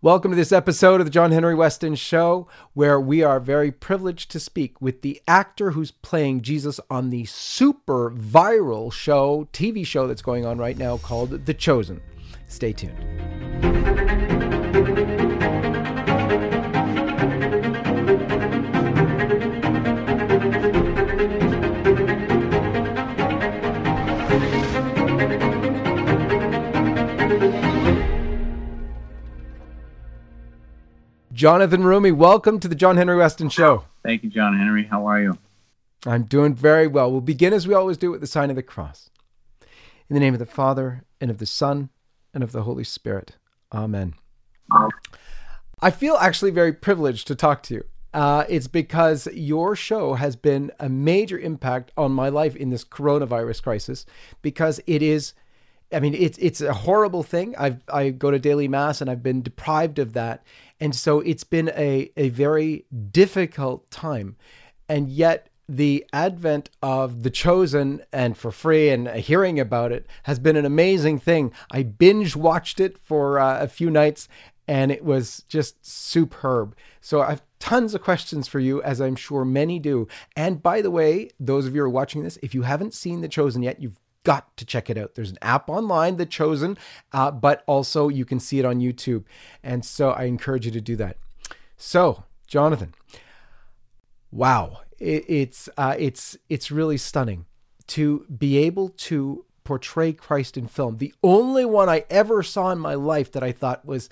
Welcome 0.00 0.30
to 0.30 0.36
this 0.36 0.52
episode 0.52 1.00
of 1.00 1.08
the 1.08 1.10
John 1.10 1.32
Henry 1.32 1.56
Weston 1.56 1.96
Show, 1.96 2.46
where 2.72 3.00
we 3.00 3.24
are 3.24 3.40
very 3.40 3.72
privileged 3.72 4.30
to 4.30 4.38
speak 4.38 4.80
with 4.80 5.02
the 5.02 5.20
actor 5.26 5.72
who's 5.72 5.90
playing 5.90 6.42
Jesus 6.42 6.78
on 6.88 7.10
the 7.10 7.24
super 7.24 8.12
viral 8.12 8.92
show, 8.92 9.48
TV 9.52 9.84
show 9.84 10.06
that's 10.06 10.22
going 10.22 10.46
on 10.46 10.56
right 10.56 10.78
now 10.78 10.98
called 10.98 11.46
The 11.46 11.54
Chosen. 11.54 12.00
Stay 12.46 12.72
tuned. 12.72 14.57
Jonathan 31.38 31.82
Roumie, 31.82 32.12
welcome 32.12 32.58
to 32.58 32.66
the 32.66 32.74
John 32.74 32.96
Henry 32.96 33.16
Weston 33.16 33.48
Show. 33.48 33.84
Thank 34.02 34.24
you, 34.24 34.28
John 34.28 34.58
Henry. 34.58 34.86
How 34.86 35.06
are 35.06 35.22
you? 35.22 35.38
I'm 36.04 36.24
doing 36.24 36.52
very 36.52 36.88
well. 36.88 37.12
We'll 37.12 37.20
begin 37.20 37.52
as 37.52 37.68
we 37.68 37.74
always 37.74 37.96
do 37.96 38.10
with 38.10 38.20
the 38.20 38.26
sign 38.26 38.50
of 38.50 38.56
the 38.56 38.62
cross. 38.64 39.08
In 40.10 40.14
the 40.14 40.18
name 40.18 40.34
of 40.34 40.40
the 40.40 40.46
Father, 40.46 41.04
and 41.20 41.30
of 41.30 41.38
the 41.38 41.46
Son, 41.46 41.90
and 42.34 42.42
of 42.42 42.50
the 42.50 42.64
Holy 42.64 42.82
Spirit. 42.82 43.36
Amen. 43.72 44.14
I 45.80 45.92
feel 45.92 46.16
actually 46.16 46.50
very 46.50 46.72
privileged 46.72 47.28
to 47.28 47.36
talk 47.36 47.62
to 47.64 47.74
you. 47.74 47.84
Uh, 48.12 48.44
it's 48.48 48.66
because 48.66 49.28
your 49.28 49.76
show 49.76 50.14
has 50.14 50.34
been 50.34 50.72
a 50.80 50.88
major 50.88 51.38
impact 51.38 51.92
on 51.96 52.10
my 52.10 52.28
life 52.28 52.56
in 52.56 52.70
this 52.70 52.84
coronavirus 52.84 53.62
crisis 53.62 54.06
because 54.42 54.80
it 54.88 55.02
is 55.02 55.34
I 55.90 56.00
mean, 56.00 56.14
it's 56.14 56.36
it's 56.38 56.60
a 56.60 56.74
horrible 56.74 57.22
thing. 57.22 57.54
I 57.58 57.78
I 57.90 58.10
go 58.10 58.30
to 58.30 58.38
daily 58.38 58.68
mass 58.68 59.00
and 59.00 59.08
I've 59.08 59.22
been 59.22 59.40
deprived 59.40 59.98
of 59.98 60.12
that, 60.12 60.42
and 60.80 60.94
so 60.94 61.20
it's 61.20 61.44
been 61.44 61.70
a 61.70 62.10
a 62.16 62.28
very 62.30 62.84
difficult 63.10 63.90
time, 63.90 64.36
and 64.88 65.08
yet 65.08 65.48
the 65.68 66.06
advent 66.12 66.70
of 66.82 67.22
the 67.22 67.30
chosen 67.30 68.02
and 68.10 68.38
for 68.38 68.50
free 68.50 68.88
and 68.88 69.06
hearing 69.08 69.60
about 69.60 69.92
it 69.92 70.06
has 70.22 70.38
been 70.38 70.56
an 70.56 70.64
amazing 70.64 71.18
thing. 71.18 71.52
I 71.70 71.82
binge 71.82 72.34
watched 72.34 72.80
it 72.80 72.96
for 72.96 73.38
uh, 73.38 73.62
a 73.62 73.68
few 73.68 73.90
nights, 73.90 74.28
and 74.66 74.90
it 74.90 75.04
was 75.04 75.44
just 75.48 75.84
superb. 75.84 76.74
So 77.02 77.20
I've 77.20 77.42
tons 77.58 77.94
of 77.94 78.02
questions 78.02 78.48
for 78.48 78.60
you, 78.60 78.82
as 78.82 79.00
I'm 79.00 79.16
sure 79.16 79.44
many 79.44 79.78
do. 79.78 80.06
And 80.36 80.62
by 80.62 80.80
the 80.80 80.90
way, 80.90 81.30
those 81.38 81.66
of 81.66 81.74
you 81.74 81.82
who 81.82 81.86
are 81.86 81.90
watching 81.90 82.22
this, 82.22 82.38
if 82.42 82.54
you 82.54 82.62
haven't 82.62 82.94
seen 82.94 83.20
The 83.20 83.28
Chosen 83.28 83.62
yet, 83.62 83.80
you've 83.80 83.98
got 84.28 84.54
to 84.58 84.66
check 84.66 84.90
it 84.90 84.98
out. 84.98 85.14
There's 85.14 85.30
an 85.30 85.38
app 85.40 85.70
online, 85.70 86.18
The 86.18 86.26
Chosen, 86.26 86.76
uh, 87.14 87.30
but 87.30 87.64
also 87.66 88.08
you 88.08 88.26
can 88.26 88.38
see 88.38 88.58
it 88.58 88.66
on 88.66 88.78
YouTube. 88.78 89.24
And 89.62 89.86
so 89.86 90.10
I 90.10 90.24
encourage 90.24 90.66
you 90.66 90.72
to 90.72 90.82
do 90.82 90.96
that. 90.96 91.16
So, 91.78 92.24
Jonathan, 92.46 92.92
wow, 94.30 94.80
it, 94.98 95.24
it's 95.28 95.70
uh, 95.78 95.94
it's 95.98 96.36
it's 96.50 96.70
really 96.70 96.98
stunning 96.98 97.46
to 97.86 98.26
be 98.26 98.58
able 98.58 98.90
to 98.90 99.46
portray 99.64 100.12
Christ 100.12 100.58
in 100.58 100.66
film. 100.66 100.98
The 100.98 101.14
only 101.22 101.64
one 101.64 101.88
I 101.88 102.04
ever 102.10 102.42
saw 102.42 102.70
in 102.70 102.78
my 102.78 102.96
life 102.96 103.32
that 103.32 103.42
I 103.42 103.52
thought 103.52 103.86
was 103.86 104.10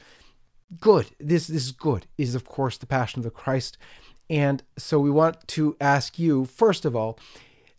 good. 0.80 1.08
This 1.20 1.46
this 1.46 1.66
is 1.66 1.72
good. 1.72 2.06
Is 2.16 2.34
of 2.34 2.46
course 2.46 2.78
the 2.78 2.86
Passion 2.86 3.20
of 3.20 3.24
the 3.24 3.30
Christ. 3.30 3.76
And 4.30 4.62
so 4.78 4.98
we 4.98 5.10
want 5.10 5.46
to 5.48 5.76
ask 5.78 6.18
you 6.18 6.46
first 6.46 6.86
of 6.86 6.96
all 6.96 7.18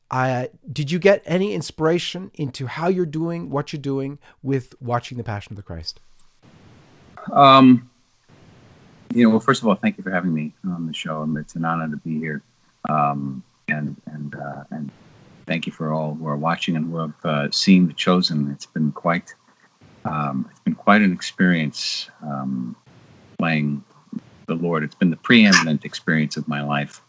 uh, 0.09 0.47
did 0.71 0.91
you 0.91 0.99
get 0.99 1.21
any 1.25 1.53
inspiration 1.53 2.31
into 2.33 2.67
how 2.67 2.87
you're 2.87 3.05
doing 3.05 3.49
what 3.49 3.73
you're 3.73 3.81
doing 3.81 4.19
with 4.41 4.73
watching 4.81 5.17
the 5.17 5.23
Passion 5.23 5.53
of 5.53 5.57
the 5.57 5.63
Christ? 5.63 5.99
Um, 7.31 7.89
you 9.13 9.23
know, 9.23 9.31
well, 9.31 9.39
first 9.39 9.61
of 9.61 9.67
all, 9.67 9.75
thank 9.75 9.97
you 9.97 10.03
for 10.03 10.11
having 10.11 10.33
me 10.33 10.53
on 10.65 10.87
the 10.87 10.93
show. 10.93 11.23
and 11.23 11.37
It's 11.37 11.55
an 11.55 11.65
honor 11.65 11.89
to 11.89 11.97
be 11.97 12.19
here, 12.19 12.41
um, 12.89 13.43
and 13.67 13.99
and 14.05 14.35
uh, 14.35 14.63
and 14.71 14.91
thank 15.45 15.65
you 15.65 15.73
for 15.73 15.91
all 15.91 16.15
who 16.15 16.27
are 16.27 16.37
watching 16.37 16.75
and 16.75 16.89
who 16.89 16.97
have 16.97 17.25
uh, 17.25 17.51
seen 17.51 17.87
The 17.87 17.93
Chosen. 17.93 18.49
It's 18.51 18.65
been 18.65 18.91
quite 18.91 19.33
um, 20.05 20.47
it's 20.49 20.59
been 20.61 20.75
quite 20.75 21.01
an 21.01 21.11
experience 21.11 22.09
um, 22.23 22.75
playing 23.37 23.83
the 24.47 24.55
Lord. 24.55 24.83
It's 24.83 24.95
been 24.95 25.09
the 25.09 25.17
preeminent 25.17 25.83
experience 25.83 26.37
of 26.37 26.47
my 26.47 26.61
life 26.61 27.01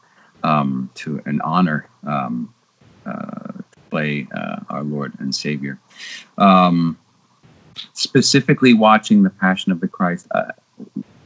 um, 0.43 0.91
to 0.97 1.23
an 1.27 1.41
honor 1.43 1.89
um, 2.05 2.53
play 3.91 4.27
uh, 4.35 4.61
our 4.69 4.83
Lord 4.83 5.15
and 5.19 5.35
Savior. 5.35 5.79
Um, 6.37 6.99
specifically, 7.93 8.75
watching 8.75 9.23
the 9.23 9.31
Passion 9.31 9.73
of 9.73 9.81
the 9.81 9.89
Christ, 9.89 10.27
uh, 10.33 10.53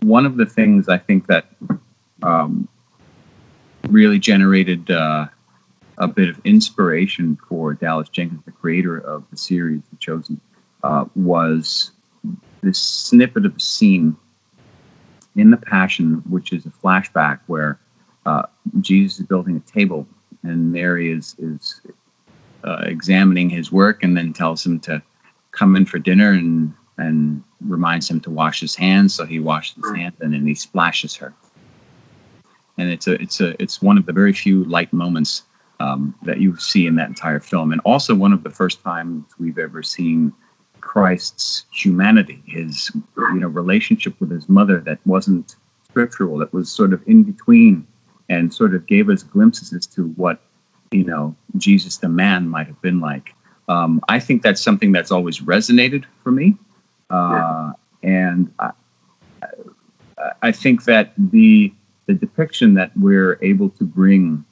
one 0.00 0.26
of 0.26 0.36
the 0.36 0.46
things 0.46 0.88
I 0.88 0.98
think 0.98 1.26
that 1.26 1.46
um, 2.22 2.68
really 3.88 4.18
generated 4.18 4.90
uh, 4.90 5.26
a 5.98 6.08
bit 6.08 6.28
of 6.28 6.40
inspiration 6.44 7.38
for 7.48 7.74
Dallas 7.74 8.08
Jenkins, 8.08 8.42
the 8.44 8.52
creator 8.52 8.98
of 8.98 9.24
the 9.30 9.36
series 9.36 9.82
The 9.90 9.96
Chosen, 9.96 10.40
uh, 10.82 11.04
was 11.14 11.92
this 12.62 12.78
snippet 12.78 13.44
of 13.44 13.56
a 13.56 13.60
scene 13.60 14.16
in 15.36 15.50
the 15.50 15.56
Passion, 15.56 16.22
which 16.28 16.52
is 16.52 16.66
a 16.66 16.70
flashback 16.70 17.40
where 17.46 17.78
uh, 18.26 18.42
Jesus 18.80 19.20
is 19.20 19.26
building 19.26 19.56
a 19.56 19.70
table 19.70 20.06
and 20.42 20.72
Mary 20.72 21.10
is 21.10 21.36
is 21.38 21.80
uh, 22.64 22.82
examining 22.84 23.50
his 23.50 23.72
work, 23.72 24.02
and 24.02 24.16
then 24.16 24.32
tells 24.32 24.64
him 24.64 24.80
to 24.80 25.02
come 25.52 25.76
in 25.76 25.86
for 25.86 25.98
dinner, 25.98 26.30
and 26.30 26.72
and 26.98 27.42
reminds 27.60 28.10
him 28.10 28.20
to 28.20 28.30
wash 28.30 28.60
his 28.60 28.74
hands. 28.74 29.14
So 29.14 29.24
he 29.24 29.38
washes 29.38 29.76
his 29.76 29.96
hands, 29.96 30.14
and 30.20 30.32
then 30.32 30.46
he 30.46 30.54
splashes 30.54 31.14
her. 31.16 31.34
And 32.78 32.90
it's 32.90 33.06
a 33.06 33.20
it's 33.20 33.40
a 33.40 33.60
it's 33.62 33.82
one 33.82 33.98
of 33.98 34.06
the 34.06 34.12
very 34.12 34.32
few 34.32 34.64
light 34.64 34.92
moments 34.92 35.42
um, 35.80 36.14
that 36.22 36.40
you 36.40 36.56
see 36.56 36.86
in 36.86 36.96
that 36.96 37.08
entire 37.08 37.40
film, 37.40 37.72
and 37.72 37.80
also 37.84 38.14
one 38.14 38.32
of 38.32 38.42
the 38.42 38.50
first 38.50 38.82
times 38.82 39.24
we've 39.38 39.58
ever 39.58 39.82
seen 39.82 40.32
Christ's 40.80 41.66
humanity, 41.70 42.42
his 42.46 42.90
you 43.16 43.40
know 43.40 43.48
relationship 43.48 44.18
with 44.20 44.30
his 44.30 44.48
mother 44.48 44.80
that 44.80 44.98
wasn't 45.06 45.56
scriptural, 45.88 46.38
that 46.38 46.52
was 46.52 46.70
sort 46.70 46.92
of 46.92 47.02
in 47.06 47.22
between 47.22 47.86
and 48.32 48.52
sort 48.52 48.74
of 48.74 48.86
gave 48.86 49.10
us 49.10 49.22
glimpses 49.22 49.72
as 49.74 49.86
to 49.86 50.08
what 50.16 50.40
you 50.90 51.04
know 51.04 51.36
Jesus 51.58 51.98
the 51.98 52.08
man 52.08 52.48
might 52.48 52.66
have 52.66 52.80
been 52.80 53.00
like. 53.00 53.34
Um, 53.68 54.00
I 54.08 54.18
think 54.18 54.42
that's 54.42 54.60
something 54.60 54.90
that's 54.90 55.10
always 55.10 55.40
resonated 55.40 56.04
for 56.22 56.32
me, 56.32 56.56
uh, 57.10 57.72
and 58.02 58.52
I, 58.58 58.70
I, 60.42 60.52
think 60.52 60.84
that 60.84 61.12
the 61.16 61.72
the 62.06 62.14
depiction 62.14 62.74
that 62.74 62.90
we're 62.96 63.38
able 63.42 63.68
to 63.70 63.84
bring 63.84 64.44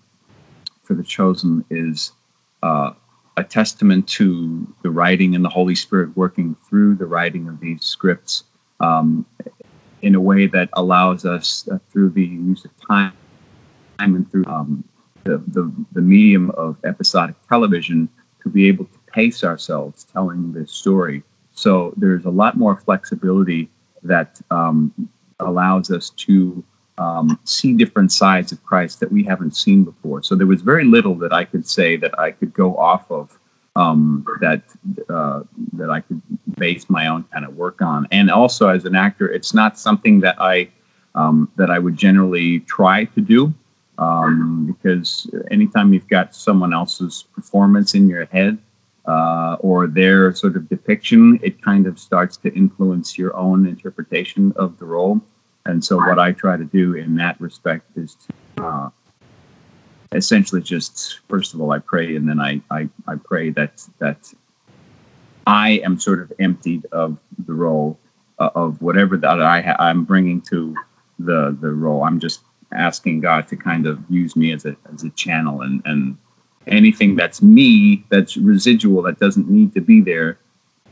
for 0.83 0.95
the 0.95 1.03
chosen 1.03 1.65
is 1.71 2.13
uh, 2.63 2.93
a 3.37 3.45
testament 3.45 4.07
to 4.09 4.67
the 4.83 4.91
writing 4.91 5.35
and 5.35 5.45
the 5.45 5.49
Holy 5.49 5.75
Spirit 5.75 6.17
working 6.17 6.55
through 6.69 6.97
the 6.97 7.07
writing 7.07 7.49
of 7.49 7.61
these 7.61 7.85
scripts 7.85 8.45
um, 8.79 9.27
in 10.03 10.15
a 10.15 10.21
way 10.21 10.47
that 10.47 10.69
allows 10.75 11.25
us, 11.25 11.69
uh, 11.71 11.79
through 11.91 12.11
the 12.11 12.25
use 12.25 12.65
of 12.65 12.71
time 12.87 13.13
and 14.01 14.31
through 14.31 14.45
um, 14.47 14.85
the, 15.25 15.39
the, 15.49 15.73
the 15.93 16.01
medium 16.01 16.51
of 16.53 16.77
episodic 16.85 17.37
television 17.49 18.09
to 18.43 18.49
be 18.49 18.69
able 18.69 18.87
to 18.87 18.99
pace 19.13 19.45
ourselves 19.45 20.05
telling 20.05 20.53
this 20.53 20.73
story. 20.73 21.23
So 21.53 21.93
there's 21.97 22.25
a 22.25 22.31
lot 22.31 22.57
more 22.57 22.77
flexibility 22.77 23.69
that 24.03 24.41
um, 24.51 25.11
allows 25.39 25.91
us 25.91 26.11
to 26.11 26.65
um, 26.99 27.39
see 27.45 27.75
different 27.75 28.13
sides 28.13 28.53
of 28.53 28.63
Christ 28.63 29.01
that 29.01 29.11
we 29.11 29.25
haven't 29.25 29.57
seen 29.57 29.85
before. 29.85 30.23
So 30.23 30.35
there 30.35 30.47
was 30.47 30.63
very 30.63 30.85
little 30.85 31.15
that 31.17 31.33
I 31.33 31.45
could 31.45 31.67
say 31.67 31.97
that 31.97 32.19
I 32.19 32.31
could 32.31 32.53
go 32.53 32.77
off 32.77 33.11
of 33.11 33.39
um, 33.77 34.27
that 34.41 34.63
uh, 35.09 35.43
that 35.75 35.91
I 35.91 36.01
could 36.01 36.21
base 36.59 36.91
my 36.91 37.07
own 37.07 37.25
kind 37.33 37.45
of 37.45 37.57
work 37.57 37.81
on. 37.81 38.07
And 38.11 38.31
also 38.31 38.69
as 38.69 38.85
an 38.85 38.95
actor, 38.95 39.31
it's 39.31 39.55
not 39.55 39.79
something 39.79 40.21
that 40.21 40.37
I 40.41 40.69
um, 41.15 41.51
that 41.57 41.71
I 41.71 41.79
would 41.79 41.97
generally 41.97 42.61
try 42.61 43.05
to 43.05 43.21
do 43.21 43.55
um, 44.01 44.67
because 44.67 45.31
anytime 45.51 45.93
you've 45.93 46.09
got 46.09 46.35
someone 46.35 46.73
else's 46.73 47.27
performance 47.35 47.95
in 47.95 48.09
your 48.09 48.25
head 48.27 48.59
uh, 49.07 49.57
or 49.61 49.87
their 49.87 50.35
sort 50.35 50.57
of 50.57 50.69
depiction, 50.69 51.39
it 51.43 51.63
kind 51.63 51.87
of 51.87 51.99
starts 51.99 52.37
to 52.39 52.53
influence 52.55 53.19
your 53.19 53.37
own 53.37 53.67
interpretation 53.67 54.53
of 54.57 54.79
the 54.79 54.87
role. 54.87 55.21
And 55.67 55.85
so, 55.85 55.99
what 55.99 56.19
I 56.19 56.33
try 56.33 56.57
to 56.57 56.65
do 56.65 56.95
in 56.95 57.15
that 57.17 57.39
respect 57.41 57.97
is 57.97 58.17
to 58.57 58.65
uh, 58.65 58.91
essentially 60.13 60.63
just, 60.63 61.21
first 61.29 61.53
of 61.53 61.61
all, 61.61 61.71
I 61.71 61.79
pray, 61.79 62.17
and 62.17 62.27
then 62.27 62.41
I, 62.41 62.63
I, 62.71 62.89
I 63.07 63.17
pray 63.17 63.51
that 63.51 63.87
that 63.99 64.33
I 65.47 65.83
am 65.85 65.99
sort 65.99 66.23
of 66.23 66.33
emptied 66.41 66.87
of 66.93 67.19
the 67.47 67.53
role 67.53 67.99
uh, 68.39 68.51
of 68.55 68.81
whatever 68.81 69.19
that 69.19 69.43
I 69.43 69.61
ha- 69.61 69.77
I'm 69.79 70.05
bringing 70.05 70.41
to 70.43 70.75
the 71.19 71.57
the 71.61 71.71
role. 71.71 72.05
I'm 72.05 72.19
just 72.19 72.41
asking 72.73 73.21
God 73.21 73.49
to 73.49 73.57
kind 73.57 73.87
of 73.87 73.99
use 74.09 74.37
me 74.37 74.53
as 74.53 74.65
a 74.65 74.77
as 74.93 75.03
a 75.03 75.11
channel 75.11 75.63
and 75.63 75.83
and 75.85 76.17
anything 76.67 77.17
that's 77.17 77.43
me 77.43 78.05
that's 78.11 78.37
residual 78.37 79.03
that 79.03 79.19
doesn't 79.19 79.51
need 79.51 79.73
to 79.75 79.81
be 79.81 80.01
there 80.01 80.39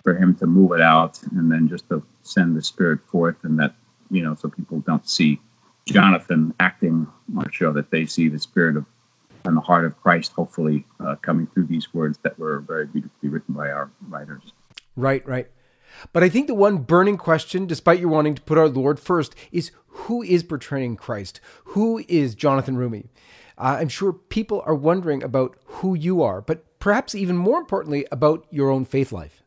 for 0.03 0.15
him 0.15 0.35
to 0.37 0.47
move 0.47 0.73
it 0.73 0.81
out 0.81 1.23
and 1.37 1.53
then 1.53 1.69
just 1.69 1.89
to 1.89 2.03
send 2.23 2.57
the 2.57 2.63
spirit 2.63 3.01
forth 3.07 3.37
and 3.45 3.59
that 3.59 3.75
you 4.11 4.23
know, 4.23 4.35
so 4.35 4.49
people 4.49 4.81
don't 4.81 5.09
see 5.09 5.41
Jonathan 5.87 6.55
acting 6.61 7.07
on 7.37 7.51
show, 7.51 7.73
that 7.73 7.91
they 7.91 8.07
see 8.07 8.29
the 8.29 8.39
spirit 8.39 8.77
of 8.77 8.85
and 9.45 9.57
the 9.57 9.63
heart 9.63 9.87
of 9.87 9.99
Christ, 10.03 10.33
hopefully, 10.33 10.85
uh, 11.01 11.15
coming 11.23 11.47
through 11.47 11.67
these 11.67 11.95
words 11.95 12.19
that 12.23 12.39
were 12.39 12.59
very 12.59 12.87
beautifully 12.87 13.31
written 13.31 13.55
by 13.55 13.71
our 13.71 13.91
writers. 14.09 14.53
Right, 14.95 15.27
right. 15.27 15.49
But 16.13 16.23
I 16.23 16.29
think 16.29 16.47
the 16.47 16.55
one 16.55 16.79
burning 16.79 17.17
question, 17.17 17.67
despite 17.67 18.01
your 18.01 18.11
wanting 18.11 18.35
to 18.35 18.43
put 18.43 18.59
our 18.59 18.69
Lord 18.69 19.01
first, 19.01 19.35
is 19.53 19.71
who 19.87 20.23
is 20.23 20.43
portraying 20.43 20.97
Christ? 20.97 21.41
Who 21.67 22.05
is 22.09 22.35
Jonathan 22.35 22.77
Roumie? 22.77 23.09
Uh, 23.57 23.79
I'm 23.81 23.89
sure 23.89 24.13
people 24.13 24.63
are 24.67 24.75
wondering 24.75 25.23
about 25.23 25.57
who 25.65 25.95
you 25.95 26.23
are, 26.23 26.41
but 26.41 26.79
perhaps 26.79 27.15
even 27.15 27.37
more 27.37 27.59
importantly, 27.59 28.07
about 28.13 28.47
your 28.51 28.71
own 28.71 28.85
faith 28.85 29.11
life. 29.11 29.43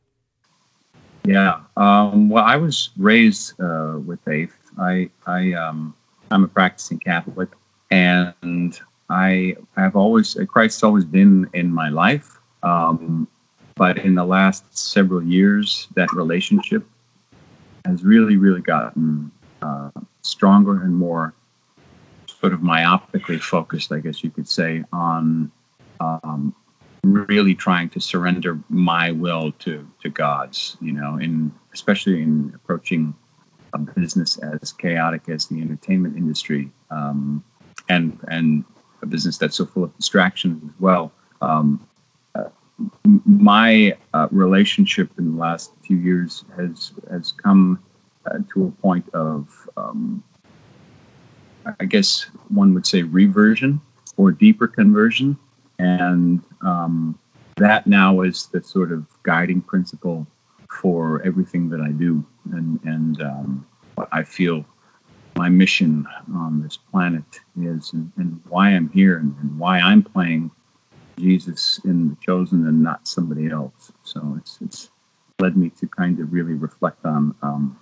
Yeah. 1.23 1.61
Um, 1.77 2.29
well, 2.29 2.43
I 2.43 2.57
was 2.57 2.89
raised 2.97 3.59
uh, 3.61 3.99
with 4.05 4.19
faith. 4.25 4.53
I, 4.77 5.09
I, 5.25 5.53
um, 5.53 5.95
I'm 6.29 6.43
a 6.43 6.47
practicing 6.47 6.99
Catholic, 6.99 7.49
and 7.91 8.79
I 9.09 9.55
have 9.75 9.95
always 9.95 10.37
Christ's 10.47 10.83
always 10.83 11.05
been 11.05 11.49
in 11.53 11.71
my 11.71 11.89
life. 11.89 12.39
Um, 12.63 13.27
but 13.75 13.97
in 13.97 14.15
the 14.15 14.25
last 14.25 14.77
several 14.77 15.23
years, 15.23 15.87
that 15.95 16.11
relationship 16.13 16.85
has 17.85 18.03
really, 18.03 18.37
really 18.37 18.61
gotten 18.61 19.31
uh, 19.61 19.89
stronger 20.21 20.83
and 20.83 20.95
more 20.95 21.33
sort 22.27 22.53
of 22.53 22.61
myopically 22.61 23.39
focused, 23.39 23.91
I 23.91 23.99
guess 23.99 24.23
you 24.23 24.31
could 24.31 24.47
say, 24.47 24.83
on 24.91 25.51
um, 25.99 26.55
really 27.03 27.55
trying 27.55 27.89
to 27.89 27.99
surrender 27.99 28.59
my 28.69 29.11
will 29.11 29.51
to 29.59 29.87
to 30.01 30.09
God's. 30.09 30.77
You 30.81 30.93
know, 30.93 31.17
in 31.17 31.51
especially 31.73 32.21
in 32.21 32.51
approaching 32.55 33.13
a 33.73 33.77
business 33.77 34.37
as 34.39 34.73
chaotic 34.73 35.29
as 35.29 35.47
the 35.47 35.61
entertainment 35.61 36.17
industry, 36.17 36.71
um, 36.89 37.43
and 37.89 38.17
and 38.27 38.65
a 39.01 39.05
business 39.05 39.37
that's 39.37 39.57
so 39.57 39.65
full 39.65 39.83
of 39.83 39.95
distractions 39.97 40.63
as 40.63 40.79
well. 40.79 41.11
Um, 41.41 41.87
my 43.03 43.95
uh, 44.13 44.27
relationship 44.31 45.09
in 45.17 45.33
the 45.33 45.39
last 45.39 45.73
few 45.85 45.97
years 45.97 46.45
has 46.55 46.93
has 47.09 47.31
come 47.31 47.79
uh, 48.25 48.39
to 48.53 48.67
a 48.67 48.81
point 48.81 49.07
of, 49.13 49.49
um, 49.77 50.23
I 51.79 51.85
guess 51.85 52.27
one 52.49 52.73
would 52.73 52.85
say 52.85 53.01
reversion 53.01 53.81
or 54.17 54.31
deeper 54.31 54.67
conversion, 54.67 55.37
and 55.79 56.43
um, 56.61 57.17
that 57.57 57.87
now 57.87 58.21
is 58.21 58.47
the 58.47 58.63
sort 58.63 58.91
of 58.91 59.05
guiding 59.23 59.61
principle 59.61 60.27
for 60.69 61.21
everything 61.23 61.69
that 61.69 61.81
I 61.81 61.91
do, 61.91 62.23
and 62.53 62.79
and 62.83 63.21
um, 63.21 63.65
I 64.11 64.23
feel 64.23 64.63
my 65.37 65.49
mission 65.49 66.05
on 66.35 66.61
this 66.61 66.77
planet 66.77 67.23
is, 67.59 67.93
and, 67.93 68.11
and 68.17 68.39
why 68.49 68.69
I'm 68.69 68.89
here, 68.89 69.17
and, 69.17 69.35
and 69.41 69.57
why 69.57 69.79
I'm 69.79 70.03
playing 70.03 70.51
Jesus 71.21 71.79
in 71.85 72.09
the 72.09 72.17
chosen 72.25 72.67
and 72.67 72.83
not 72.83 73.07
somebody 73.07 73.49
else. 73.49 73.91
So 74.03 74.35
it's 74.37 74.57
it's 74.61 74.89
led 75.39 75.57
me 75.57 75.69
to 75.69 75.87
kind 75.87 76.19
of 76.19 76.33
really 76.33 76.53
reflect 76.53 77.05
on 77.05 77.35
um, 77.41 77.79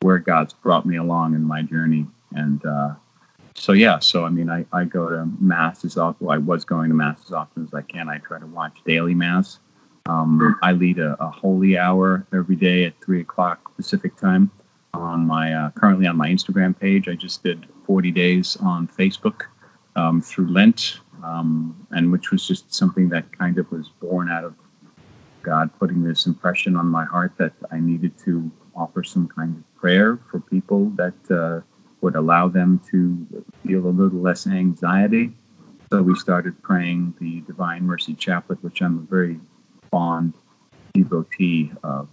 where 0.00 0.18
God's 0.18 0.52
brought 0.52 0.84
me 0.84 0.96
along 0.96 1.34
in 1.34 1.42
my 1.42 1.62
journey. 1.62 2.06
And 2.32 2.64
uh, 2.64 2.94
so 3.54 3.72
yeah, 3.72 3.98
so 3.98 4.24
I 4.24 4.30
mean, 4.30 4.50
I, 4.50 4.64
I 4.72 4.84
go 4.84 5.08
to 5.08 5.28
mass 5.40 5.84
as 5.84 5.96
often. 5.96 6.28
I 6.28 6.38
was 6.38 6.64
going 6.64 6.88
to 6.88 6.94
mass 6.94 7.20
as 7.24 7.32
often 7.32 7.64
as 7.64 7.74
I 7.74 7.82
can. 7.82 8.08
I 8.08 8.18
try 8.18 8.38
to 8.38 8.46
watch 8.46 8.78
daily 8.84 9.14
mass. 9.14 9.58
Um, 10.06 10.58
I 10.62 10.72
lead 10.72 10.98
a, 10.98 11.16
a, 11.22 11.30
holy 11.30 11.78
hour 11.78 12.26
every 12.34 12.56
day 12.56 12.84
at 12.86 13.00
three 13.00 13.20
o'clock 13.20 13.76
Pacific 13.76 14.16
time 14.16 14.50
on 14.94 15.24
my 15.24 15.54
uh, 15.54 15.70
currently 15.70 16.08
on 16.08 16.16
my 16.16 16.28
Instagram 16.28 16.78
page. 16.78 17.08
I 17.08 17.14
just 17.14 17.44
did 17.44 17.66
40 17.86 18.10
days 18.10 18.56
on 18.56 18.88
Facebook 18.88 19.42
um, 19.94 20.20
through 20.20 20.48
Lent 20.48 20.98
um, 21.22 21.86
and 21.90 22.10
which 22.10 22.30
was 22.30 22.46
just 22.46 22.72
something 22.72 23.08
that 23.10 23.36
kind 23.36 23.58
of 23.58 23.70
was 23.70 23.88
born 24.00 24.30
out 24.30 24.44
of 24.44 24.54
God 25.42 25.70
putting 25.78 26.02
this 26.02 26.26
impression 26.26 26.76
on 26.76 26.86
my 26.86 27.04
heart 27.04 27.32
that 27.38 27.52
I 27.70 27.80
needed 27.80 28.16
to 28.24 28.50
offer 28.74 29.02
some 29.02 29.28
kind 29.28 29.56
of 29.56 29.80
prayer 29.80 30.18
for 30.30 30.40
people 30.40 30.90
that 30.90 31.14
uh, 31.30 31.60
would 32.00 32.16
allow 32.16 32.48
them 32.48 32.80
to 32.90 33.44
feel 33.66 33.86
a 33.86 33.88
little 33.88 34.20
less 34.20 34.46
anxiety. 34.46 35.32
So 35.92 36.02
we 36.02 36.14
started 36.14 36.60
praying 36.62 37.14
the 37.20 37.40
Divine 37.42 37.84
Mercy 37.84 38.14
Chaplet, 38.14 38.62
which 38.62 38.80
I'm 38.80 38.98
a 38.98 39.10
very 39.10 39.38
fond 39.90 40.34
devotee 40.94 41.70
of. 41.82 42.08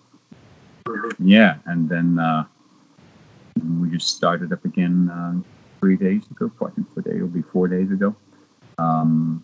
Yeah, 1.20 1.58
and 1.66 1.88
then 1.88 2.20
uh, 2.20 2.46
we 3.80 3.90
just 3.90 4.16
started 4.16 4.52
up 4.52 4.66
again 4.66 5.10
uh, 5.10 5.34
three 5.80 5.96
days 5.96 6.24
ago. 6.32 6.52
I 6.62 6.70
think 6.72 6.88
will 6.96 7.28
be 7.28 7.42
four 7.42 7.68
days 7.68 7.92
ago. 7.92 8.16
Um, 8.80 9.44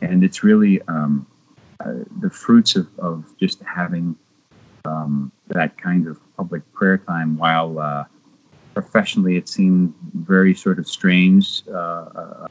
and 0.00 0.22
it's 0.22 0.44
really 0.44 0.80
um, 0.82 1.26
uh, 1.80 2.04
the 2.20 2.30
fruits 2.30 2.76
of, 2.76 2.86
of 2.98 3.24
just 3.38 3.60
having 3.62 4.16
um, 4.84 5.32
that 5.48 5.76
kind 5.76 6.06
of 6.06 6.20
public 6.36 6.62
prayer 6.72 6.98
time 6.98 7.36
while 7.36 7.78
uh, 7.78 8.04
professionally 8.74 9.36
it 9.36 9.48
seemed 9.48 9.94
very 10.14 10.54
sort 10.54 10.78
of 10.78 10.86
strange 10.86 11.62
uh, 11.68 12.06
uh, 12.22 12.46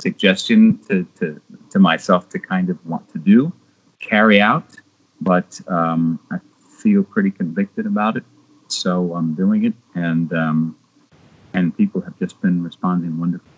suggestion 0.00 0.78
to, 0.88 1.06
to, 1.18 1.40
to 1.70 1.78
myself 1.78 2.28
to 2.30 2.38
kind 2.38 2.68
of 2.70 2.84
want 2.84 3.08
to 3.12 3.18
do, 3.18 3.52
carry 4.00 4.40
out, 4.40 4.76
but 5.20 5.60
um, 5.68 6.18
I 6.30 6.38
feel 6.82 7.02
pretty 7.02 7.30
convicted 7.30 7.86
about 7.86 8.16
it. 8.16 8.24
So 8.68 9.14
I'm 9.14 9.34
doing 9.34 9.64
it, 9.64 9.74
and 9.94 10.32
um, 10.32 10.76
and 11.54 11.76
people 11.76 12.00
have 12.00 12.18
just 12.18 12.40
been 12.42 12.62
responding 12.62 13.18
wonderfully. 13.18 13.55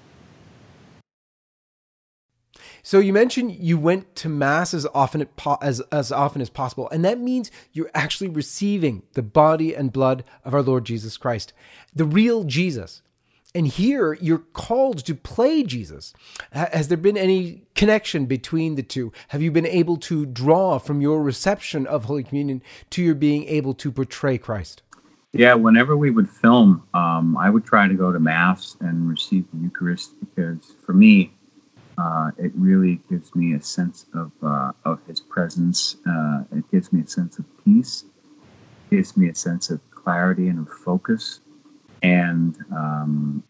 So 2.89 3.01
you 3.01 3.13
mentioned 3.13 3.53
you 3.53 3.77
went 3.77 4.17
to 4.17 4.31
mass 4.31 4.73
as 4.73 4.87
often 4.95 5.29
as 5.61 5.81
as 5.93 6.11
often 6.11 6.41
as 6.41 6.49
possible, 6.49 6.89
and 6.89 7.05
that 7.05 7.21
means 7.21 7.51
you're 7.71 7.91
actually 7.93 8.31
receiving 8.31 9.03
the 9.13 9.21
body 9.21 9.75
and 9.75 9.93
blood 9.93 10.25
of 10.43 10.55
our 10.55 10.63
Lord 10.63 10.87
Jesus 10.87 11.19
Christ, 11.19 11.53
the 11.95 12.07
real 12.07 12.45
Jesus. 12.45 13.03
And 13.55 13.67
here 13.67 14.15
you're 14.23 14.39
called 14.39 15.05
to 15.05 15.15
play 15.15 15.65
Jesus. 15.65 16.15
Has 16.53 16.89
there 16.89 16.97
been 16.97 17.19
any 17.19 17.65
connection 17.75 18.25
between 18.25 18.77
the 18.77 18.83
two? 18.83 19.13
Have 19.29 19.43
you 19.43 19.51
been 19.51 19.67
able 19.67 19.99
to 19.99 20.25
draw 20.25 20.79
from 20.79 21.03
your 21.03 21.23
reception 21.23 21.87
of 21.87 22.05
Holy 22.05 22.23
Communion 22.23 22.63
to 22.89 23.03
your 23.03 23.15
being 23.15 23.45
able 23.49 23.75
to 23.75 23.93
portray 23.93 24.39
Christ? 24.39 24.81
Yeah, 25.33 25.53
whenever 25.53 25.95
we 25.95 26.11
would 26.11 26.31
film, 26.31 26.83
um, 26.95 27.37
I 27.37 27.51
would 27.51 27.67
try 27.67 27.87
to 27.87 27.93
go 27.93 28.13
to 28.13 28.19
Mass 28.19 28.79
and 28.81 29.11
receive 29.11 29.45
the 29.53 29.59
Eucharist 29.59 30.15
because 30.21 30.75
for 30.87 30.95
me, 30.95 31.35
uh, 31.99 32.31
it 32.39 32.53
really 32.55 33.01
gives 33.11 33.35
me 33.35 33.55
a 33.55 33.63
sense 33.63 34.07
of 34.15 34.31
uh, 34.43 34.73
of 34.85 35.01
His 35.07 35.21
presence. 35.21 35.97
Uh, 36.09 36.45
it 36.57 36.71
gives 36.71 36.93
me 36.93 37.03
a 37.03 37.07
sense 37.07 37.39
of 37.39 37.45
peace. 37.65 38.05
It 38.91 38.97
gives 38.97 39.17
me 39.17 39.29
a 39.29 39.35
sense 39.35 39.69
of 39.71 39.81
clarity 39.91 40.49
and 40.49 40.61
of 40.61 40.73
focus. 40.73 41.41
And 42.03 42.57
um, 42.71 43.43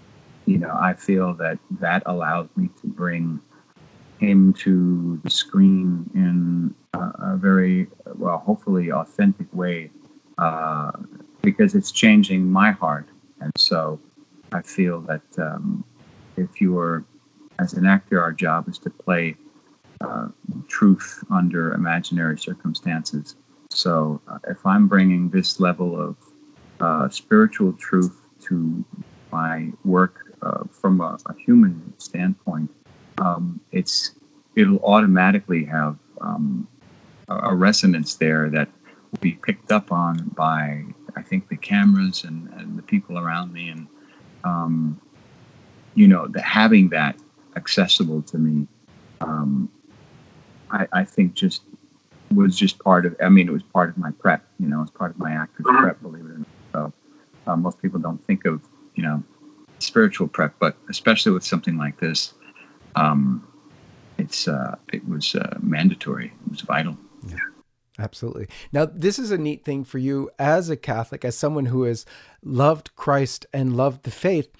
you 0.46 0.58
know, 0.58 0.74
I 0.74 0.94
feel 0.94 1.34
that 1.34 1.58
that 1.78 2.02
allows 2.06 2.48
me 2.56 2.70
to 2.80 2.86
bring 2.86 3.40
Him 4.18 4.54
to 4.64 5.20
the 5.22 5.30
screen 5.30 6.10
in 6.14 6.74
a, 6.94 7.32
a 7.32 7.36
very 7.36 7.88
well, 8.14 8.38
hopefully, 8.38 8.90
authentic 8.90 9.46
way, 9.52 9.90
uh, 10.38 10.92
because 11.42 11.74
it's 11.74 11.92
changing 11.92 12.50
my 12.50 12.70
heart. 12.70 13.08
And 13.42 13.52
so, 13.58 14.00
I 14.52 14.62
feel 14.62 15.02
that 15.02 15.22
um, 15.36 15.84
if 16.38 16.62
you 16.62 16.78
are 16.78 17.04
as 17.58 17.74
an 17.74 17.86
actor, 17.86 18.22
our 18.22 18.32
job 18.32 18.68
is 18.68 18.78
to 18.78 18.90
play 18.90 19.36
uh, 20.00 20.28
truth 20.68 21.24
under 21.30 21.72
imaginary 21.72 22.38
circumstances. 22.38 23.36
So 23.70 24.20
uh, 24.28 24.38
if 24.48 24.64
I'm 24.64 24.88
bringing 24.88 25.30
this 25.30 25.60
level 25.60 26.00
of 26.00 26.16
uh, 26.80 27.08
spiritual 27.08 27.72
truth 27.74 28.20
to 28.42 28.84
my 29.32 29.70
work 29.84 30.36
uh, 30.42 30.64
from 30.70 31.00
a, 31.00 31.18
a, 31.26 31.34
human 31.34 31.92
standpoint, 31.98 32.70
um, 33.18 33.60
it's 33.72 34.12
it'll 34.54 34.78
automatically 34.84 35.64
have 35.64 35.98
um, 36.20 36.68
a, 37.28 37.34
a, 37.50 37.54
resonance 37.54 38.14
there 38.14 38.48
that 38.48 38.68
will 39.10 39.18
be 39.20 39.32
picked 39.32 39.72
up 39.72 39.90
on 39.90 40.28
by 40.36 40.84
I 41.16 41.22
think 41.22 41.48
the 41.48 41.56
cameras 41.56 42.22
and, 42.22 42.48
and 42.54 42.78
the 42.78 42.82
people 42.82 43.18
around 43.18 43.52
me 43.52 43.70
and 43.70 43.88
um, 44.44 45.00
you 45.94 46.06
know 46.06 46.28
the, 46.28 46.40
having 46.40 46.88
that 46.90 47.16
accessible 47.56 48.22
to 48.22 48.38
me, 48.38 48.66
um, 49.20 49.68
I, 50.70 50.86
I, 50.92 51.04
think 51.04 51.34
just 51.34 51.62
was 52.32 52.56
just 52.56 52.78
part 52.78 53.06
of. 53.06 53.16
I 53.22 53.28
mean, 53.28 53.48
it 53.48 53.52
was 53.52 53.62
part 53.62 53.90
of 53.90 53.98
my 53.98 54.10
prep. 54.12 54.44
You 54.58 54.68
know, 54.68 54.82
it's 54.82 54.90
part 54.90 55.10
of 55.10 55.18
my 55.18 55.32
actor's 55.32 55.66
mm-hmm. 55.66 55.82
prep. 55.82 56.02
Believe 56.02 56.24
it 56.24 56.30
or 56.30 56.38
not. 56.38 56.46
So 56.72 56.92
uh, 57.46 57.56
most 57.56 57.80
people 57.80 57.98
don't 57.98 58.24
think 58.26 58.44
of 58.44 58.62
you 58.94 59.02
know 59.02 59.22
spiritual 59.78 60.28
prep, 60.28 60.54
but 60.58 60.76
especially 60.88 61.32
with 61.32 61.44
something 61.44 61.78
like 61.78 61.98
this, 62.00 62.34
um, 62.96 63.46
it's 64.18 64.48
uh, 64.48 64.76
it 64.92 65.06
was 65.08 65.34
uh, 65.34 65.58
mandatory. 65.62 66.32
It 66.46 66.50
was 66.50 66.60
vital. 66.60 66.96
Yeah. 67.26 67.36
Absolutely. 68.00 68.46
Now, 68.72 68.84
this 68.84 69.18
is 69.18 69.32
a 69.32 69.38
neat 69.38 69.64
thing 69.64 69.82
for 69.82 69.98
you 69.98 70.30
as 70.38 70.70
a 70.70 70.76
Catholic, 70.76 71.24
as 71.24 71.36
someone 71.36 71.66
who 71.66 71.82
has 71.82 72.06
loved 72.44 72.94
Christ 72.94 73.44
and 73.52 73.76
loved 73.76 74.04
the 74.04 74.12
faith. 74.12 74.52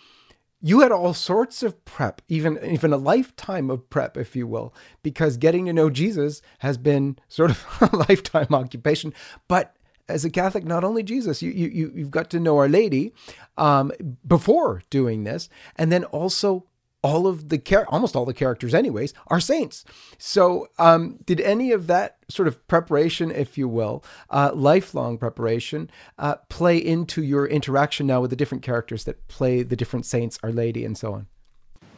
You 0.60 0.80
had 0.80 0.90
all 0.90 1.14
sorts 1.14 1.62
of 1.62 1.84
prep, 1.84 2.20
even 2.28 2.58
even 2.64 2.92
a 2.92 2.96
lifetime 2.96 3.70
of 3.70 3.88
prep, 3.90 4.16
if 4.16 4.34
you 4.34 4.46
will, 4.46 4.74
because 5.02 5.36
getting 5.36 5.66
to 5.66 5.72
know 5.72 5.88
Jesus 5.90 6.42
has 6.58 6.76
been 6.76 7.18
sort 7.28 7.50
of 7.50 7.64
a 7.92 7.96
lifetime 7.96 8.48
occupation. 8.52 9.14
But 9.46 9.76
as 10.08 10.24
a 10.24 10.30
Catholic, 10.30 10.64
not 10.64 10.84
only 10.84 11.02
Jesus, 11.02 11.42
you 11.42 11.50
you 11.50 11.92
you've 11.94 12.10
got 12.10 12.30
to 12.30 12.40
know 12.40 12.56
Our 12.58 12.68
Lady 12.68 13.12
um, 13.56 13.92
before 14.26 14.82
doing 14.90 15.24
this, 15.24 15.48
and 15.76 15.92
then 15.92 16.04
also 16.04 16.66
all 17.02 17.26
of 17.26 17.48
the 17.48 17.58
char- 17.58 17.86
almost 17.88 18.16
all 18.16 18.24
the 18.24 18.34
characters 18.34 18.74
anyways 18.74 19.14
are 19.28 19.40
saints. 19.40 19.84
So 20.18 20.68
um, 20.78 21.18
did 21.24 21.40
any 21.40 21.70
of 21.72 21.86
that 21.86 22.16
sort 22.28 22.48
of 22.48 22.66
preparation 22.66 23.30
if 23.30 23.56
you 23.56 23.68
will 23.68 24.04
uh, 24.30 24.50
lifelong 24.54 25.18
preparation 25.18 25.90
uh, 26.18 26.36
play 26.48 26.76
into 26.76 27.22
your 27.22 27.46
interaction 27.46 28.06
now 28.06 28.20
with 28.20 28.30
the 28.30 28.36
different 28.36 28.62
characters 28.62 29.04
that 29.04 29.26
play 29.28 29.62
the 29.62 29.76
different 29.76 30.06
saints 30.06 30.38
our 30.42 30.52
lady 30.52 30.84
and 30.84 30.98
so 30.98 31.14
on? 31.14 31.26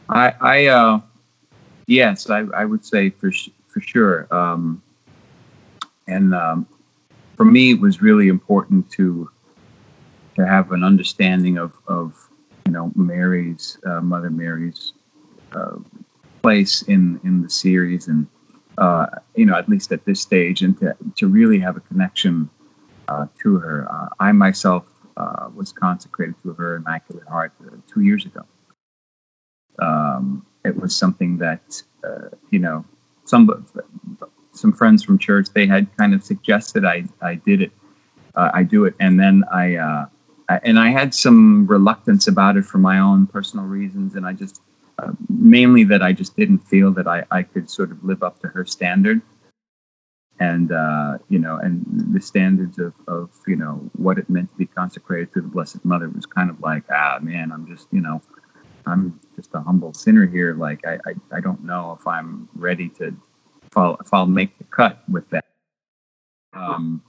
I 0.09 0.33
i 0.41 0.65
uh 0.65 0.99
yes 1.87 2.29
i, 2.29 2.39
I 2.39 2.65
would 2.65 2.85
say 2.85 3.09
for 3.09 3.31
for 3.67 3.79
sure. 3.79 4.27
Um, 4.33 4.81
and 6.07 6.35
um, 6.35 6.67
for 7.37 7.45
me 7.45 7.71
it 7.71 7.79
was 7.79 8.01
really 8.01 8.27
important 8.27 8.89
to 8.91 9.29
to 10.35 10.45
have 10.45 10.71
an 10.71 10.83
understanding 10.83 11.57
of 11.57 11.73
of 11.87 12.29
you 12.65 12.71
know 12.71 12.91
Mary's 12.95 13.77
uh, 13.85 14.01
Mother 14.01 14.29
Mary's 14.29 14.93
uh, 15.53 15.77
place 16.41 16.81
in 16.83 17.19
in 17.23 17.41
the 17.41 17.49
series, 17.49 18.07
and 18.07 18.27
uh, 18.77 19.07
you 19.35 19.45
know 19.45 19.55
at 19.55 19.69
least 19.69 19.91
at 19.91 20.05
this 20.05 20.21
stage, 20.21 20.61
and 20.61 20.77
to 20.79 20.95
to 21.17 21.27
really 21.27 21.59
have 21.59 21.77
a 21.77 21.81
connection 21.81 22.49
uh, 23.07 23.27
to 23.41 23.57
her. 23.57 23.87
Uh, 23.91 24.09
I 24.19 24.31
myself 24.31 24.85
uh, 25.17 25.49
was 25.53 25.71
consecrated 25.71 26.35
to 26.43 26.53
her 26.53 26.77
Immaculate 26.77 27.27
Heart 27.27 27.53
two 27.91 28.01
years 28.01 28.25
ago. 28.25 28.45
Um, 29.79 30.45
it 30.63 30.79
was 30.79 30.95
something 30.95 31.37
that 31.37 31.81
you 32.51 32.59
know 32.59 32.85
some 33.25 33.65
some 34.53 34.73
friends 34.73 35.03
from 35.03 35.17
church 35.17 35.47
they 35.53 35.65
had 35.65 35.87
kind 35.97 36.13
of 36.13 36.23
suggested 36.23 36.85
I 36.85 37.05
I 37.21 37.35
did 37.35 37.61
it. 37.61 37.71
I 38.33 38.63
do 38.63 38.85
it, 38.85 38.95
and 38.99 39.19
then 39.19 39.43
I 39.51 40.07
and 40.63 40.79
I 40.79 40.89
had 40.89 41.13
some 41.13 41.67
reluctance 41.67 42.27
about 42.27 42.57
it 42.57 42.65
for 42.65 42.77
my 42.77 42.99
own 42.99 43.27
personal 43.27 43.65
reasons, 43.65 44.15
and 44.15 44.25
I 44.25 44.33
just 44.33 44.61
uh, 44.99 45.11
mainly 45.29 45.83
that 45.85 46.01
I 46.01 46.13
just 46.13 46.35
didn't 46.35 46.59
feel 46.59 46.91
that 46.93 47.07
I, 47.07 47.25
I 47.31 47.43
could 47.43 47.69
sort 47.69 47.91
of 47.91 48.03
live 48.03 48.23
up 48.23 48.39
to 48.41 48.47
her 48.47 48.65
standard, 48.65 49.21
and 50.39 50.71
uh, 50.71 51.17
you 51.29 51.39
know, 51.39 51.57
and 51.57 51.85
the 52.13 52.21
standards 52.21 52.79
of, 52.79 52.93
of 53.07 53.29
you 53.47 53.55
know 53.55 53.89
what 53.95 54.17
it 54.17 54.29
meant 54.29 54.49
to 54.51 54.57
be 54.57 54.65
consecrated 54.65 55.33
to 55.33 55.41
the 55.41 55.47
Blessed 55.47 55.83
Mother 55.85 56.09
was 56.09 56.25
kind 56.25 56.49
of 56.49 56.59
like 56.61 56.83
ah 56.91 57.19
man, 57.21 57.51
I'm 57.51 57.67
just 57.67 57.87
you 57.91 58.01
know, 58.01 58.21
I'm 58.85 59.19
just 59.35 59.51
a 59.53 59.61
humble 59.61 59.93
sinner 59.93 60.25
here. 60.25 60.55
Like 60.55 60.85
I 60.85 60.93
I, 61.05 61.37
I 61.37 61.39
don't 61.41 61.63
know 61.63 61.97
if 61.99 62.07
I'm 62.07 62.49
ready 62.55 62.89
to 62.89 63.15
if 63.75 64.13
I'll 64.13 64.25
make 64.25 64.57
the 64.57 64.65
cut 64.65 65.03
with 65.09 65.29
that. 65.29 65.45
Um, 66.53 67.03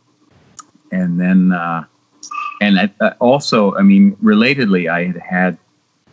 and 0.91 1.19
then. 1.21 1.53
Uh, 1.53 1.85
and 2.63 2.79
I, 2.79 3.05
uh, 3.05 3.15
also, 3.19 3.75
I 3.75 3.83
mean, 3.83 4.15
relatedly, 4.23 4.89
I 4.89 5.07
had 5.07 5.17
had, 5.17 5.59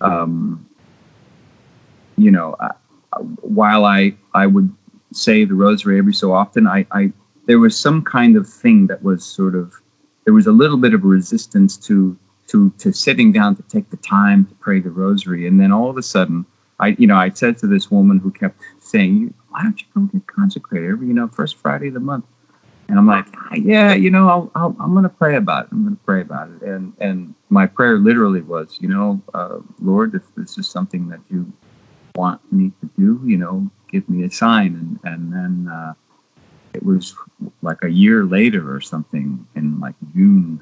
um, 0.02 0.68
you 2.18 2.32
know, 2.32 2.56
uh, 2.60 2.70
while 3.42 3.86
I 3.86 4.16
I 4.34 4.48
would 4.48 4.74
say 5.14 5.46
the 5.46 5.54
rosary 5.54 6.00
every 6.00 6.14
so 6.14 6.34
often, 6.34 6.66
I, 6.66 6.88
I 6.92 7.14
there 7.46 7.60
was 7.60 7.80
some 7.80 8.04
kind 8.04 8.36
of 8.36 8.50
thing 8.50 8.88
that 8.88 9.04
was 9.04 9.24
sort 9.24 9.54
of 9.54 9.76
there 10.26 10.34
was 10.34 10.48
a 10.48 10.52
little 10.52 10.78
bit 10.78 10.96
of 10.96 11.04
resistance 11.04 11.78
to 11.88 12.18
to 12.48 12.72
to 12.80 12.92
sitting 12.92 13.32
down 13.32 13.56
to 13.56 13.64
take 13.64 13.92
the 13.92 13.98
time 13.98 14.46
to 14.48 14.56
pray 14.56 14.80
the 14.80 14.90
rosary, 14.90 15.46
and 15.46 15.60
then 15.62 15.72
all 15.72 15.88
of 15.88 15.98
a 15.98 16.04
sudden, 16.04 16.48
I 16.80 16.96
you 16.98 17.06
know 17.06 17.16
I 17.16 17.30
said 17.30 17.60
to 17.60 17.68
this 17.68 17.92
woman 17.92 18.18
who 18.18 18.32
kept 18.32 18.60
saying, 18.80 19.36
"Why 19.50 19.62
don't 19.62 19.80
you 19.80 19.88
go 19.94 20.02
get 20.12 20.26
consecrated 20.26 20.90
every 20.90 21.08
you 21.08 21.14
know 21.14 21.28
first 21.28 21.58
Friday 21.58 21.90
of 21.90 21.94
the 21.94 22.00
month?" 22.00 22.26
And 22.90 22.98
I'm 22.98 23.06
like, 23.06 23.28
yeah, 23.54 23.94
you 23.94 24.10
know, 24.10 24.28
I'll, 24.28 24.52
I'll, 24.56 24.76
I'm 24.80 24.94
going 24.94 25.04
to 25.04 25.10
pray 25.10 25.36
about 25.36 25.66
it. 25.66 25.72
I'm 25.72 25.84
going 25.84 25.96
to 25.96 26.04
pray 26.04 26.22
about 26.22 26.50
it. 26.50 26.64
And 26.64 26.94
and 27.00 27.36
my 27.50 27.68
prayer 27.68 28.00
literally 28.00 28.42
was, 28.42 28.80
you 28.82 28.90
know, 28.90 29.22
uh, 29.36 29.60
Lord, 29.80 30.16
if 30.16 30.24
this 30.36 30.58
is 30.58 30.68
something 30.68 31.08
that 31.10 31.20
you 31.30 31.54
want 32.16 32.42
me 32.52 32.72
to 32.82 32.90
do, 32.98 33.22
you 33.24 33.38
know, 33.38 33.70
give 33.88 34.10
me 34.10 34.26
a 34.26 34.32
sign. 34.32 35.00
And 35.04 35.14
and 35.14 35.32
then 35.32 35.72
uh, 35.72 35.94
it 36.74 36.84
was 36.84 37.16
like 37.62 37.84
a 37.84 37.90
year 37.90 38.26
later 38.26 38.74
or 38.74 38.82
something 38.82 39.48
in 39.56 39.80
like 39.80 39.96
June, 40.16 40.60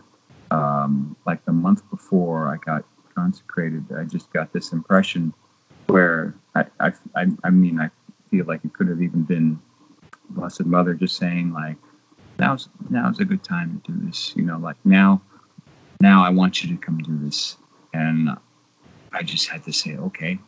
um, 0.52 1.16
like 1.26 1.46
the 1.46 1.54
month 1.54 1.90
before 1.90 2.54
I 2.54 2.58
got 2.58 2.84
consecrated. 3.16 3.86
I 3.98 4.04
just 4.04 4.34
got 4.34 4.52
this 4.52 4.74
impression 4.74 5.34
where 5.86 6.36
I 6.56 6.66
I 6.82 6.92
I, 7.16 7.28
I 7.46 7.50
mean 7.52 7.80
I 7.80 7.90
feel 8.30 8.44
like 8.44 8.66
it 8.66 8.74
could 8.74 8.90
have 8.90 9.02
even 9.02 9.24
been 9.24 9.62
Blessed 10.32 10.66
Mother 10.66 10.94
just 10.94 11.16
saying 11.16 11.54
like 11.54 11.78
now's 12.40 12.70
now's 12.90 13.20
a 13.20 13.26
good 13.26 13.44
time 13.44 13.82
to 13.86 13.92
do 13.92 14.06
this. 14.06 14.34
You 14.36 14.44
know, 14.44 14.58
like 14.58 14.78
now, 14.84 15.22
now 16.02 16.24
I 16.24 16.30
want 16.30 16.64
you 16.64 16.76
to 16.76 16.82
come 16.82 17.00
do 17.00 17.18
this, 17.18 17.58
and 17.94 18.30
I 19.12 19.24
just 19.24 19.50
had 19.50 19.64
to 19.66 19.74
say 19.74 19.98
okay. 19.98 20.40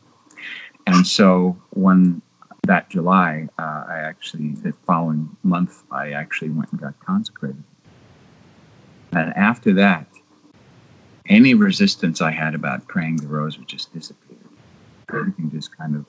And 0.88 1.06
so 1.06 1.58
when 1.72 2.22
that 2.64 2.90
July, 2.90 3.48
uh, 3.58 3.86
I 3.88 4.00
actually 4.00 4.50
the 4.50 4.74
following 4.86 5.36
month 5.44 5.84
I 5.92 6.12
actually 6.12 6.50
went 6.50 6.72
and 6.72 6.82
got 6.82 7.00
consecrated, 7.00 7.64
and 9.12 9.36
after 9.36 9.74
that, 9.74 10.08
any 11.28 11.54
resistance 11.54 12.22
I 12.22 12.32
had 12.32 12.56
about 12.56 12.88
praying 12.88 13.18
the 13.18 13.28
rosary 13.28 13.66
just 13.66 13.94
disappeared. 13.94 14.40
Everything 15.12 15.52
just 15.52 15.76
kind 15.76 15.96
of 15.96 16.06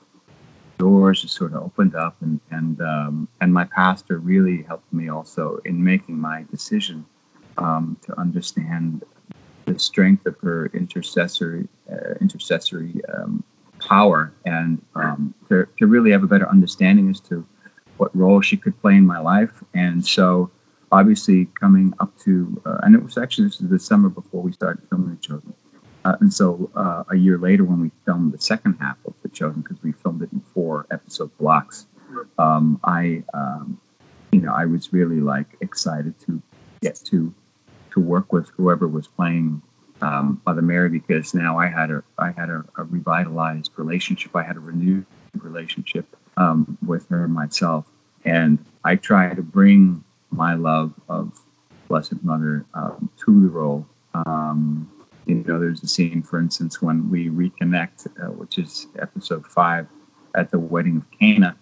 doors 0.81 1.21
just 1.21 1.35
sort 1.35 1.53
of 1.53 1.59
opened 1.67 1.95
up, 2.05 2.15
and 2.25 2.39
and 2.57 2.81
um, 2.93 3.27
and 3.41 3.49
my 3.53 3.65
pastor 3.65 4.15
really 4.17 4.57
helped 4.71 4.91
me 4.99 5.05
also 5.17 5.43
in 5.69 5.75
making 5.93 6.17
my 6.29 6.37
decision 6.55 7.05
um, 7.65 7.85
to 8.05 8.09
understand 8.19 9.03
the 9.65 9.77
strength 9.77 10.25
of 10.25 10.35
her 10.45 10.59
intercessory 10.73 11.67
uh, 11.93 12.13
intercessory 12.25 12.93
um, 13.13 13.43
power, 13.89 14.33
and 14.45 14.81
um, 14.95 15.33
to 15.47 15.55
to 15.77 15.85
really 15.85 16.11
have 16.15 16.23
a 16.23 16.31
better 16.33 16.49
understanding 16.55 17.09
as 17.13 17.19
to 17.29 17.35
what 17.97 18.09
role 18.23 18.41
she 18.41 18.57
could 18.57 18.75
play 18.81 18.95
in 19.01 19.05
my 19.15 19.19
life, 19.33 19.55
and 19.73 20.05
so. 20.17 20.49
Obviously, 20.99 21.45
coming 21.63 21.93
up 22.03 22.11
to, 22.25 22.61
uh, 22.65 22.79
and 22.83 22.91
it 22.97 23.01
was 23.01 23.17
actually 23.17 23.47
this 23.47 23.61
is 23.61 23.69
the 23.69 23.79
summer 23.79 24.09
before 24.09 24.41
we 24.47 24.51
started 24.51 24.81
filming 24.89 25.11
the 25.15 25.21
Chosen. 25.25 25.53
Uh, 26.03 26.15
and 26.19 26.33
so 26.33 26.69
uh, 26.75 27.03
a 27.15 27.15
year 27.15 27.37
later, 27.37 27.63
when 27.63 27.79
we 27.79 27.91
filmed 28.05 28.33
the 28.33 28.41
second 28.41 28.73
half 28.79 28.97
of 29.05 29.13
The 29.21 29.29
Chosen, 29.29 29.61
because 29.61 29.81
we 29.83 29.91
filmed 29.91 30.21
it 30.21 30.31
in 30.33 30.41
four 30.61 30.85
episode 30.91 31.35
blocks, 31.39 31.87
um, 32.37 32.79
I, 32.83 33.23
um, 33.33 33.79
you 34.31 34.41
know, 34.41 34.53
I 34.53 34.65
was 34.65 34.93
really 34.93 35.19
like 35.19 35.47
excited 35.61 36.13
to 36.25 36.39
get 36.81 36.95
to 37.05 37.33
to 37.93 37.99
work 37.99 38.31
with 38.31 38.49
whoever 38.49 38.87
was 38.87 39.07
playing 39.07 39.61
um, 40.01 40.39
Mother 40.45 40.61
Mary 40.61 40.87
because 40.89 41.33
now 41.33 41.57
I 41.57 41.67
had 41.67 41.89
a 41.89 42.03
I 42.19 42.31
had 42.31 42.49
a, 42.49 42.63
a 42.77 42.83
revitalized 42.83 43.71
relationship. 43.75 44.35
I 44.35 44.43
had 44.43 44.55
a 44.55 44.59
renewed 44.59 45.07
relationship 45.35 46.05
um, 46.37 46.77
with 46.85 47.09
her 47.09 47.27
myself, 47.27 47.87
and 48.23 48.59
I 48.83 48.97
try 48.97 49.33
to 49.33 49.41
bring 49.41 50.03
my 50.29 50.53
love 50.53 50.93
of 51.09 51.41
Blessed 51.87 52.23
Mother 52.23 52.65
um, 52.75 53.09
to 53.25 53.41
the 53.41 53.49
role. 53.49 53.87
Um, 54.13 54.91
you 55.25 55.35
know, 55.47 55.59
there's 55.59 55.81
a 55.81 55.87
scene, 55.87 56.21
for 56.21 56.39
instance, 56.39 56.81
when 56.81 57.09
we 57.09 57.29
reconnect, 57.29 58.07
uh, 58.21 58.31
which 58.31 58.57
is 58.57 58.87
episode 58.99 59.47
five, 59.47 59.87
at 60.35 60.51
the 60.51 60.59
wedding 60.59 60.97
of 60.97 61.19
Cana. 61.19 61.55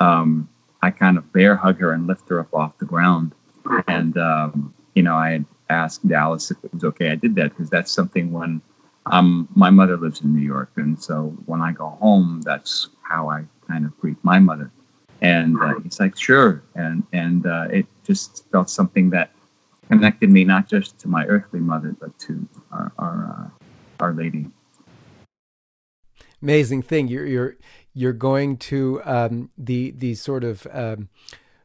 Um, 0.00 0.48
I 0.82 0.90
kind 0.90 1.16
of 1.18 1.32
bear 1.32 1.56
hug 1.56 1.78
her 1.80 1.92
and 1.92 2.06
lift 2.06 2.28
her 2.28 2.40
up 2.40 2.52
off 2.54 2.78
the 2.78 2.84
ground, 2.84 3.32
and 3.88 4.16
um, 4.18 4.74
you 4.94 5.02
know, 5.02 5.14
I 5.14 5.44
asked 5.70 6.06
Dallas 6.06 6.50
if 6.50 6.58
it 6.62 6.72
was 6.72 6.84
okay. 6.84 7.10
I 7.10 7.16
did 7.16 7.34
that 7.36 7.50
because 7.50 7.70
that's 7.70 7.92
something 7.92 8.32
when 8.32 8.60
um, 9.06 9.48
my 9.54 9.70
mother 9.70 9.96
lives 9.96 10.20
in 10.20 10.34
New 10.34 10.42
York, 10.42 10.70
and 10.76 11.00
so 11.00 11.36
when 11.46 11.60
I 11.60 11.72
go 11.72 11.90
home, 12.00 12.42
that's 12.42 12.90
how 13.02 13.28
I 13.30 13.44
kind 13.68 13.84
of 13.84 13.98
greet 13.98 14.16
my 14.22 14.38
mother. 14.38 14.70
And 15.22 15.60
uh, 15.60 15.80
he's 15.80 15.98
like, 15.98 16.16
sure, 16.16 16.62
and 16.74 17.02
and 17.12 17.46
uh, 17.46 17.68
it 17.70 17.86
just 18.04 18.44
felt 18.52 18.68
something 18.68 19.10
that 19.10 19.30
connected 19.88 20.30
me 20.30 20.44
not 20.44 20.68
just 20.68 20.98
to 21.00 21.08
my 21.08 21.24
earthly 21.26 21.60
mother, 21.60 21.96
but 21.98 22.18
to 22.20 22.46
our 22.70 22.92
our, 22.98 23.50
uh, 24.00 24.04
our 24.04 24.12
Lady. 24.12 24.46
Amazing 26.42 26.82
thing. 26.82 27.08
You're 27.08 27.26
you're 27.26 27.56
you're 27.96 28.12
going 28.12 28.58
to 28.58 29.00
um, 29.04 29.50
the 29.56 29.90
the 29.92 30.14
sort 30.14 30.44
of 30.44 30.66
um, 30.70 31.08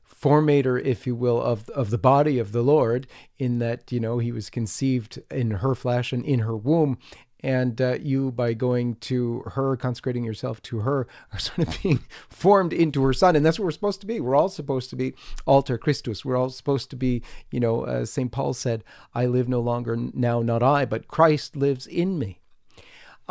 formator, 0.09 0.81
if 0.81 1.05
you 1.05 1.13
will, 1.13 1.41
of 1.41 1.69
of 1.71 1.89
the 1.89 1.97
body 1.97 2.39
of 2.39 2.53
the 2.53 2.61
Lord, 2.61 3.05
in 3.37 3.59
that 3.59 3.91
you 3.91 3.99
know 3.99 4.17
he 4.17 4.31
was 4.31 4.49
conceived 4.49 5.21
in 5.29 5.51
her 5.51 5.75
flesh 5.75 6.13
and 6.13 6.23
in 6.23 6.39
her 6.39 6.55
womb, 6.55 6.97
and 7.41 7.81
uh, 7.81 7.97
you, 7.99 8.31
by 8.31 8.53
going 8.53 8.95
to 8.95 9.41
her, 9.55 9.75
consecrating 9.75 10.23
yourself 10.23 10.61
to 10.63 10.79
her, 10.79 11.05
are 11.33 11.39
sort 11.47 11.67
of 11.67 11.81
being 11.83 11.99
formed 12.29 12.71
into 12.71 13.03
her 13.03 13.13
son. 13.13 13.35
And 13.35 13.45
that's 13.45 13.59
what 13.59 13.65
we're 13.65 13.71
supposed 13.71 13.99
to 13.99 14.07
be. 14.07 14.21
We're 14.21 14.35
all 14.35 14.49
supposed 14.49 14.89
to 14.91 14.95
be 14.95 15.13
alter 15.45 15.77
Christus. 15.77 16.23
We're 16.23 16.37
all 16.37 16.49
supposed 16.49 16.89
to 16.91 16.95
be, 16.95 17.23
you 17.51 17.59
know, 17.59 17.81
uh, 17.81 18.05
St. 18.05 18.31
Paul 18.31 18.53
said, 18.53 18.85
I 19.13 19.25
live 19.25 19.49
no 19.49 19.59
longer 19.59 19.97
now, 19.97 20.41
not 20.41 20.63
I, 20.63 20.85
but 20.85 21.09
Christ 21.09 21.57
lives 21.57 21.87
in 21.87 22.17
me. 22.17 22.40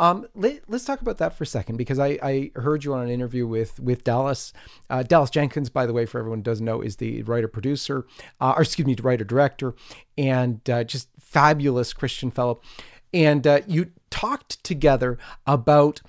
Um, 0.01 0.25
let, 0.33 0.61
us 0.73 0.83
talk 0.83 1.01
about 1.01 1.19
that 1.19 1.37
for 1.37 1.43
a 1.43 1.47
second 1.47 1.77
because 1.77 1.99
I, 1.99 2.17
I, 2.23 2.51
heard 2.55 2.83
you 2.83 2.95
on 2.95 3.03
an 3.03 3.09
interview 3.09 3.45
with 3.45 3.79
with 3.79 4.03
Dallas. 4.03 4.51
Uh, 4.89 5.03
Dallas 5.03 5.29
Jenkins, 5.29 5.69
by 5.69 5.85
the 5.85 5.93
way, 5.93 6.07
for 6.07 6.17
everyone 6.17 6.39
who 6.39 6.43
doesn't 6.43 6.65
know, 6.65 6.81
is 6.81 6.95
the 6.95 7.21
writer 7.21 7.47
producer, 7.47 8.07
uh, 8.41 8.55
or 8.57 8.63
excuse 8.63 8.87
me, 8.87 8.95
writer 8.99 9.23
director, 9.23 9.75
and 10.17 10.67
uh, 10.67 10.83
just 10.83 11.09
fabulous 11.19 11.93
Christian 11.93 12.31
fellow. 12.31 12.59
And 13.13 13.45
uh, 13.45 13.61
you 13.67 13.91
talked 14.09 14.63
together 14.63 15.19
about 15.45 16.01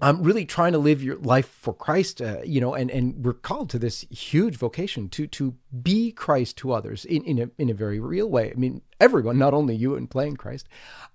um, 0.00 0.22
really 0.22 0.46
trying 0.46 0.72
to 0.72 0.78
live 0.78 1.02
your 1.02 1.16
life 1.16 1.46
for 1.46 1.74
Christ, 1.74 2.22
uh, 2.22 2.38
you 2.44 2.60
know, 2.60 2.74
and, 2.74 2.90
and 2.90 3.24
we're 3.24 3.32
called 3.32 3.70
to 3.70 3.78
this 3.78 4.02
huge 4.10 4.56
vocation 4.56 5.08
to 5.10 5.26
to 5.28 5.54
be 5.82 6.12
Christ 6.12 6.56
to 6.58 6.72
others 6.72 7.04
in, 7.04 7.22
in 7.24 7.38
a 7.38 7.50
in 7.58 7.70
a 7.70 7.74
very 7.74 8.00
real 8.00 8.28
way. 8.28 8.50
I 8.50 8.54
mean, 8.54 8.82
everyone, 9.00 9.38
not 9.38 9.54
only 9.54 9.74
you 9.74 9.94
in 9.94 10.06
playing 10.06 10.36
Christ, 10.36 10.68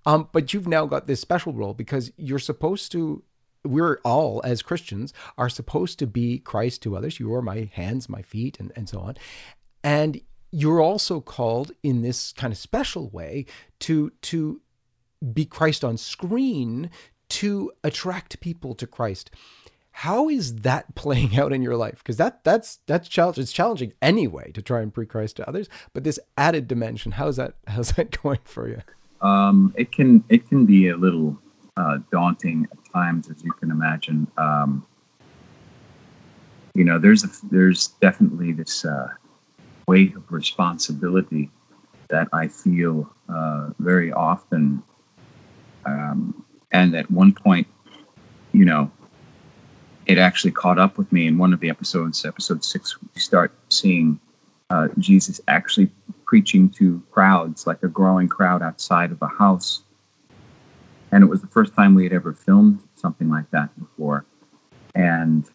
um, 0.06 0.30
but 0.32 0.54
you've 0.54 0.68
now 0.68 0.86
got 0.86 1.08
this 1.08 1.20
special 1.20 1.54
role 1.54 1.74
because 1.74 2.12
you're 2.18 2.40
supposed 2.40 2.92
to. 2.94 3.24
We're 3.64 4.00
all 4.06 4.42
as 4.44 4.62
Christians 4.62 5.12
are 5.40 5.50
supposed 5.50 5.98
to 5.98 6.06
be 6.06 6.38
Christ 6.38 6.84
to 6.84 6.96
others. 6.96 7.20
You 7.20 7.34
are 7.34 7.42
my 7.42 7.72
hands, 7.74 8.08
my 8.08 8.22
feet, 8.22 8.60
and, 8.60 8.72
and 8.76 8.88
so 8.88 9.00
on. 9.00 9.16
And 9.84 10.22
you're 10.52 10.82
also 10.82 11.20
called 11.20 11.72
in 11.82 12.04
this 12.04 12.32
kind 12.32 12.54
of 12.54 12.60
special 12.60 13.10
way 13.10 13.48
to 13.80 14.12
to 14.22 14.62
be 15.34 15.46
Christ 15.46 15.84
on 15.84 15.98
screen 15.98 16.92
to 17.30 17.72
attract 17.84 18.40
people 18.40 18.76
to 18.76 18.88
Christ. 18.88 19.32
How 19.92 20.30
is 20.30 20.58
that 20.58 20.96
playing 20.96 21.38
out 21.38 21.54
in 21.54 21.62
your 21.62 21.78
life? 21.78 22.00
Because 22.00 22.18
that 22.18 22.44
that's 22.44 22.80
that's 22.88 23.08
challenge. 23.08 23.38
It's 23.38 23.52
challenging 23.54 23.94
anyway 24.02 24.52
to 24.52 24.62
try 24.62 24.82
and 24.82 24.94
pre 24.94 25.06
Christ 25.06 25.38
to 25.38 25.48
others, 25.48 25.70
but 25.94 26.04
this 26.04 26.20
added 26.38 26.68
dimension, 26.68 27.14
how's 27.14 27.38
that 27.38 27.56
how's 27.68 27.92
that 27.94 28.22
going 28.22 28.40
for 28.44 28.68
you? 28.68 28.82
Um, 29.22 29.74
it 29.78 29.92
can 29.92 30.24
it 30.30 30.48
can 30.50 30.66
be 30.66 30.90
a 30.90 30.98
little 30.98 31.40
uh, 31.78 32.00
daunting 32.12 32.68
at 32.72 32.94
times, 32.94 33.30
as 33.30 33.44
you 33.44 33.52
can 33.54 33.72
imagine. 33.72 34.28
Um, 34.38 34.86
you 36.74 36.84
know, 36.84 37.00
there's 37.00 37.24
a, 37.24 37.30
there's 37.50 37.88
definitely 38.02 38.52
this 38.52 38.84
uh, 38.84 39.08
weight 39.88 40.16
of 40.16 40.30
responsibility 40.32 41.50
that 42.10 42.28
I 42.34 42.48
feel 42.48 43.10
uh, 43.30 43.70
very 43.80 44.12
often 44.12 44.84
um, 45.86 46.45
and 46.72 46.96
at 46.96 47.10
one 47.12 47.34
point, 47.34 47.68
you 48.52 48.66
know, 48.66 48.92
it 50.06 50.18
actually 50.18 50.52
caught 50.52 50.78
up 50.78 50.98
with 50.98 51.12
me 51.12 51.28
in 51.28 51.38
one 51.38 51.54
of 51.54 51.60
the 51.60 51.70
episodes, 51.70 52.26
episode 52.26 52.64
six, 52.64 52.98
we 53.02 53.20
start 53.20 53.52
seeing 53.70 54.20
uh, 54.70 54.88
Jesus 55.00 55.42
actually 55.48 55.90
preaching 56.26 56.70
to 56.70 57.02
crowds, 57.12 57.66
like 57.66 57.82
a 57.84 57.88
growing 57.88 58.28
crowd 58.28 58.62
outside 58.62 59.12
of 59.12 59.22
a 59.22 59.28
house. 59.28 59.84
And 61.12 61.24
it 61.24 61.28
was 61.28 61.42
the 61.42 61.48
first 61.48 61.76
time 61.76 61.96
we 61.96 62.04
had 62.04 62.14
ever 62.14 62.34
filmed 62.34 62.82
something 62.96 63.30
like 63.30 63.50
that 63.52 63.70
before. 63.80 64.26
And 64.94 65.50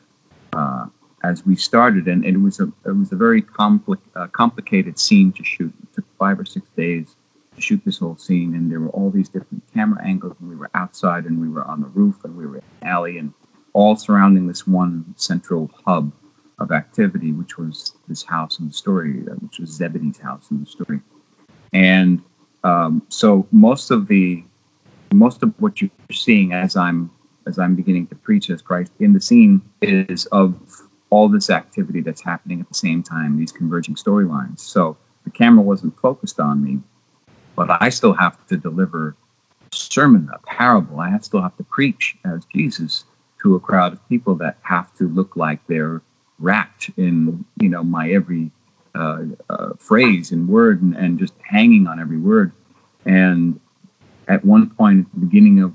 uh, 0.53 0.87
as 1.23 1.45
we 1.45 1.55
started, 1.57 2.07
and 2.07 2.25
it 2.25 2.39
was 2.39 2.61
a 2.61 2.73
it 2.87 2.97
was 2.97 3.13
a 3.13 3.17
very 3.17 3.43
compli- 3.43 3.99
uh, 4.17 4.27
complicated 4.29 4.99
scene 4.99 5.33
to 5.33 5.45
shoot. 5.45 5.73
It 5.83 5.95
took 5.95 6.05
five 6.19 6.39
or 6.39 6.45
six 6.45 6.67
days 6.77 7.17
to 7.61 7.67
shoot 7.67 7.83
this 7.85 7.99
whole 7.99 8.17
scene, 8.17 8.55
and 8.55 8.71
there 8.71 8.81
were 8.81 8.91
all 8.91 9.11
these 9.11 9.29
different 9.29 9.63
camera 9.73 10.03
angles, 10.05 10.35
and 10.41 10.49
we 10.49 10.57
were 10.57 10.71
outside, 10.75 11.25
and 11.25 11.41
we 11.41 11.49
were 11.49 11.65
on 11.65 11.81
the 11.81 11.89
roof, 11.89 12.17
and 12.25 12.37
we 12.37 12.47
were 12.47 12.57
in 12.57 12.63
an 12.83 12.89
alley, 12.89 13.19
and 13.19 13.33
all 13.73 13.97
surrounding 13.97 14.47
this 14.47 14.67
one 14.67 15.15
central 15.17 15.71
hub 15.87 16.13
of 16.59 16.73
activity, 16.73 17.33
which 17.33 17.57
was 17.57 17.95
this 18.09 18.23
house 18.23 18.59
in 18.59 18.67
the 18.67 18.73
story, 18.73 19.23
uh, 19.31 19.35
which 19.35 19.59
was 19.59 19.71
Zebedee's 19.71 20.19
house 20.19 20.51
in 20.51 20.61
the 20.61 20.67
story. 20.67 21.01
And 21.73 22.23
um, 22.65 23.03
so 23.09 23.47
most 23.53 23.91
of 23.91 24.09
the 24.09 24.45
most 25.13 25.43
of 25.43 25.53
what 25.59 25.81
you're 25.81 25.91
seeing 26.13 26.53
as 26.53 26.77
I'm 26.77 27.11
as 27.47 27.59
I'm 27.59 27.75
beginning 27.75 28.07
to 28.09 28.15
preach 28.15 28.51
as 28.51 28.61
Christ 28.63 28.93
in 29.01 29.13
the 29.13 29.21
scene 29.21 29.63
is 29.81 30.27
of 30.27 30.55
all 31.09 31.29
this 31.29 31.51
activity 31.51 32.01
that's 32.01 32.23
happening 32.23 32.61
at 32.61 32.69
the 32.69 32.75
same 32.75 33.03
time, 33.03 33.39
these 33.39 33.51
converging 33.51 33.95
storylines. 33.95 34.61
So 34.61 34.97
the 35.25 35.31
camera 35.31 35.63
wasn't 35.63 35.99
focused 35.99 36.39
on 36.39 36.63
me, 36.63 36.81
but 37.61 37.77
I 37.83 37.91
still 37.91 38.15
have 38.15 38.47
to 38.47 38.57
deliver 38.57 39.15
a 39.71 39.77
sermon, 39.77 40.31
a 40.33 40.39
parable. 40.39 40.99
I 40.99 41.19
still 41.19 41.43
have 41.43 41.59
to 41.59 41.65
preach 41.65 42.17
as 42.25 42.47
Jesus 42.47 43.05
to 43.43 43.55
a 43.55 43.61
crowd 43.61 43.93
of 43.93 44.09
people 44.09 44.35
that 44.37 44.57
have 44.63 44.95
to 44.95 45.07
look 45.07 45.37
like 45.37 45.67
they're 45.67 46.01
wrapped 46.39 46.91
in, 46.97 47.45
you 47.61 47.69
know, 47.69 47.85
my 47.85 48.11
every 48.13 48.51
uh, 48.95 49.25
uh, 49.51 49.75
phrase 49.79 50.33
and 50.33 50.49
word 50.49 50.81
and, 50.81 50.97
and 50.97 51.19
just 51.19 51.35
hanging 51.43 51.87
on 51.87 52.01
every 52.01 52.17
word. 52.17 52.53
And 53.05 53.61
at 54.27 54.43
one 54.43 54.71
point 54.71 55.07
at 55.07 55.13
the 55.13 55.27
beginning 55.27 55.63
of 55.63 55.75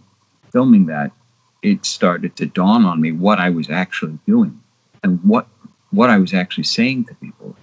filming 0.51 0.87
that, 0.87 1.11
it 1.61 1.85
started 1.85 2.35
to 2.37 2.47
dawn 2.47 2.83
on 2.83 2.99
me 2.99 3.11
what 3.11 3.37
I 3.37 3.51
was 3.51 3.69
actually 3.69 4.17
doing 4.25 4.59
and 5.03 5.23
what 5.23 5.47
what 5.91 6.09
I 6.09 6.17
was 6.17 6.33
actually 6.33 6.63
saying 6.63 7.05
to 7.05 7.15
people 7.15 7.55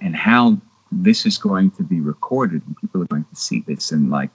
and 0.00 0.14
how 0.14 0.58
this 1.02 1.26
is 1.26 1.38
going 1.38 1.70
to 1.72 1.82
be 1.82 2.00
recorded 2.00 2.62
and 2.66 2.76
people 2.76 3.02
are 3.02 3.06
going 3.06 3.24
to 3.24 3.36
see 3.36 3.64
this 3.66 3.90
and 3.90 4.10
like 4.10 4.30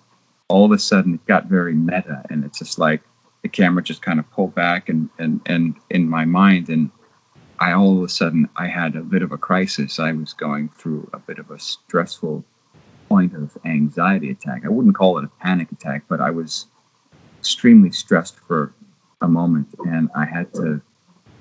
all 0.47 0.65
of 0.65 0.71
a 0.71 0.79
sudden 0.79 1.13
it 1.13 1.25
got 1.25 1.45
very 1.45 1.73
meta 1.73 2.23
and 2.29 2.43
it's 2.43 2.59
just 2.59 2.79
like 2.79 3.01
the 3.43 3.49
camera 3.49 3.81
just 3.81 4.01
kind 4.01 4.19
of 4.19 4.29
pulled 4.31 4.53
back 4.55 4.89
and 4.89 5.09
and 5.19 5.41
and 5.45 5.75
in 5.89 6.09
my 6.09 6.25
mind 6.25 6.69
and 6.69 6.91
I 7.59 7.73
all 7.73 7.97
of 7.97 8.03
a 8.03 8.09
sudden 8.09 8.49
I 8.55 8.67
had 8.67 8.95
a 8.95 9.01
bit 9.01 9.21
of 9.21 9.31
a 9.31 9.37
crisis. 9.37 9.99
I 9.99 10.13
was 10.13 10.33
going 10.33 10.69
through 10.69 11.09
a 11.13 11.19
bit 11.19 11.39
of 11.39 11.51
a 11.51 11.59
stressful 11.59 12.45
point 13.09 13.35
of 13.35 13.57
anxiety 13.65 14.31
attack. 14.31 14.63
I 14.65 14.69
wouldn't 14.69 14.95
call 14.95 15.17
it 15.17 15.25
a 15.25 15.43
panic 15.43 15.71
attack, 15.71 16.03
but 16.07 16.21
I 16.21 16.31
was 16.31 16.67
extremely 17.37 17.91
stressed 17.91 18.39
for 18.39 18.73
a 19.21 19.27
moment 19.27 19.67
and 19.85 20.09
I 20.15 20.25
had 20.25 20.53
to 20.53 20.81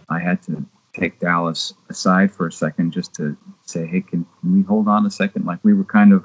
I 0.08 0.18
had 0.18 0.42
to 0.42 0.64
take 0.94 1.18
Dallas 1.20 1.74
aside 1.88 2.32
for 2.32 2.46
a 2.46 2.52
second 2.52 2.92
just 2.92 3.14
to 3.14 3.36
say, 3.62 3.86
hey, 3.86 4.00
can, 4.00 4.26
can 4.40 4.56
we 4.56 4.62
hold 4.62 4.88
on 4.88 5.06
a 5.06 5.10
second? 5.10 5.44
Like 5.46 5.58
we 5.62 5.74
were 5.74 5.84
kind 5.84 6.12
of 6.12 6.24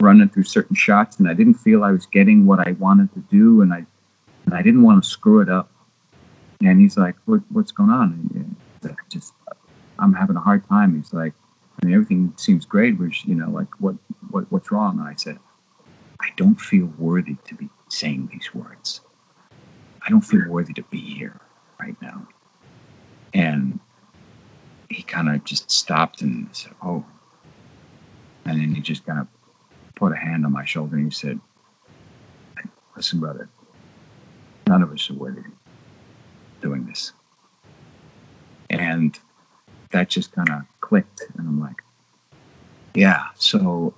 running 0.00 0.28
through 0.28 0.44
certain 0.44 0.76
shots, 0.76 1.18
and 1.18 1.28
I 1.28 1.34
didn't 1.34 1.54
feel 1.54 1.84
I 1.84 1.90
was 1.90 2.06
getting 2.06 2.46
what 2.46 2.66
I 2.66 2.72
wanted 2.72 3.12
to 3.14 3.20
do, 3.30 3.62
and 3.62 3.72
I 3.72 3.84
and 4.44 4.54
I 4.54 4.62
didn't 4.62 4.82
want 4.82 5.02
to 5.02 5.08
screw 5.08 5.40
it 5.40 5.48
up. 5.48 5.70
And 6.60 6.80
he's 6.80 6.96
like, 6.96 7.16
what, 7.26 7.40
what's 7.50 7.72
going 7.72 7.90
on? 7.90 8.30
And 8.34 8.56
just 9.08 9.32
I'm 9.98 10.12
having 10.12 10.36
a 10.36 10.40
hard 10.40 10.66
time. 10.68 10.96
He's 10.96 11.12
like, 11.12 11.32
I 11.82 11.86
mean, 11.86 11.94
everything 11.94 12.32
seems 12.36 12.64
great. 12.64 12.98
Which 12.98 13.24
you 13.24 13.34
know, 13.34 13.50
like 13.50 13.68
what 13.80 13.96
what 14.30 14.50
what's 14.50 14.70
wrong? 14.70 14.98
And 14.98 15.08
I 15.08 15.14
said, 15.14 15.38
I 16.20 16.28
don't 16.36 16.60
feel 16.60 16.92
worthy 16.98 17.36
to 17.46 17.54
be 17.54 17.68
saying 17.88 18.28
these 18.32 18.54
words. 18.54 19.00
I 20.06 20.10
don't 20.10 20.20
feel 20.20 20.48
worthy 20.48 20.74
to 20.74 20.82
be 20.84 21.00
here 21.00 21.40
right 21.80 21.96
now. 22.02 22.26
And 23.32 23.80
he 24.90 25.02
kind 25.02 25.28
of 25.28 25.44
just 25.44 25.70
stopped 25.70 26.22
and 26.22 26.48
said, 26.52 26.72
"Oh," 26.82 27.04
and 28.44 28.60
then 28.60 28.74
he 28.74 28.80
just 28.80 29.04
kind 29.06 29.20
of 29.20 29.28
put 29.94 30.12
a 30.12 30.16
hand 30.16 30.44
on 30.44 30.52
my 30.52 30.64
shoulder 30.64 30.96
and 30.96 31.06
he 31.06 31.10
said, 31.10 31.40
"Listen, 32.96 33.20
brother, 33.20 33.48
none 34.66 34.82
of 34.82 34.92
us 34.92 35.10
are 35.10 35.14
worthy 35.14 35.42
doing 36.60 36.86
this," 36.86 37.12
and 38.70 39.18
that 39.90 40.08
just 40.08 40.32
kind 40.32 40.50
of 40.50 40.62
clicked, 40.80 41.22
and 41.36 41.48
I'm 41.48 41.60
like, 41.60 41.82
"Yeah, 42.94 43.28
so 43.36 43.94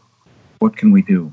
what 0.58 0.76
can 0.76 0.92
we 0.92 1.02
do?" 1.02 1.32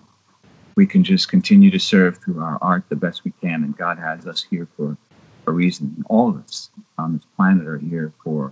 We 0.75 0.87
can 0.87 1.03
just 1.03 1.29
continue 1.29 1.69
to 1.69 1.79
serve 1.79 2.17
through 2.17 2.41
our 2.41 2.57
art 2.59 2.85
the 2.89 2.95
best 2.95 3.23
we 3.23 3.31
can, 3.41 3.63
and 3.63 3.77
God 3.77 3.99
has 3.99 4.25
us 4.25 4.41
here 4.41 4.67
for 4.75 4.97
a 5.45 5.51
reason. 5.51 6.03
All 6.09 6.29
of 6.29 6.37
us 6.37 6.71
on 6.97 7.13
this 7.13 7.25
planet 7.35 7.67
are 7.67 7.77
here 7.77 8.11
for 8.23 8.51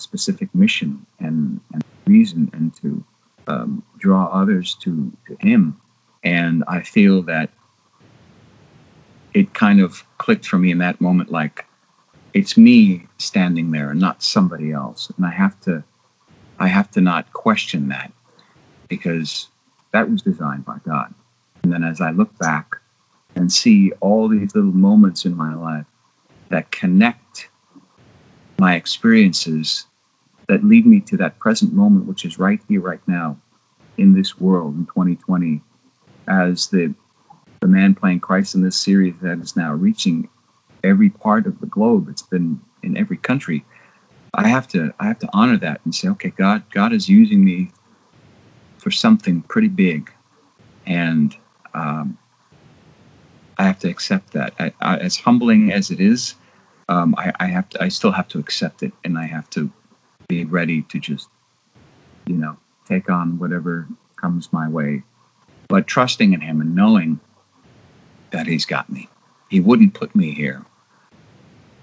specific 0.00 0.54
mission 0.54 1.06
and, 1.18 1.60
and 1.72 1.84
reason 2.06 2.50
and 2.52 2.74
to 2.76 3.04
um, 3.46 3.82
draw 3.98 4.26
others 4.26 4.74
to, 4.82 5.12
to 5.26 5.36
Him. 5.40 5.80
And 6.22 6.64
I 6.66 6.82
feel 6.82 7.22
that 7.22 7.50
it 9.34 9.54
kind 9.54 9.80
of 9.80 10.04
clicked 10.18 10.46
for 10.46 10.58
me 10.58 10.70
in 10.70 10.78
that 10.78 11.00
moment 11.00 11.30
like 11.30 11.64
it's 12.34 12.56
me 12.56 13.06
standing 13.18 13.70
there 13.70 13.90
and 13.90 14.00
not 14.00 14.22
somebody 14.22 14.72
else. 14.72 15.10
And 15.16 15.26
I 15.26 15.30
have 15.30 15.58
to 15.62 15.84
I 16.58 16.66
have 16.66 16.90
to 16.92 17.00
not 17.00 17.32
question 17.32 17.88
that 17.88 18.12
because 18.88 19.48
that 19.92 20.10
was 20.10 20.22
designed 20.22 20.64
by 20.64 20.78
God. 20.84 21.14
And 21.62 21.72
then 21.72 21.84
as 21.84 22.00
I 22.00 22.10
look 22.10 22.36
back 22.38 22.76
and 23.36 23.52
see 23.52 23.92
all 24.00 24.28
these 24.28 24.54
little 24.54 24.72
moments 24.72 25.24
in 25.24 25.36
my 25.36 25.54
life 25.54 25.86
that 26.48 26.70
connect 26.72 27.27
my 28.58 28.74
experiences 28.74 29.86
that 30.48 30.64
lead 30.64 30.86
me 30.86 31.00
to 31.00 31.16
that 31.18 31.38
present 31.38 31.72
moment, 31.72 32.06
which 32.06 32.24
is 32.24 32.38
right 32.38 32.60
here, 32.68 32.80
right 32.80 33.06
now, 33.06 33.38
in 33.96 34.14
this 34.14 34.40
world 34.40 34.74
in 34.76 34.86
2020, 34.86 35.60
as 36.26 36.68
the 36.68 36.94
the 37.60 37.66
man 37.68 37.92
playing 37.94 38.20
Christ 38.20 38.54
in 38.54 38.62
this 38.62 38.76
series 38.76 39.14
that 39.20 39.40
is 39.40 39.56
now 39.56 39.72
reaching 39.74 40.28
every 40.84 41.10
part 41.10 41.46
of 41.46 41.58
the 41.60 41.66
globe. 41.66 42.08
It's 42.08 42.22
been 42.22 42.60
in 42.84 42.96
every 42.96 43.16
country. 43.16 43.64
I 44.34 44.46
have 44.48 44.68
to 44.68 44.94
I 45.00 45.06
have 45.06 45.18
to 45.20 45.28
honor 45.32 45.56
that 45.58 45.80
and 45.84 45.94
say, 45.94 46.08
okay, 46.08 46.30
God 46.30 46.62
God 46.70 46.92
is 46.92 47.08
using 47.08 47.44
me 47.44 47.70
for 48.78 48.90
something 48.90 49.42
pretty 49.42 49.68
big, 49.68 50.10
and 50.86 51.36
um, 51.74 52.16
I 53.58 53.64
have 53.64 53.78
to 53.80 53.88
accept 53.88 54.32
that. 54.34 54.54
I, 54.58 54.72
I, 54.80 54.98
as 54.98 55.16
humbling 55.16 55.72
as 55.72 55.90
it 55.90 56.00
is, 56.00 56.34
um, 56.88 57.14
I, 57.18 57.32
I 57.40 57.46
have 57.46 57.68
to 57.70 57.82
I 57.82 57.88
still 57.88 58.12
have 58.12 58.28
to 58.28 58.38
accept 58.38 58.82
it, 58.82 58.92
and 59.04 59.18
I 59.18 59.26
have 59.26 59.48
to 59.50 59.70
be 60.28 60.44
ready 60.44 60.82
to 60.82 60.98
just 60.98 61.28
you 62.26 62.36
know 62.36 62.56
take 62.86 63.10
on 63.10 63.38
whatever 63.38 63.86
comes 64.16 64.52
my 64.52 64.68
way, 64.68 65.02
but 65.68 65.86
trusting 65.86 66.32
in 66.32 66.40
Him 66.40 66.60
and 66.60 66.74
knowing 66.74 67.20
that 68.30 68.46
He's 68.46 68.64
got 68.64 68.90
me. 68.90 69.08
He 69.48 69.60
wouldn't 69.60 69.94
put 69.94 70.14
me 70.14 70.32
here 70.32 70.64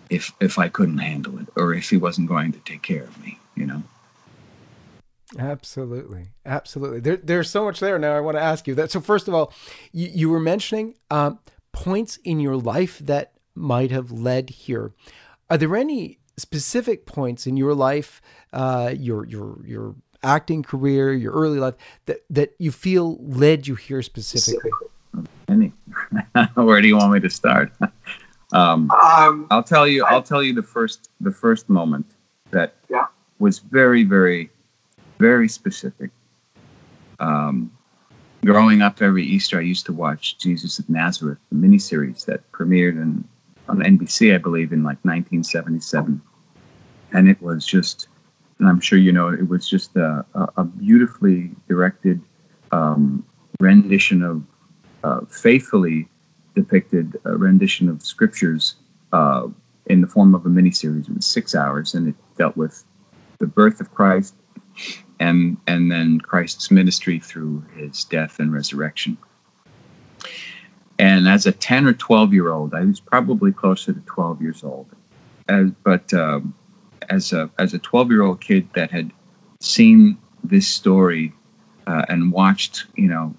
if 0.10 0.34
if 0.40 0.58
I 0.60 0.70
couldn't 0.70 1.00
handle 1.00 1.40
it 1.40 1.48
or 1.56 1.74
if 1.74 1.90
he 1.90 1.98
wasn't 1.98 2.28
going 2.28 2.52
to 2.52 2.60
take 2.60 2.82
care 2.82 3.04
of 3.04 3.22
me, 3.22 3.40
you 3.56 3.66
know. 3.66 3.84
Absolutely, 5.38 6.28
absolutely. 6.46 7.00
There, 7.00 7.18
there's 7.18 7.50
so 7.50 7.66
much 7.66 7.80
there. 7.80 7.98
Now 7.98 8.16
I 8.16 8.20
want 8.20 8.38
to 8.38 8.42
ask 8.42 8.68
you 8.68 8.76
that. 8.76 8.92
So 8.92 9.02
first 9.02 9.28
of 9.28 9.34
all, 9.34 9.52
you, 9.92 10.10
you 10.14 10.30
were 10.30 10.40
mentioning 10.40 10.96
um, 11.10 11.40
points 11.74 12.18
in 12.24 12.40
your 12.40 12.56
life 12.56 13.00
that 13.00 13.34
might 13.56 13.92
have 13.92 14.12
led 14.12 14.50
here. 14.50 14.92
Are 15.50 15.58
there 15.58 15.76
any 15.76 16.20
specific 16.38 17.06
points 17.06 17.48
in 17.48 17.58
your 17.58 17.74
life, 17.74 18.22
uh, 18.54 18.94
your 18.96 19.26
your 19.26 19.60
your 19.66 19.96
acting 20.24 20.64
career, 20.64 21.14
your 21.14 21.34
early 21.34 21.60
life 21.60 21.76
that 22.06 22.24
that 22.30 22.54
you 22.60 22.72
feel 22.72 23.18
led 23.18 23.68
you 23.68 23.76
here 23.76 24.02
specifically? 24.02 24.72
Any. 25.48 25.72
Where 26.56 26.82
do 26.82 26.88
you 26.88 26.98
want 26.98 27.14
me 27.14 27.20
to 27.22 27.30
start? 27.30 27.72
Um, 28.54 28.92
um, 28.92 29.48
I'll 29.50 29.64
tell 29.64 29.88
you. 29.88 30.06
I'll 30.06 30.22
tell 30.22 30.44
you 30.44 30.54
the 30.54 30.64
first 30.64 31.10
the 31.20 31.32
first 31.32 31.68
moment 31.68 32.06
that 32.52 32.76
yeah. 32.90 33.08
was 33.40 33.58
very 33.60 34.04
very 34.04 34.52
very 35.18 35.50
specific. 35.50 36.12
Um, 37.20 37.72
growing 38.46 38.82
up 38.82 39.02
every 39.02 39.26
Easter, 39.26 39.58
I 39.58 39.62
used 39.62 39.86
to 39.88 39.94
watch 39.94 40.38
Jesus 40.38 40.80
of 40.80 40.88
Nazareth, 40.90 41.40
the 41.52 41.58
miniseries 41.58 42.26
that 42.26 42.50
premiered 42.52 43.02
in, 43.02 43.28
on 43.68 43.80
NBC, 43.80 44.34
I 44.34 44.38
believe, 44.38 44.72
in 44.72 44.84
like 44.84 44.98
1977, 45.04 46.22
and 47.14 47.30
it 47.30 47.42
was 47.42 47.66
just, 47.66 48.08
and 48.60 48.68
I'm 48.68 48.80
sure 48.80 48.98
you 48.98 49.12
know, 49.12 49.30
it 49.30 49.48
was 49.48 49.68
just 49.68 49.96
a, 49.96 50.26
a, 50.58 50.64
beautifully 50.64 51.52
directed 51.68 52.22
um, 52.72 53.26
rendition 53.60 54.24
of 54.24 54.44
uh, 55.04 55.26
faithfully 55.26 56.08
depicted 56.56 57.18
a 57.26 57.38
rendition 57.38 57.90
of 57.90 58.04
scriptures 58.04 58.76
uh, 59.14 59.48
in 59.88 60.02
the 60.02 60.08
form 60.08 60.34
of 60.34 60.46
a 60.46 60.50
miniseries. 60.50 61.10
It 61.10 61.16
was 61.16 61.26
six 61.26 61.54
hours, 61.56 61.94
and 61.94 62.08
it 62.08 62.16
dealt 62.38 62.58
with 62.58 62.84
the 63.40 63.48
birth 63.48 63.82
of 63.82 63.94
Christ 63.94 64.36
and 65.20 65.58
and 65.68 65.92
then 65.92 66.20
Christ's 66.20 66.72
ministry 66.72 67.20
through 67.20 67.64
his 67.76 68.04
death 68.04 68.40
and 68.40 68.52
resurrection. 68.52 69.18
And 70.98 71.28
as 71.28 71.46
a 71.46 71.52
ten 71.52 71.86
or 71.86 71.94
twelve 71.94 72.34
year 72.34 72.52
old, 72.52 72.74
I 72.74 72.82
was 72.86 73.00
probably 73.00 73.52
closer 73.52 73.94
to 73.94 74.00
twelve 74.02 74.42
years 74.42 74.64
old, 74.64 74.88
as, 75.50 75.72
but 75.84 76.14
um, 76.14 76.54
as 77.10 77.34
a 77.34 77.50
as 77.60 77.74
a 77.74 77.80
twelve 77.80 78.12
year 78.12 78.22
old 78.22 78.40
kid 78.40 78.70
that 78.76 78.92
had 78.92 79.12
seen 79.60 80.18
this 80.44 80.68
story 80.68 81.34
uh, 81.88 82.06
and 82.08 82.32
watched, 82.32 82.86
you 82.96 83.08
know, 83.08 83.34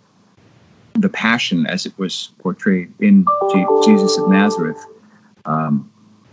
the 0.95 1.09
passion 1.09 1.67
as 1.67 1.87
it 1.87 1.97
was 1.99 2.33
portrayed 2.39 2.93
in 3.01 3.25
G- 3.53 3.67
Jesus 3.85 4.19
of 4.19 4.29
Nazareth. 4.29 4.85
Um, 5.45 5.91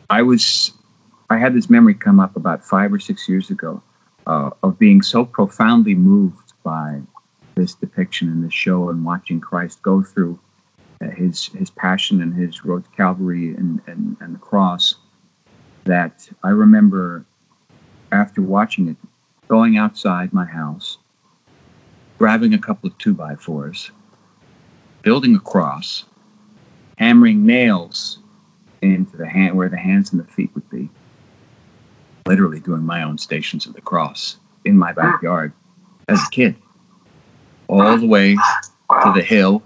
I 0.10 0.22
was, 0.22 0.72
I 1.30 1.38
had 1.38 1.54
this 1.54 1.70
memory 1.70 1.94
come 1.94 2.20
up 2.20 2.36
about 2.36 2.64
five 2.64 2.94
or 2.94 3.00
six 3.00 3.28
years 3.28 3.50
ago 3.50 3.82
uh, 4.28 4.52
of 4.62 4.80
being 4.80 5.02
so 5.02 5.26
profoundly 5.26 5.96
moved 5.96 6.54
by 6.64 7.02
this 7.56 7.76
depiction 7.76 8.30
in 8.30 8.42
this 8.42 8.54
show 8.54 8.90
and 8.90 9.06
watching 9.06 9.40
Christ 9.40 9.82
go 9.82 10.02
through 10.02 10.40
his 11.16 11.48
his 11.48 11.70
passion 11.70 12.22
and 12.22 12.34
his 12.34 12.64
road 12.66 12.86
to 12.86 12.90
Calvary 12.92 13.56
and, 13.56 13.82
and, 13.88 14.18
and 14.20 14.36
the 14.36 14.40
cross 14.40 14.96
that 15.86 16.30
I 16.44 16.50
remember 16.50 17.26
after 18.12 18.42
watching 18.42 18.88
it 18.88 18.98
going 19.48 19.78
outside 19.78 20.34
my 20.34 20.46
house, 20.46 20.98
grabbing 22.18 22.54
a 22.54 22.60
couple 22.60 22.88
of 22.88 22.98
two 22.98 23.14
by 23.14 23.36
fours 23.36 23.92
building 25.04 25.36
a 25.36 25.40
cross, 25.40 26.06
hammering 26.98 27.46
nails 27.46 28.20
into 28.82 29.16
the 29.18 29.28
hand 29.28 29.56
where 29.56 29.70
the 29.70 29.78
hands 29.78 30.12
and 30.12 30.20
the 30.20 30.32
feet 30.32 30.50
would 30.56 30.68
be. 30.70 30.90
Literally 32.26 32.62
doing 32.62 32.84
my 32.84 33.04
own 33.04 33.18
stations 33.18 33.66
of 33.66 33.74
the 33.74 33.82
cross 33.82 34.38
in 34.66 34.78
my 34.78 34.94
backyard 34.94 35.52
as 36.08 36.22
a 36.22 36.30
kid, 36.32 36.56
all 37.68 37.98
the 37.98 38.08
way 38.08 38.36
to 38.36 39.12
the 39.14 39.22
hill, 39.22 39.62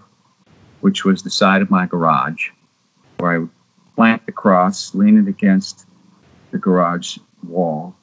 which 0.88 1.04
was 1.04 1.22
the 1.22 1.30
side 1.30 1.62
of 1.62 1.70
my 1.70 1.86
garage, 1.86 2.52
where 3.18 3.32
I 3.34 3.38
would 3.40 3.50
plant 3.98 4.26
the 4.26 4.32
cross, 4.32 4.96
lean 4.96 5.20
it 5.20 5.28
against 5.28 5.86
the 6.52 6.58
garage 6.58 7.18
wall, 7.44 7.94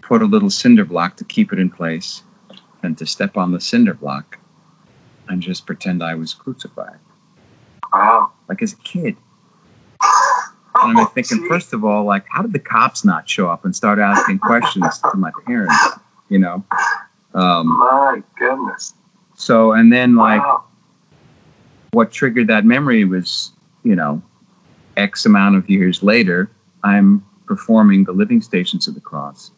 put 0.00 0.22
a 0.22 0.24
little 0.24 0.48
cinder 0.48 0.86
block 0.86 1.18
to 1.18 1.24
keep 1.24 1.52
it 1.52 1.58
in 1.58 1.68
place, 1.68 2.22
and 2.82 2.96
to 2.96 3.04
step 3.04 3.36
on 3.36 3.52
the 3.52 3.60
cinder 3.60 3.92
block 3.92 4.38
and 5.28 5.42
just 5.42 5.66
pretend 5.66 6.02
I 6.02 6.14
was 6.14 6.32
crucified. 6.32 6.96
Wow. 7.92 8.32
Like 8.48 8.62
as 8.62 8.72
a 8.72 8.76
kid. 8.76 9.14
And 10.82 10.98
I'm 10.98 11.08
thinking, 11.08 11.46
first 11.50 11.74
of 11.74 11.84
all, 11.84 12.04
like, 12.04 12.24
how 12.30 12.40
did 12.40 12.54
the 12.54 12.58
cops 12.58 13.04
not 13.04 13.28
show 13.28 13.50
up 13.50 13.66
and 13.66 13.76
start 13.76 13.98
asking 13.98 14.38
questions 14.38 14.98
to 15.00 15.16
my 15.18 15.32
parents? 15.46 15.76
You 16.30 16.38
know? 16.38 16.64
Um, 17.34 17.66
my 17.66 18.22
goodness. 18.38 18.94
So, 19.34 19.72
and 19.72 19.92
then, 19.92 20.16
like, 20.16 20.40
wow. 20.40 20.64
What 21.92 22.12
triggered 22.12 22.48
that 22.48 22.64
memory 22.64 23.04
was, 23.04 23.52
you 23.82 23.96
know, 23.96 24.22
X 24.96 25.26
amount 25.26 25.56
of 25.56 25.68
years 25.70 26.02
later, 26.02 26.50
I'm 26.84 27.24
performing 27.46 28.04
the 28.04 28.12
living 28.12 28.42
stations 28.42 28.88
of 28.88 28.94
the 28.94 29.00
cross 29.00 29.52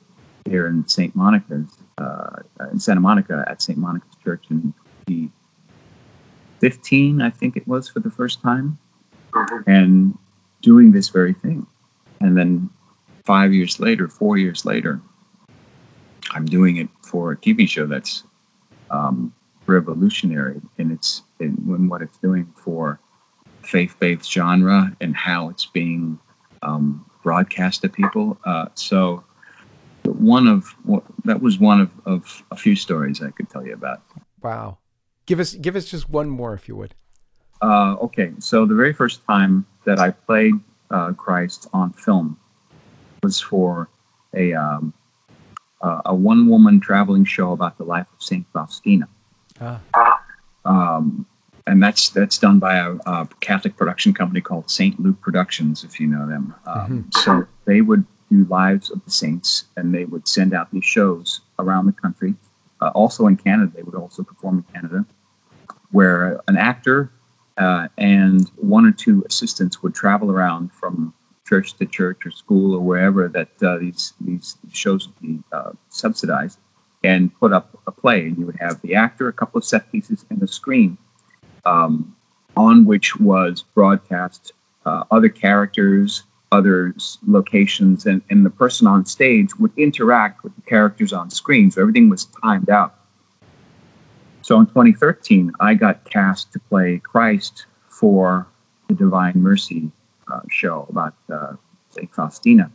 here 0.49 0.67
in 0.67 0.87
St. 0.87 1.15
Monica's, 1.15 1.79
uh, 1.99 2.43
in 2.71 2.79
Santa 2.79 3.01
Monica 3.01 3.45
at 3.49 3.61
St. 3.63 3.79
Monica's 3.79 4.17
Church 4.23 4.45
in 4.51 4.73
15, 6.61 7.23
I 7.23 7.31
think 7.31 7.57
it 7.57 7.67
was, 7.67 7.89
for 7.89 8.01
the 8.01 8.11
first 8.11 8.41
time, 8.43 8.79
mm-hmm. 9.33 9.71
and 9.71 10.19
doing 10.63 10.93
this 10.93 11.09
very 11.09 11.35
thing. 11.35 11.67
And 12.21 12.37
then 12.37 12.71
five 13.25 13.53
years 13.53 13.81
later, 13.81 14.09
four 14.09 14.37
years 14.37 14.65
later, 14.65 15.01
I'm 16.33 16.45
doing 16.45 16.77
it 16.77 16.89
for 17.03 17.33
a 17.33 17.37
TV 17.37 17.69
show 17.69 17.87
that's 17.87 18.25
um, 18.91 19.33
revolutionary 19.71 20.61
in 20.79 20.91
its 20.91 21.23
in, 21.39 21.57
in, 21.69 21.89
what 21.89 22.03
it's 22.03 22.19
doing 22.19 22.53
for 22.57 23.01
faith-based 23.63 24.31
genre 24.31 24.95
and 25.01 25.17
how 25.17 25.49
it's 25.49 25.67
being 25.67 26.19
um, 26.63 27.05
broadcast 27.23 27.83
to 27.83 27.89
people. 27.89 28.39
Uh, 28.45 28.67
so 28.75 29.25
one 30.05 30.47
of 30.47 30.75
that 31.25 31.41
was 31.41 31.59
one 31.59 31.81
of, 31.81 31.91
of 32.07 32.45
a 32.51 32.57
few 32.57 32.77
stories 32.77 33.23
I 33.23 33.31
could 33.31 33.49
tell 33.49 33.67
you 33.67 33.75
about. 33.75 34.03
Wow. 34.43 34.79
Give 35.27 35.41
us 35.41 35.55
give 35.55 35.77
us 35.77 35.87
just 35.87 36.11
one 36.11 36.29
more, 36.29 36.55
if 36.55 36.69
you 36.69 36.77
would. 36.77 36.95
Uh, 37.63 37.97
okay, 38.01 38.33
so 38.39 38.65
the 38.65 38.75
very 38.75 38.93
first 38.93 39.25
time 39.27 39.67
that 39.85 39.99
I 39.99 40.11
played 40.11 40.55
uh, 40.91 41.13
Christ 41.13 41.69
on 41.73 41.93
film 41.93 42.39
was 43.23 43.41
for 43.41 43.89
a 44.35 44.55
um, 44.55 44.95
uh, 45.83 46.03
a 46.07 46.15
one 46.15 46.49
woman 46.49 46.81
traveling 46.81 47.25
show 47.25 47.53
about 47.53 47.79
the 47.79 47.85
life 47.85 48.07
of 48.13 48.23
Saint 48.23 48.47
Faustina. 48.53 49.09
Ah. 49.61 49.81
Um, 50.65 51.27
and 51.67 51.83
that's 51.83 52.11
that's 52.11 52.39
done 52.39 52.59
by 52.59 52.77
a, 52.77 52.95
a, 53.07 53.29
Catholic 53.41 53.77
production 53.77 54.13
company 54.13 54.41
called 54.41 54.71
Saint 54.71 54.99
Luke 54.99 55.21
Productions, 55.21 55.85
if 55.85 56.01
you 56.01 56.07
know 56.07 56.27
them. 56.27 56.55
Um, 56.67 56.75
mm-hmm. 56.75 57.21
So 57.21 57.47
they 57.65 57.81
would 57.81 58.05
do 58.31 58.45
lives 58.45 58.91
of 58.91 59.05
the 59.05 59.11
saints, 59.11 59.65
and 59.77 59.95
they 59.95 60.05
would 60.05 60.27
send 60.27 60.55
out 60.55 60.71
these 60.73 60.85
shows 60.85 61.41
around 61.59 61.87
the 61.87 61.93
country. 61.93 62.35
Uh, 62.81 62.89
also 62.95 63.27
in 63.27 63.37
Canada, 63.37 63.71
they 63.75 63.83
would 63.83 63.95
also 63.95 64.23
perform 64.23 64.59
in 64.59 64.75
Canada 64.75 65.05
where 65.91 66.41
an 66.49 66.57
actor 66.57 67.13
uh, 67.59 67.89
and 67.99 68.51
one 68.57 68.87
or 68.87 68.93
two 68.93 69.25
assistants 69.29 69.83
would 69.83 69.95
travel 69.95 70.31
around 70.31 70.73
from 70.73 71.13
church 71.47 71.75
to 71.75 71.87
church 71.87 72.25
or 72.25 72.31
school 72.31 72.75
or 72.75 72.81
wherever 72.81 73.29
that 73.29 73.49
uh, 73.63 73.77
these 73.79 74.15
these 74.21 74.57
shows 74.73 75.09
would 75.09 75.21
be 75.21 75.43
uh, 75.53 75.73
subsidized 75.89 76.59
and 77.03 77.35
put 77.39 77.53
up 77.53 77.79
a 77.87 77.93
play. 77.93 78.27
And 78.27 78.39
you 78.39 78.47
would 78.47 78.59
have 78.61 78.81
the 78.83 78.95
actor, 78.95 79.29
a 79.29 79.33
couple 79.33 79.59
of 79.59 79.65
set 79.65 79.91
pieces, 79.91 80.25
and 80.31 80.43
a 80.43 80.47
screen 80.47 80.99
um, 81.65 82.17
on 82.57 82.85
which 82.85 83.17
was 83.17 83.63
broadcast 83.75 84.53
uh, 84.87 85.05
other 85.11 85.29
characters, 85.29 86.25
other 86.53 86.95
locations, 87.27 88.07
and, 88.07 88.23
and 88.31 88.45
the 88.45 88.51
person 88.51 88.87
on 88.87 89.05
stage 89.05 89.55
would 89.59 89.73
interact 89.77 90.43
with 90.43 90.55
the 90.57 90.63
characters 90.63 91.13
on 91.13 91.31
screen. 91.31 91.71
So 91.71 91.81
everything 91.81 92.09
was 92.09 92.27
timed 92.43 92.71
out 92.71 93.01
so 94.43 94.59
in 94.59 94.67
2013, 94.67 95.53
I 95.61 95.75
got 95.75 96.05
cast 96.11 96.53
to 96.55 96.59
play 96.59 96.99
Christ 96.99 97.67
for 97.89 98.49
the 98.89 98.95
Divine 98.95 99.35
Mercy 99.37 99.91
uh, 100.27 100.41
show 100.51 100.87
about 100.89 101.15
uh, 101.33 101.55
St. 101.91 102.13
Faustina. 102.13 102.71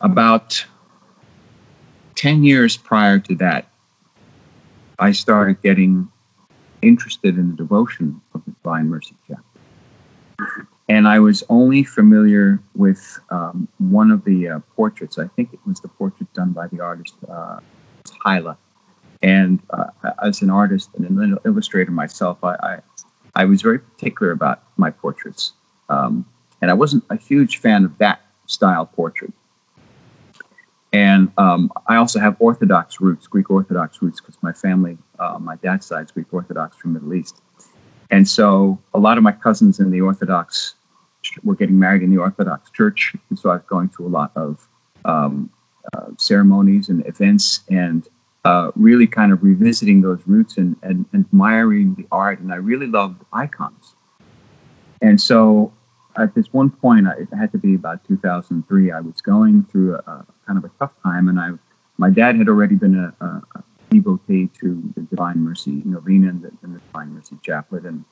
About 0.00 0.66
10 2.18 2.42
years 2.42 2.76
prior 2.76 3.20
to 3.20 3.34
that, 3.36 3.70
I 4.98 5.12
started 5.12 5.62
getting 5.62 6.08
interested 6.82 7.38
in 7.38 7.50
the 7.50 7.56
devotion 7.56 8.20
of 8.34 8.44
the 8.44 8.50
Divine 8.50 8.88
Mercy 8.88 9.14
Chaplet. 9.28 10.66
And 10.88 11.06
I 11.06 11.20
was 11.20 11.44
only 11.48 11.84
familiar 11.84 12.60
with 12.74 13.20
um, 13.30 13.68
one 13.78 14.10
of 14.10 14.24
the 14.24 14.48
uh, 14.48 14.58
portraits. 14.74 15.16
I 15.16 15.28
think 15.28 15.52
it 15.52 15.60
was 15.64 15.78
the 15.80 15.86
portrait 15.86 16.32
done 16.34 16.50
by 16.50 16.66
the 16.66 16.80
artist 16.80 17.14
uh, 17.30 17.60
Hyla. 18.24 18.58
And 19.22 19.60
uh, 19.70 19.90
as 20.20 20.42
an 20.42 20.50
artist 20.50 20.90
and 20.96 21.06
an 21.06 21.38
illustrator 21.44 21.92
myself, 21.92 22.42
I, 22.42 22.54
I, 22.54 22.78
I 23.36 23.44
was 23.44 23.62
very 23.62 23.78
particular 23.78 24.32
about 24.32 24.64
my 24.76 24.90
portraits. 24.90 25.52
Um, 25.88 26.26
and 26.60 26.68
I 26.68 26.74
wasn't 26.74 27.04
a 27.10 27.16
huge 27.16 27.58
fan 27.58 27.84
of 27.84 27.96
that 27.98 28.22
style 28.46 28.86
portrait. 28.86 29.32
And 30.92 31.30
um, 31.36 31.70
I 31.86 31.96
also 31.96 32.18
have 32.18 32.36
Orthodox 32.38 33.00
roots, 33.00 33.26
Greek 33.26 33.50
Orthodox 33.50 34.00
roots, 34.00 34.20
because 34.20 34.38
my 34.42 34.52
family, 34.52 34.96
uh, 35.18 35.38
my 35.38 35.56
dad's 35.56 35.86
side 35.86 36.06
is 36.06 36.10
Greek 36.10 36.32
Orthodox 36.32 36.76
from 36.76 36.94
Middle 36.94 37.14
East. 37.14 37.42
And 38.10 38.26
so 38.26 38.78
a 38.94 38.98
lot 38.98 39.18
of 39.18 39.24
my 39.24 39.32
cousins 39.32 39.80
in 39.80 39.90
the 39.90 40.00
Orthodox 40.00 40.74
were 41.44 41.54
getting 41.54 41.78
married 41.78 42.02
in 42.02 42.10
the 42.10 42.18
Orthodox 42.18 42.70
Church. 42.70 43.14
And 43.28 43.38
so 43.38 43.50
I 43.50 43.54
was 43.54 43.64
going 43.66 43.90
to 43.90 44.06
a 44.06 44.08
lot 44.08 44.32
of 44.34 44.66
um, 45.04 45.50
uh, 45.92 46.06
ceremonies 46.16 46.88
and 46.88 47.06
events 47.06 47.60
and 47.68 48.08
uh, 48.44 48.70
really 48.74 49.06
kind 49.06 49.30
of 49.32 49.42
revisiting 49.42 50.00
those 50.00 50.20
roots 50.26 50.56
and, 50.56 50.76
and, 50.82 51.04
and 51.12 51.26
admiring 51.26 51.94
the 51.96 52.06
art. 52.10 52.40
And 52.40 52.50
I 52.52 52.56
really 52.56 52.86
loved 52.86 53.22
icons. 53.32 53.94
And 55.02 55.20
so 55.20 55.72
at 56.18 56.34
this 56.34 56.52
one 56.52 56.70
point, 56.70 57.06
it 57.18 57.28
had 57.36 57.52
to 57.52 57.58
be 57.58 57.74
about 57.74 58.06
2003. 58.06 58.90
I 58.90 59.00
was 59.00 59.20
going 59.20 59.64
through 59.64 59.94
a, 59.94 59.98
a 59.98 60.26
kind 60.46 60.58
of 60.58 60.64
a 60.64 60.70
tough 60.78 60.92
time, 61.02 61.28
and 61.28 61.38
I, 61.38 61.50
my 61.96 62.10
dad 62.10 62.36
had 62.36 62.48
already 62.48 62.74
been 62.74 62.96
a, 62.96 63.14
a, 63.24 63.42
a 63.54 63.64
devotee 63.90 64.48
to 64.60 64.82
the 64.96 65.02
Divine 65.02 65.38
Mercy 65.38 65.82
Novena 65.84 66.28
and 66.28 66.42
the, 66.42 66.52
and 66.62 66.74
the 66.74 66.80
Divine 66.80 67.14
Mercy 67.14 67.36
Chaplet, 67.42 67.86
and 67.86 68.04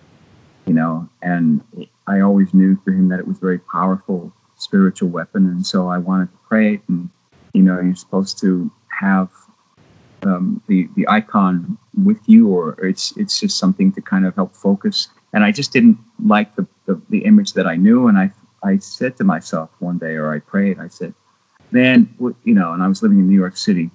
you 0.66 0.74
know, 0.74 1.08
and 1.22 1.62
I 2.06 2.20
always 2.20 2.52
knew 2.54 2.80
for 2.84 2.92
him 2.92 3.08
that 3.08 3.18
it 3.18 3.26
was 3.26 3.38
a 3.38 3.40
very 3.40 3.58
powerful 3.58 4.32
spiritual 4.56 5.08
weapon, 5.08 5.46
and 5.46 5.66
so 5.66 5.88
I 5.88 5.98
wanted 5.98 6.30
to 6.32 6.38
pray 6.48 6.74
it. 6.74 6.82
And 6.88 7.10
you 7.52 7.62
know, 7.62 7.80
you're 7.80 7.96
supposed 7.96 8.38
to 8.40 8.70
have 9.00 9.30
um, 10.22 10.62
the 10.68 10.88
the 10.96 11.08
icon 11.08 11.78
with 12.04 12.20
you, 12.26 12.48
or 12.48 12.78
it's 12.84 13.16
it's 13.16 13.40
just 13.40 13.58
something 13.58 13.92
to 13.92 14.00
kind 14.00 14.26
of 14.26 14.34
help 14.34 14.54
focus. 14.54 15.08
And 15.32 15.44
I 15.44 15.52
just 15.52 15.72
didn't 15.72 15.98
like 16.24 16.56
the, 16.56 16.66
the, 16.86 17.00
the 17.08 17.24
image 17.24 17.52
that 17.54 17.66
I 17.66 17.76
knew, 17.76 18.08
and 18.08 18.18
I 18.18 18.32
I 18.62 18.78
said 18.78 19.16
to 19.18 19.24
myself 19.24 19.70
one 19.78 19.98
day, 19.98 20.14
or 20.14 20.34
I 20.34 20.40
prayed, 20.40 20.78
I 20.78 20.88
said, 20.88 21.14
"Man, 21.70 22.14
you 22.44 22.54
know," 22.54 22.72
and 22.72 22.82
I 22.82 22.88
was 22.88 23.02
living 23.02 23.18
in 23.18 23.28
New 23.28 23.36
York 23.36 23.56
City, 23.56 23.90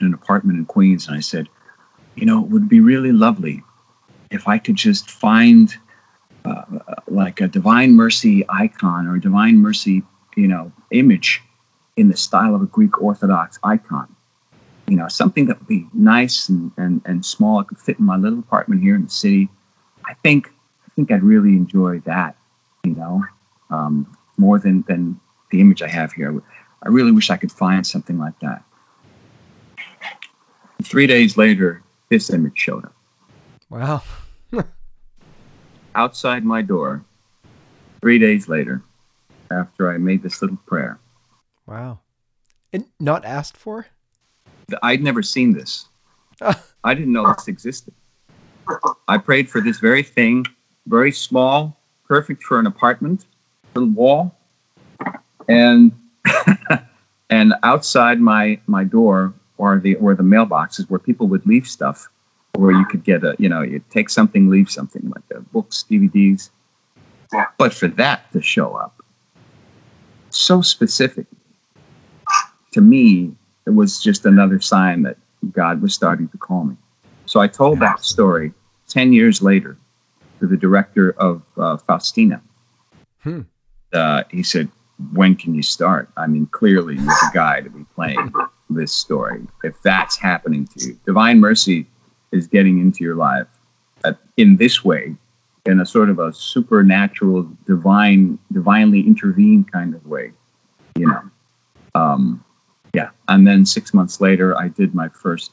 in 0.00 0.06
an 0.06 0.14
apartment 0.14 0.58
in 0.58 0.64
Queens, 0.64 1.06
and 1.06 1.16
I 1.16 1.20
said, 1.20 1.48
"You 2.14 2.26
know, 2.26 2.42
it 2.42 2.50
would 2.50 2.68
be 2.68 2.80
really 2.80 3.12
lovely 3.12 3.62
if 4.30 4.48
I 4.48 4.58
could 4.58 4.76
just 4.76 5.10
find." 5.10 5.74
Uh, 6.42 6.78
like 7.06 7.42
a 7.42 7.46
divine 7.46 7.92
mercy 7.92 8.46
icon 8.48 9.06
or 9.06 9.16
a 9.16 9.20
divine 9.20 9.58
mercy, 9.58 10.02
you 10.36 10.48
know, 10.48 10.72
image 10.90 11.42
in 11.98 12.08
the 12.08 12.16
style 12.16 12.54
of 12.54 12.62
a 12.62 12.66
Greek 12.66 13.02
Orthodox 13.02 13.58
icon 13.62 14.16
you 14.90 14.96
know, 14.96 15.06
something 15.06 15.46
that 15.46 15.56
would 15.58 15.68
be 15.68 15.86
nice 15.94 16.48
and, 16.48 16.72
and, 16.76 17.00
and 17.04 17.24
small. 17.24 17.60
It 17.60 17.68
could 17.68 17.78
fit 17.78 18.00
in 18.00 18.04
my 18.04 18.16
little 18.16 18.40
apartment 18.40 18.82
here 18.82 18.96
in 18.96 19.04
the 19.04 19.10
city. 19.10 19.48
I 20.04 20.14
think 20.24 20.52
think 21.00 21.12
I'd 21.12 21.24
really 21.24 21.56
enjoy 21.56 22.00
that, 22.00 22.36
you 22.84 22.94
know, 22.94 23.24
um, 23.70 24.16
more 24.36 24.58
than, 24.58 24.84
than 24.86 25.18
the 25.50 25.60
image 25.60 25.80
I 25.80 25.88
have 25.88 26.12
here. 26.12 26.42
I 26.82 26.88
really 26.88 27.10
wish 27.10 27.30
I 27.30 27.38
could 27.38 27.50
find 27.50 27.86
something 27.86 28.18
like 28.18 28.38
that. 28.40 28.62
Three 30.82 31.06
days 31.06 31.38
later, 31.38 31.82
this 32.10 32.28
image 32.30 32.58
showed 32.58 32.84
up. 32.84 32.94
Wow. 33.70 34.02
Outside 35.94 36.44
my 36.44 36.60
door, 36.60 37.02
three 38.02 38.18
days 38.18 38.46
later, 38.48 38.82
after 39.50 39.90
I 39.90 39.96
made 39.96 40.22
this 40.22 40.42
little 40.42 40.58
prayer. 40.66 40.98
Wow. 41.66 42.00
And 42.74 42.84
not 42.98 43.24
asked 43.24 43.56
for? 43.56 43.86
I'd 44.82 45.02
never 45.02 45.22
seen 45.22 45.52
this. 45.54 45.88
I 46.84 46.94
didn't 46.94 47.12
know 47.12 47.32
this 47.32 47.48
existed. 47.48 47.94
I 49.08 49.18
prayed 49.18 49.48
for 49.48 49.60
this 49.60 49.78
very 49.78 50.02
thing, 50.02 50.44
very 50.86 51.12
small, 51.12 51.78
perfect 52.06 52.42
for 52.42 52.58
an 52.58 52.66
apartment, 52.66 53.26
little 53.74 53.90
wall, 53.90 54.36
and 55.48 55.92
and 57.30 57.54
outside 57.62 58.20
my 58.20 58.60
my 58.66 58.84
door 58.84 59.34
or 59.58 59.78
the 59.78 59.94
or 59.96 60.14
the 60.14 60.22
mailboxes 60.22 60.88
where 60.88 60.98
people 60.98 61.26
would 61.28 61.46
leave 61.46 61.66
stuff, 61.66 62.08
where 62.54 62.72
you 62.72 62.84
could 62.86 63.04
get 63.04 63.24
a 63.24 63.36
you 63.38 63.48
know 63.48 63.62
you 63.62 63.82
take 63.90 64.10
something, 64.10 64.48
leave 64.48 64.70
something 64.70 65.08
like 65.14 65.26
the 65.28 65.40
books, 65.40 65.84
DVDs. 65.88 66.50
But 67.58 67.72
for 67.72 67.86
that 67.88 68.32
to 68.32 68.42
show 68.42 68.74
up, 68.74 69.02
so 70.30 70.62
specific 70.62 71.26
to 72.72 72.80
me, 72.80 73.32
it 73.66 73.70
was 73.70 74.02
just 74.02 74.26
another 74.26 74.60
sign 74.60 75.02
that 75.02 75.16
God 75.52 75.82
was 75.82 75.94
starting 75.94 76.28
to 76.28 76.38
call 76.38 76.64
me. 76.64 76.76
So 77.26 77.40
I 77.40 77.46
told 77.46 77.80
that 77.80 78.00
story 78.04 78.52
10 78.88 79.12
years 79.12 79.42
later 79.42 79.76
to 80.40 80.46
the 80.46 80.56
director 80.56 81.12
of 81.12 81.42
uh, 81.56 81.76
Faustina. 81.76 82.42
Hmm. 83.22 83.42
Uh, 83.92 84.24
he 84.30 84.42
said, 84.42 84.68
When 85.12 85.36
can 85.36 85.54
you 85.54 85.62
start? 85.62 86.10
I 86.16 86.26
mean, 86.26 86.46
clearly 86.46 86.96
you're 86.96 87.04
the 87.04 87.30
guy 87.32 87.60
to 87.60 87.70
be 87.70 87.84
playing 87.94 88.32
this 88.68 88.92
story. 88.92 89.46
If 89.62 89.80
that's 89.82 90.16
happening 90.16 90.66
to 90.66 90.86
you, 90.86 91.00
Divine 91.06 91.40
Mercy 91.40 91.86
is 92.32 92.46
getting 92.46 92.80
into 92.80 93.04
your 93.04 93.16
life 93.16 93.46
uh, 94.04 94.14
in 94.36 94.56
this 94.56 94.84
way, 94.84 95.14
in 95.66 95.80
a 95.80 95.86
sort 95.86 96.08
of 96.08 96.18
a 96.18 96.32
supernatural, 96.32 97.48
divine, 97.66 98.38
divinely 98.52 99.00
intervened 99.00 99.70
kind 99.70 99.94
of 99.94 100.06
way, 100.06 100.32
you 100.96 101.06
know. 101.06 101.22
Um, 101.94 102.44
yeah, 102.94 103.10
and 103.28 103.46
then 103.46 103.66
six 103.66 103.92
months 103.92 104.20
later, 104.20 104.56
I 104.56 104.68
did 104.68 104.94
my 104.94 105.08
first 105.08 105.52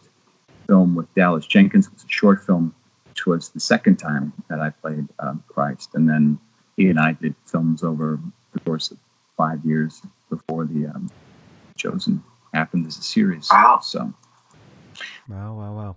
film 0.67 0.95
with 0.95 1.13
Dallas 1.15 1.45
Jenkins. 1.45 1.89
It's 1.91 2.03
a 2.03 2.09
short 2.09 2.43
film, 2.43 2.73
which 3.17 3.25
was 3.25 3.49
the 3.49 3.59
second 3.59 3.95
time 3.95 4.31
that 4.47 4.59
I 4.59 4.69
played 4.69 5.07
um, 5.17 5.43
Christ. 5.47 5.95
And 5.95 6.07
then 6.07 6.37
he 6.75 6.87
and 6.87 6.99
I 6.99 7.13
did 7.13 7.33
films 7.45 7.81
over 7.81 8.19
the 8.53 8.59
course 8.59 8.91
of 8.91 8.99
five 9.35 9.65
years 9.65 10.03
before 10.29 10.65
the 10.65 10.85
um, 10.85 11.09
Chosen 11.75 12.23
happened 12.53 12.85
as 12.85 12.95
a 12.99 13.01
series. 13.01 13.49
Wow. 13.51 13.79
So. 13.81 14.13
Wow, 15.27 15.55
wow, 15.55 15.73
wow. 15.73 15.95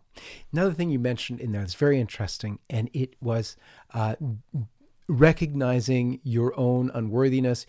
Another 0.51 0.73
thing 0.73 0.89
you 0.89 0.99
mentioned 0.99 1.41
in 1.41 1.53
there 1.53 1.63
is 1.63 1.75
very 1.75 2.01
interesting, 2.01 2.59
and 2.71 2.89
it 2.95 3.15
was 3.21 3.55
uh, 3.93 4.15
recognizing 5.11 6.21
your 6.23 6.59
own 6.59 6.91
unworthiness. 6.95 7.67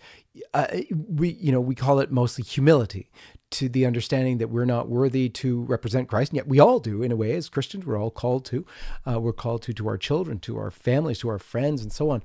Uh, 0.54 0.68
we, 0.90 1.30
you 1.30 1.50
know, 1.50 1.60
we 1.60 1.74
call 1.74 1.98
it 1.98 2.10
mostly 2.10 2.44
humility 2.44 3.10
to 3.50 3.68
the 3.68 3.84
understanding 3.84 4.38
that 4.38 4.48
we're 4.48 4.64
not 4.64 4.88
worthy 4.88 5.28
to 5.28 5.62
represent 5.62 6.08
Christ. 6.08 6.30
And 6.30 6.36
yet 6.36 6.46
we 6.46 6.60
all 6.60 6.78
do, 6.78 7.02
in 7.02 7.10
a 7.10 7.16
way, 7.16 7.32
as 7.32 7.48
Christians, 7.48 7.84
we're 7.84 8.00
all 8.00 8.10
called 8.10 8.44
to. 8.46 8.64
Uh, 9.04 9.20
we're 9.20 9.32
called 9.32 9.62
to 9.62 9.72
to 9.74 9.88
our 9.88 9.98
children, 9.98 10.38
to 10.40 10.56
our 10.56 10.70
families, 10.70 11.18
to 11.18 11.28
our 11.28 11.40
friends, 11.40 11.82
and 11.82 11.92
so 11.92 12.10
on. 12.10 12.22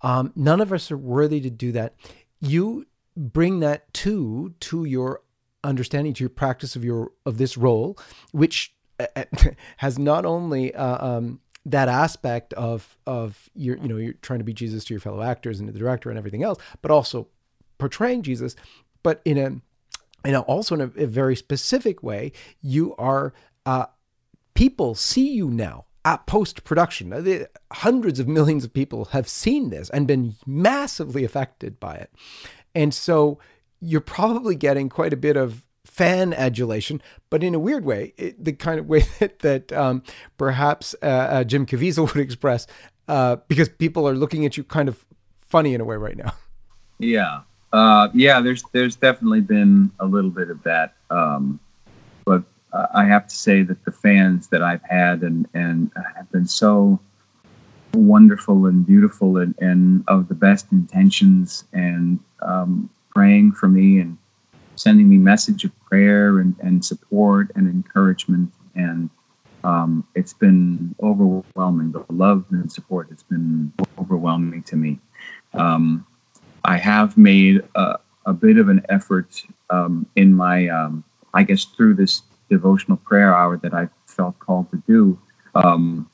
Um, 0.00 0.32
none 0.34 0.60
of 0.60 0.72
us 0.72 0.90
are 0.90 0.96
worthy 0.96 1.40
to 1.40 1.50
do 1.50 1.70
that. 1.72 1.94
You 2.40 2.86
bring 3.14 3.60
that 3.60 3.92
to 3.94 4.54
to 4.60 4.84
your 4.84 5.20
understanding, 5.62 6.14
to 6.14 6.24
your 6.24 6.30
practice 6.30 6.76
of 6.76 6.84
your 6.84 7.12
of 7.26 7.36
this 7.38 7.56
role, 7.58 7.98
which 8.32 8.74
uh, 8.98 9.24
has 9.78 9.98
not 9.98 10.24
only 10.24 10.74
uh, 10.74 11.06
um, 11.06 11.40
that 11.66 11.88
aspect 11.88 12.54
of 12.54 12.96
of 13.06 13.50
your 13.54 13.76
you 13.76 13.88
know 13.88 13.96
you're 13.96 14.14
trying 14.14 14.38
to 14.38 14.44
be 14.44 14.54
Jesus 14.54 14.84
to 14.84 14.94
your 14.94 15.00
fellow 15.00 15.20
actors 15.20 15.58
and 15.58 15.68
to 15.68 15.72
the 15.72 15.78
director 15.78 16.08
and 16.08 16.18
everything 16.18 16.42
else, 16.42 16.58
but 16.80 16.90
also 16.90 17.28
portraying 17.78 18.22
Jesus, 18.22 18.56
but 19.02 19.20
in 19.24 19.36
a 19.36 19.60
and 20.24 20.36
also 20.36 20.76
in 20.76 20.80
a, 20.80 21.02
a 21.02 21.06
very 21.06 21.36
specific 21.36 22.02
way, 22.02 22.32
you 22.62 22.94
are 22.96 23.34
uh, 23.66 23.86
people 24.54 24.94
see 24.94 25.28
you 25.32 25.50
now 25.50 25.86
at 26.04 26.24
post 26.26 26.62
production. 26.62 27.46
Hundreds 27.72 28.20
of 28.20 28.28
millions 28.28 28.64
of 28.64 28.72
people 28.72 29.06
have 29.06 29.28
seen 29.28 29.70
this 29.70 29.90
and 29.90 30.06
been 30.06 30.36
massively 30.46 31.24
affected 31.24 31.80
by 31.80 31.96
it, 31.96 32.12
and 32.76 32.94
so 32.94 33.40
you're 33.80 34.00
probably 34.00 34.54
getting 34.54 34.88
quite 34.88 35.12
a 35.12 35.16
bit 35.16 35.36
of 35.36 35.65
fan 35.96 36.34
adulation, 36.34 37.00
but 37.30 37.42
in 37.42 37.54
a 37.54 37.58
weird 37.58 37.86
way, 37.86 38.12
it, 38.18 38.44
the 38.44 38.52
kind 38.52 38.78
of 38.78 38.86
way 38.86 39.00
that, 39.18 39.38
that 39.38 39.72
um, 39.72 40.02
perhaps 40.36 40.94
uh, 41.02 41.06
uh, 41.06 41.44
Jim 41.44 41.64
Caviezel 41.64 42.06
would 42.14 42.22
express, 42.22 42.66
uh, 43.08 43.36
because 43.48 43.68
people 43.68 44.06
are 44.06 44.14
looking 44.14 44.44
at 44.44 44.56
you 44.56 44.64
kind 44.64 44.88
of 44.88 45.06
funny 45.38 45.74
in 45.74 45.80
a 45.80 45.84
way 45.84 45.96
right 45.96 46.16
now. 46.16 46.34
Yeah, 46.98 47.40
uh, 47.72 48.08
yeah, 48.14 48.40
there's 48.40 48.62
there's 48.72 48.96
definitely 48.96 49.40
been 49.40 49.90
a 50.00 50.06
little 50.06 50.30
bit 50.30 50.50
of 50.50 50.62
that, 50.64 50.94
um, 51.10 51.60
but 52.24 52.42
I 52.94 53.04
have 53.04 53.26
to 53.26 53.34
say 53.34 53.62
that 53.62 53.84
the 53.84 53.92
fans 53.92 54.48
that 54.48 54.62
I've 54.62 54.82
had 54.82 55.22
and 55.22 55.48
and 55.54 55.90
have 56.16 56.30
been 56.30 56.46
so 56.46 57.00
wonderful 57.94 58.66
and 58.66 58.86
beautiful 58.86 59.38
and, 59.38 59.54
and 59.58 60.04
of 60.08 60.28
the 60.28 60.34
best 60.34 60.72
intentions 60.72 61.64
and 61.72 62.18
um, 62.42 62.90
praying 63.10 63.52
for 63.52 63.68
me 63.68 64.00
and 64.00 64.18
sending 64.76 65.08
me 65.08 65.18
message 65.18 65.64
of 65.64 65.72
prayer 65.80 66.38
and, 66.38 66.54
and 66.60 66.84
support 66.84 67.50
and 67.56 67.68
encouragement. 67.68 68.52
And 68.74 69.10
um, 69.64 70.06
it's 70.14 70.32
been 70.32 70.94
overwhelming. 71.02 71.92
The 71.92 72.04
love 72.10 72.44
and 72.50 72.70
support—it's 72.70 73.24
been 73.24 73.72
overwhelming 73.98 74.62
to 74.64 74.76
me. 74.76 75.00
Um, 75.54 76.06
i 76.66 76.76
have 76.76 77.16
made 77.16 77.62
a, 77.76 77.98
a, 78.26 78.32
bit 78.32 78.58
of 78.58 78.68
an 78.68 78.84
effort 78.88 79.44
um, 79.70 80.06
in 80.16 80.34
my 80.34 80.68
um, 80.68 81.04
i 81.32 81.42
guess 81.42 81.64
through 81.64 81.94
this 81.94 82.22
devotional 82.50 82.98
prayer 82.98 83.34
hour 83.34 83.56
that 83.56 83.72
i 83.72 83.88
felt 84.06 84.38
called 84.40 84.70
to 84.70 84.82
do 84.86 85.18
um, 85.54 86.08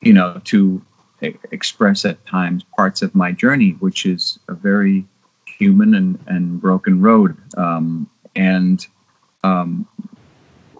you 0.00 0.12
know 0.12 0.40
to 0.44 0.82
express 1.50 2.04
at 2.04 2.24
times 2.26 2.64
parts 2.76 3.02
of 3.02 3.14
my 3.14 3.30
journey 3.30 3.72
which 3.80 4.06
is 4.06 4.38
a 4.48 4.54
very 4.54 5.04
human 5.58 5.94
and, 5.94 6.18
and 6.26 6.60
broken 6.60 7.00
road. 7.00 7.36
Um, 7.56 8.08
and 8.36 8.86
um, 9.42 9.86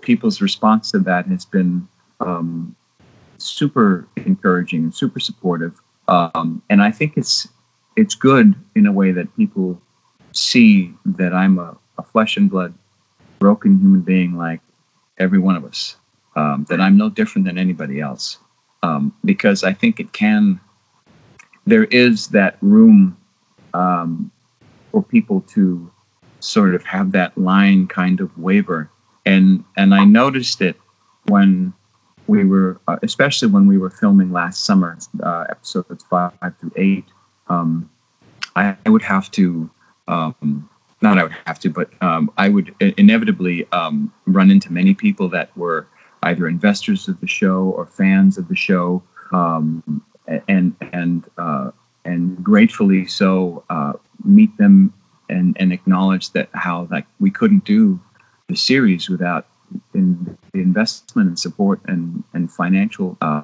people's 0.01 0.41
response 0.41 0.91
to 0.93 1.01
that 1.01 1.27
has 1.27 1.45
been 1.45 1.89
um, 2.21 2.77
super 3.39 4.09
encouraging 4.17 4.85
and 4.85 4.95
super 4.95 5.21
supportive. 5.21 5.81
Um, 6.07 6.63
and 6.71 6.83
I 6.83 6.91
think 6.91 7.17
it's 7.17 7.49
it's 7.97 8.15
good 8.15 8.55
in 8.77 8.87
a 8.87 8.93
way 8.93 9.11
that 9.11 9.35
people 9.37 9.81
see 10.33 10.95
that 11.05 11.35
I'm 11.35 11.59
a, 11.59 11.77
a 11.99 12.03
flesh 12.05 12.37
and 12.37 12.49
blood, 12.49 12.73
broken 13.41 13.79
human 13.79 14.03
being 14.03 14.37
like 14.37 14.61
every 15.19 15.41
one 15.41 15.57
of 15.57 15.65
us. 15.65 15.97
Um, 16.37 16.67
that 16.69 16.81
I'm 16.81 16.97
no 16.97 17.11
different 17.11 17.47
than 17.47 17.59
anybody 17.59 18.01
else. 18.01 18.39
Um, 18.85 19.13
because 19.25 19.65
I 19.65 19.73
think 19.73 19.99
it 19.99 20.13
can. 20.13 20.61
There 21.67 21.85
is 21.85 22.29
that 22.29 22.57
room 22.61 23.17
um, 23.75 24.31
for 24.99 25.05
people 25.05 25.41
to 25.43 25.89
sort 26.41 26.75
of 26.75 26.83
have 26.83 27.13
that 27.13 27.39
line 27.39 27.87
kind 27.87 28.21
of 28.21 28.37
waver. 28.37 28.91
And 29.25 29.65
and 29.77 29.95
I 29.95 30.05
noticed 30.05 30.61
it 30.61 30.77
when 31.27 31.73
we 32.27 32.45
were, 32.45 32.81
uh, 32.89 32.97
especially 33.03 33.49
when 33.49 33.69
we 33.69 33.79
were 33.79 33.91
filming 33.91 34.33
last 34.33 34.65
summer, 34.65 34.99
uh, 35.23 35.45
episodes 35.51 36.05
five 36.11 36.33
five 36.41 36.59
through 36.59 36.73
eight. 36.75 37.05
Um, 37.49 37.89
I, 38.57 38.77
I, 38.85 38.91
would 38.91 39.03
have 39.03 39.31
to, 39.33 39.71
um, 40.09 40.69
not 41.01 41.17
I 41.17 41.23
would 41.23 41.37
have 41.47 41.61
to, 41.61 41.71
but 41.71 41.91
um, 42.03 42.31
I 42.37 42.49
would 42.49 42.75
inevitably 42.81 43.71
um, 43.71 44.13
run 44.27 44.51
into 44.51 44.73
many 44.73 44.95
people 44.95 45.29
that 45.29 45.57
were 45.57 45.87
either 46.25 46.49
investors 46.49 47.07
of 47.07 47.21
the 47.21 47.29
show 47.29 47.73
or 47.77 47.87
fans 47.87 48.37
of 48.37 48.49
the 48.49 48.57
show, 48.57 49.03
um, 49.33 50.03
and 50.49 50.75
and 50.93 51.25
uh, 51.39 51.71
and 52.05 52.43
gratefully 52.43 53.07
so 53.07 53.65
uh, 53.71 53.93
meet 54.25 54.57
them 54.57 54.93
and, 55.29 55.57
and 55.61 55.73
acknowledge 55.73 56.31
that 56.33 56.49
how 56.53 56.89
like 56.91 57.07
we 57.21 57.31
couldn't 57.31 57.65
do 57.65 58.01
the 58.49 58.57
series 58.57 59.09
without 59.09 59.47
in 59.95 60.39
the 60.53 60.61
investment 60.61 61.29
and 61.29 61.39
support 61.39 61.81
and 61.87 62.25
and 62.33 62.51
financial 62.51 63.17
uh, 63.21 63.43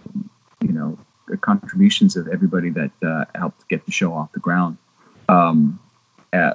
you 0.63 0.73
know 0.73 0.99
contributions 1.41 2.17
of 2.17 2.29
everybody 2.29 2.71
that 2.71 2.91
uh, 3.05 3.25
helped 3.35 3.69
get 3.69 3.85
the 3.87 3.93
show 3.93 4.13
off 4.13 4.33
the 4.33 4.41
ground. 4.41 4.77
Um, 5.29 5.79
uh, 6.33 6.53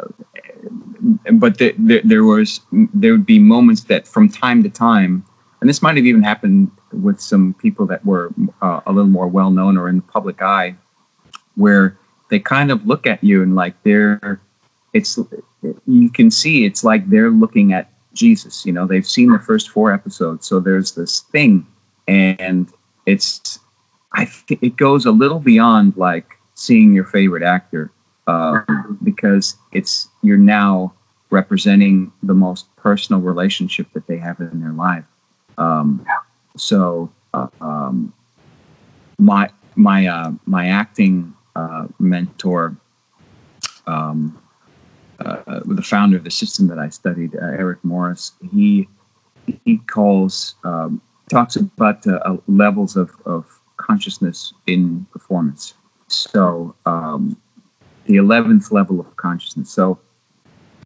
but 1.33 1.57
the, 1.57 1.73
the, 1.77 2.01
there 2.03 2.23
was 2.23 2.61
there 2.71 3.11
would 3.11 3.25
be 3.25 3.39
moments 3.39 3.83
that 3.83 4.07
from 4.07 4.29
time 4.29 4.63
to 4.63 4.69
time, 4.69 5.23
and 5.61 5.69
this 5.69 5.81
might 5.81 5.95
have 5.95 6.05
even 6.05 6.23
happened 6.23 6.71
with 6.91 7.19
some 7.21 7.53
people 7.55 7.85
that 7.87 8.05
were 8.05 8.31
uh, 8.61 8.81
a 8.85 8.91
little 8.91 9.09
more 9.09 9.27
well 9.27 9.51
known 9.51 9.77
or 9.77 9.89
in 9.89 9.97
the 9.97 10.01
public 10.03 10.41
eye, 10.41 10.75
where 11.55 11.97
they 12.29 12.39
kind 12.39 12.71
of 12.71 12.85
look 12.85 13.05
at 13.05 13.23
you 13.23 13.43
and 13.43 13.55
like 13.55 13.75
they're 13.83 14.39
it's 14.93 15.19
you 15.85 16.09
can 16.09 16.31
see 16.31 16.65
it's 16.65 16.83
like 16.83 17.09
they're 17.09 17.29
looking 17.29 17.73
at 17.73 17.91
Jesus. 18.13 18.65
You 18.65 18.73
know, 18.73 18.87
they've 18.87 19.05
seen 19.05 19.31
the 19.31 19.39
first 19.39 19.69
four 19.69 19.93
episodes, 19.93 20.47
so 20.47 20.59
there's 20.59 20.93
this 20.93 21.21
thing, 21.21 21.65
and 22.07 22.71
it's 23.05 23.59
I 24.13 24.27
it 24.49 24.77
goes 24.77 25.05
a 25.05 25.11
little 25.11 25.39
beyond 25.39 25.95
like 25.97 26.37
seeing 26.55 26.93
your 26.93 27.05
favorite 27.05 27.43
actor 27.43 27.91
uh, 28.27 28.61
because 29.03 29.55
it's 29.71 30.09
you're 30.21 30.37
now 30.37 30.93
representing 31.29 32.11
the 32.23 32.33
most 32.33 32.73
personal 32.75 33.21
relationship 33.21 33.87
that 33.93 34.07
they 34.07 34.17
have 34.17 34.39
in 34.39 34.59
their 34.59 34.73
life. 34.73 35.05
Um, 35.57 36.05
so 36.57 37.11
uh, 37.33 37.47
um, 37.61 38.13
my 39.19 39.49
my 39.75 40.07
uh, 40.07 40.31
my 40.45 40.67
acting 40.67 41.33
uh, 41.55 41.87
mentor, 41.99 42.75
um, 43.87 44.41
uh, 45.19 45.59
the 45.65 45.81
founder 45.81 46.17
of 46.17 46.23
the 46.23 46.31
system 46.31 46.67
that 46.67 46.79
I 46.79 46.89
studied, 46.89 47.35
uh, 47.35 47.45
Eric 47.45 47.83
Morris, 47.83 48.33
he 48.51 48.87
he 49.65 49.77
calls 49.77 50.55
um, 50.63 51.01
talks 51.29 51.55
about 51.55 52.05
uh, 52.05 52.37
levels 52.47 52.95
of, 52.95 53.11
of 53.25 53.59
consciousness 53.77 54.53
in 54.67 55.05
performance. 55.11 55.73
So 56.07 56.75
um, 56.85 57.39
the 58.05 58.15
eleventh 58.17 58.71
level 58.71 58.99
of 58.99 59.15
consciousness. 59.17 59.69
So 59.69 59.99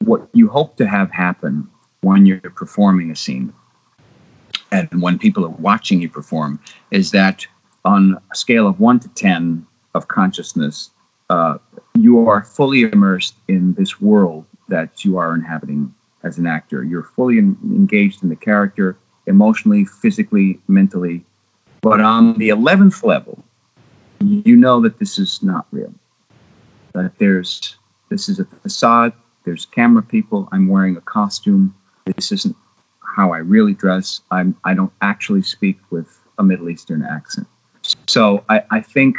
what 0.01 0.27
you 0.33 0.49
hope 0.49 0.77
to 0.77 0.87
have 0.87 1.11
happen 1.11 1.67
when 2.01 2.25
you're 2.25 2.39
performing 2.41 3.11
a 3.11 3.15
scene 3.15 3.53
and 4.71 5.01
when 5.01 5.17
people 5.17 5.45
are 5.45 5.49
watching 5.49 6.01
you 6.01 6.09
perform 6.09 6.59
is 6.91 7.11
that 7.11 7.47
on 7.85 8.17
a 8.31 8.35
scale 8.35 8.67
of 8.67 8.79
one 8.79 8.99
to 8.99 9.07
ten 9.09 9.65
of 9.93 10.07
consciousness, 10.07 10.91
uh, 11.29 11.57
you 11.95 12.27
are 12.27 12.43
fully 12.43 12.83
immersed 12.83 13.35
in 13.47 13.73
this 13.73 14.01
world 14.01 14.45
that 14.69 15.03
you 15.03 15.17
are 15.17 15.33
inhabiting 15.35 15.93
as 16.23 16.37
an 16.37 16.47
actor. 16.47 16.83
You're 16.83 17.03
fully 17.03 17.37
in, 17.37 17.57
engaged 17.63 18.23
in 18.23 18.29
the 18.29 18.35
character, 18.35 18.97
emotionally, 19.27 19.85
physically, 19.85 20.59
mentally. 20.67 21.25
But 21.81 21.99
on 22.01 22.37
the 22.37 22.49
11th 22.49 23.03
level, 23.03 23.43
you 24.19 24.55
know 24.55 24.79
that 24.81 24.99
this 24.99 25.19
is 25.19 25.43
not 25.43 25.67
real. 25.71 25.93
That 26.93 27.17
there's 27.17 27.75
this 28.09 28.29
is 28.29 28.39
a 28.39 28.45
facade. 28.45 29.13
There's 29.43 29.65
camera 29.65 30.03
people. 30.03 30.47
I'm 30.51 30.67
wearing 30.67 30.95
a 30.95 31.01
costume. 31.01 31.75
This 32.05 32.31
isn't 32.31 32.55
how 33.15 33.33
I 33.33 33.39
really 33.39 33.73
dress. 33.73 34.21
I'm 34.31 34.55
I 34.63 34.73
don't 34.73 34.93
actually 35.01 35.41
speak 35.41 35.79
with 35.89 36.19
a 36.37 36.43
Middle 36.43 36.69
Eastern 36.69 37.03
accent. 37.03 37.47
So 38.07 38.45
I, 38.49 38.63
I 38.71 38.81
think 38.81 39.17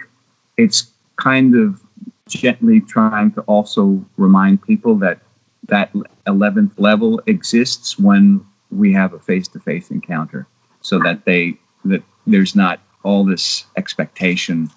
it's 0.56 0.90
kind 1.16 1.54
of 1.54 1.80
gently 2.28 2.80
trying 2.80 3.32
to 3.32 3.40
also 3.42 4.04
remind 4.16 4.62
people 4.62 4.96
that 4.96 5.20
that 5.68 5.92
11th 6.26 6.72
level 6.78 7.22
exists 7.26 7.98
when 7.98 8.44
we 8.70 8.92
have 8.92 9.12
a 9.14 9.18
face-to-face 9.18 9.90
encounter 9.90 10.46
so 10.80 10.98
that 10.98 11.24
they 11.24 11.56
that 11.84 12.02
there's 12.26 12.54
not 12.54 12.80
all 13.02 13.24
this 13.24 13.64
expectation 13.76 14.68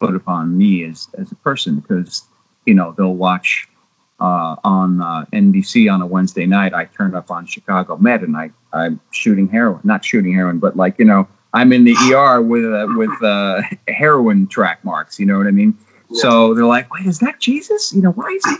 put 0.00 0.14
upon 0.14 0.56
me 0.56 0.84
as 0.84 1.08
as 1.18 1.30
a 1.32 1.36
person 1.36 1.80
because 1.80 2.24
you 2.66 2.74
know 2.74 2.94
they'll 2.96 3.14
watch 3.14 3.68
uh, 4.20 4.56
on 4.64 5.00
uh, 5.00 5.24
NBC 5.32 5.92
on 5.92 6.00
a 6.00 6.06
Wednesday 6.06 6.46
night. 6.46 6.72
I 6.72 6.84
turn 6.86 7.14
up 7.14 7.30
on 7.30 7.46
Chicago 7.46 7.96
Med 7.96 8.22
and 8.22 8.36
I 8.36 8.50
I'm 8.72 9.00
shooting 9.10 9.48
heroin, 9.48 9.80
not 9.84 10.04
shooting 10.04 10.32
heroin, 10.32 10.58
but 10.58 10.76
like 10.76 10.98
you 10.98 11.04
know 11.04 11.28
I'm 11.54 11.72
in 11.72 11.84
the 11.84 11.94
ER 12.12 12.42
with 12.42 12.64
uh, 12.64 12.88
with 12.96 13.22
uh, 13.22 13.62
heroin 13.88 14.46
track 14.48 14.84
marks. 14.84 15.18
You 15.18 15.26
know 15.26 15.38
what 15.38 15.46
I 15.46 15.52
mean? 15.52 15.78
Yeah. 16.10 16.20
So 16.20 16.54
they're 16.54 16.66
like, 16.66 16.92
"Wait, 16.92 17.06
is 17.06 17.20
that 17.20 17.40
Jesus? 17.40 17.92
You 17.94 18.02
know, 18.02 18.10
why 18.10 18.28
is 18.28 18.44
he? 18.44 18.56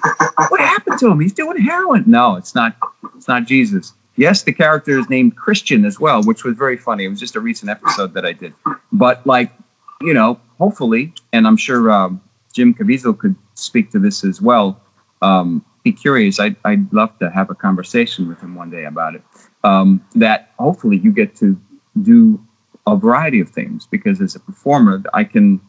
What 0.48 0.60
happened 0.60 0.98
to 1.00 1.10
him? 1.10 1.20
He's 1.20 1.32
doing 1.32 1.60
heroin." 1.60 2.04
No, 2.06 2.36
it's 2.36 2.54
not. 2.54 2.76
It's 3.16 3.28
not 3.28 3.46
Jesus. 3.46 3.92
Yes, 4.16 4.44
the 4.44 4.52
character 4.52 4.98
is 4.98 5.10
named 5.10 5.36
Christian 5.36 5.84
as 5.84 5.98
well, 5.98 6.22
which 6.22 6.44
was 6.44 6.56
very 6.56 6.76
funny. 6.76 7.04
It 7.04 7.08
was 7.08 7.18
just 7.18 7.34
a 7.34 7.40
recent 7.40 7.68
episode 7.68 8.14
that 8.14 8.24
I 8.24 8.32
did. 8.32 8.54
But 8.92 9.26
like, 9.26 9.52
you 10.00 10.14
know, 10.14 10.40
hopefully, 10.58 11.12
and 11.32 11.48
I'm 11.48 11.56
sure 11.56 11.90
um, 11.90 12.20
Jim 12.52 12.74
Caviezel 12.74 13.18
could 13.18 13.34
speak 13.54 13.90
to 13.90 13.98
this 13.98 14.22
as 14.22 14.40
well. 14.40 14.80
Um, 15.20 15.64
be 15.82 15.92
curious. 15.92 16.38
I'd, 16.38 16.54
I'd 16.64 16.92
love 16.92 17.18
to 17.18 17.28
have 17.30 17.50
a 17.50 17.56
conversation 17.56 18.28
with 18.28 18.40
him 18.40 18.54
one 18.54 18.70
day 18.70 18.84
about 18.84 19.16
it. 19.16 19.22
Um, 19.64 20.04
that 20.14 20.52
hopefully 20.58 20.98
you 20.98 21.10
get 21.10 21.34
to 21.36 21.60
do 22.00 22.40
a 22.86 22.96
variety 22.96 23.40
of 23.40 23.50
things 23.50 23.86
because 23.86 24.20
as 24.20 24.34
a 24.34 24.40
performer, 24.40 25.02
I 25.12 25.24
can 25.24 25.60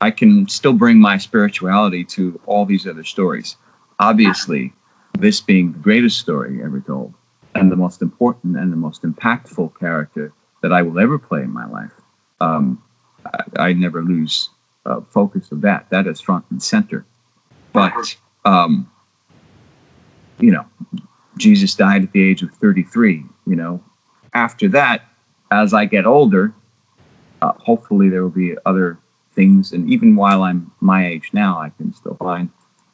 I 0.00 0.10
can 0.10 0.48
still 0.48 0.72
bring 0.72 0.98
my 0.98 1.16
spirituality 1.16 2.04
to 2.06 2.40
all 2.46 2.66
these 2.66 2.86
other 2.86 3.04
stories. 3.04 3.56
Obviously, 4.00 4.72
this 5.16 5.40
being 5.40 5.72
the 5.72 5.78
greatest 5.78 6.18
story 6.18 6.62
ever 6.62 6.80
told 6.80 7.14
and 7.54 7.70
the 7.70 7.76
most 7.76 8.02
important 8.02 8.56
and 8.56 8.72
the 8.72 8.76
most 8.76 9.02
impactful 9.02 9.78
character 9.78 10.32
that 10.62 10.72
I 10.72 10.82
will 10.82 10.98
ever 10.98 11.18
play 11.18 11.42
in 11.42 11.50
my 11.50 11.66
life. 11.66 11.92
Um, 12.40 12.82
I, 13.24 13.44
I, 13.56 13.72
never 13.74 14.02
lose 14.02 14.50
uh, 14.86 15.02
focus 15.08 15.52
of 15.52 15.60
that. 15.60 15.88
That 15.90 16.08
is 16.08 16.20
front 16.20 16.46
and 16.50 16.60
center. 16.60 17.04
But 17.72 18.16
um, 18.44 18.90
you 20.40 20.50
know, 20.50 20.66
Jesus 21.38 21.74
died 21.74 22.02
at 22.02 22.12
the 22.12 22.22
age 22.22 22.42
of 22.42 22.50
33. 22.54 23.24
You 23.46 23.56
know, 23.56 23.84
after 24.34 24.68
that, 24.68 25.06
as 25.52 25.74
I 25.74 25.84
get 25.84 26.06
older, 26.06 26.54
uh, 27.42 27.52
hopefully 27.58 28.08
there 28.08 28.22
will 28.22 28.30
be 28.30 28.56
other 28.64 28.98
things, 29.32 29.72
and 29.72 29.88
even 29.90 30.16
while 30.16 30.42
I'm 30.42 30.72
my 30.80 31.06
age 31.06 31.30
now, 31.32 31.60
I 31.60 31.70
can 31.70 31.92
still 31.92 32.16
find 32.16 32.50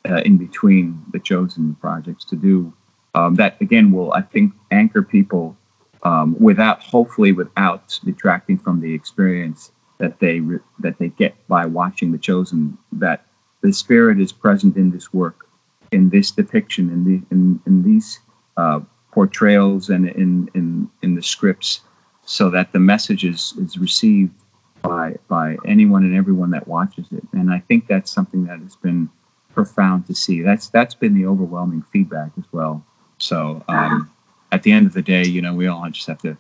uh, 0.09 0.23
in 0.25 0.39
between 0.39 1.03
the 1.13 1.21
chosen 1.21 1.77
projects 1.77 2.25
to 2.27 2.37
do 2.37 2.73
um, 3.15 3.37
that. 3.37 3.61
Again, 3.61 3.93
will 3.93 4.13
I 4.13 4.23
think 4.23 4.53
anchor 4.71 5.03
people 5.03 5.57
um, 6.03 6.37
without, 6.39 6.83
hopefully, 6.83 7.33
without 7.33 7.99
detracting 8.05 8.59
from 8.59 8.81
the 8.81 8.93
experience 8.93 9.73
that 9.99 10.19
they 10.21 10.41
re- 10.41 10.61
that 10.81 10.99
they 10.99 11.09
get 11.09 11.35
by 11.49 11.67
watching 11.67 12.13
the 12.13 12.19
chosen. 12.19 12.79
That 12.93 13.27
the 13.63 13.73
spirit 13.73 14.21
is 14.21 14.33
present 14.33 14.77
in 14.77 14.91
this 14.91 15.13
work, 15.13 15.49
in 15.93 16.11
this 16.11 16.31
depiction, 16.31 16.91
in 16.91 17.05
the 17.05 17.23
in 17.31 17.61
in 17.67 17.83
these 17.83 18.21
uh, 18.57 18.81
portrayals 19.13 19.91
and 19.91 20.09
in 20.09 20.49
in 20.55 20.89
in 21.03 21.15
the 21.15 21.23
scripts, 21.23 21.81
so 22.29 22.51
that 22.51 22.73
the 22.73 22.79
message 22.79 23.25
is 23.25 23.55
is 23.59 23.79
received 23.79 24.35
by 24.83 25.17
by 25.29 25.57
anyone 25.65 26.05
and 26.05 26.15
everyone 26.15 26.51
that 26.51 26.69
watches 26.69 27.07
it. 27.11 27.25
And 27.33 27.51
I 27.51 27.61
think 27.61 27.87
that's 27.87 28.11
something 28.11 28.45
that 28.45 28.61
has 28.61 28.77
been 28.77 29.09
profound 29.55 30.07
to 30.09 30.15
see. 30.15 30.43
That's 30.43 30.69
that's 30.69 30.95
been 30.95 31.15
the 31.15 31.27
overwhelming 31.27 31.83
feedback 31.91 32.33
as 32.37 32.45
well. 32.53 32.85
So 33.17 33.65
um, 33.67 34.13
at 34.53 34.63
the 34.63 34.73
end 34.73 34.87
of 34.87 34.93
the 34.93 35.01
day, 35.01 35.25
you 35.25 35.41
know, 35.41 35.55
we 35.55 35.69
all 35.69 35.89
just 35.89 36.07
have 36.07 36.19
to 36.19 36.37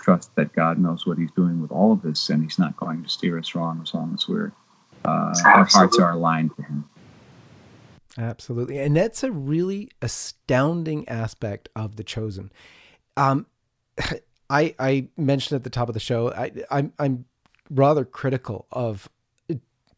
trust 0.00 0.34
that 0.36 0.52
God 0.52 0.78
knows 0.78 1.04
what 1.04 1.18
He's 1.18 1.32
doing 1.32 1.60
with 1.60 1.72
all 1.72 1.92
of 1.92 2.02
this, 2.02 2.30
and 2.30 2.40
He's 2.40 2.58
not 2.58 2.76
going 2.76 3.02
to 3.02 3.08
steer 3.08 3.36
us 3.36 3.56
wrong 3.56 3.80
as 3.82 3.92
long 3.92 4.14
as 4.14 4.28
we're 4.28 4.52
uh, 5.04 5.34
our 5.44 5.64
hearts 5.64 5.98
are 5.98 6.12
aligned 6.12 6.54
to 6.56 6.62
Him. 6.62 6.88
Absolutely, 8.16 8.78
and 8.78 8.96
that's 8.96 9.24
a 9.24 9.32
really 9.32 9.90
astounding 10.00 11.08
aspect 11.08 11.68
of 11.74 11.96
the 11.96 12.04
chosen. 12.04 12.52
Um, 13.16 13.46
I 14.54 14.74
I 14.78 15.08
mentioned 15.16 15.56
at 15.56 15.64
the 15.64 15.70
top 15.70 15.88
of 15.88 15.94
the 15.94 16.00
show, 16.00 16.32
I 16.32 16.52
I'm 16.70 16.92
I'm 16.98 17.24
rather 17.70 18.04
critical 18.04 18.66
of 18.70 19.08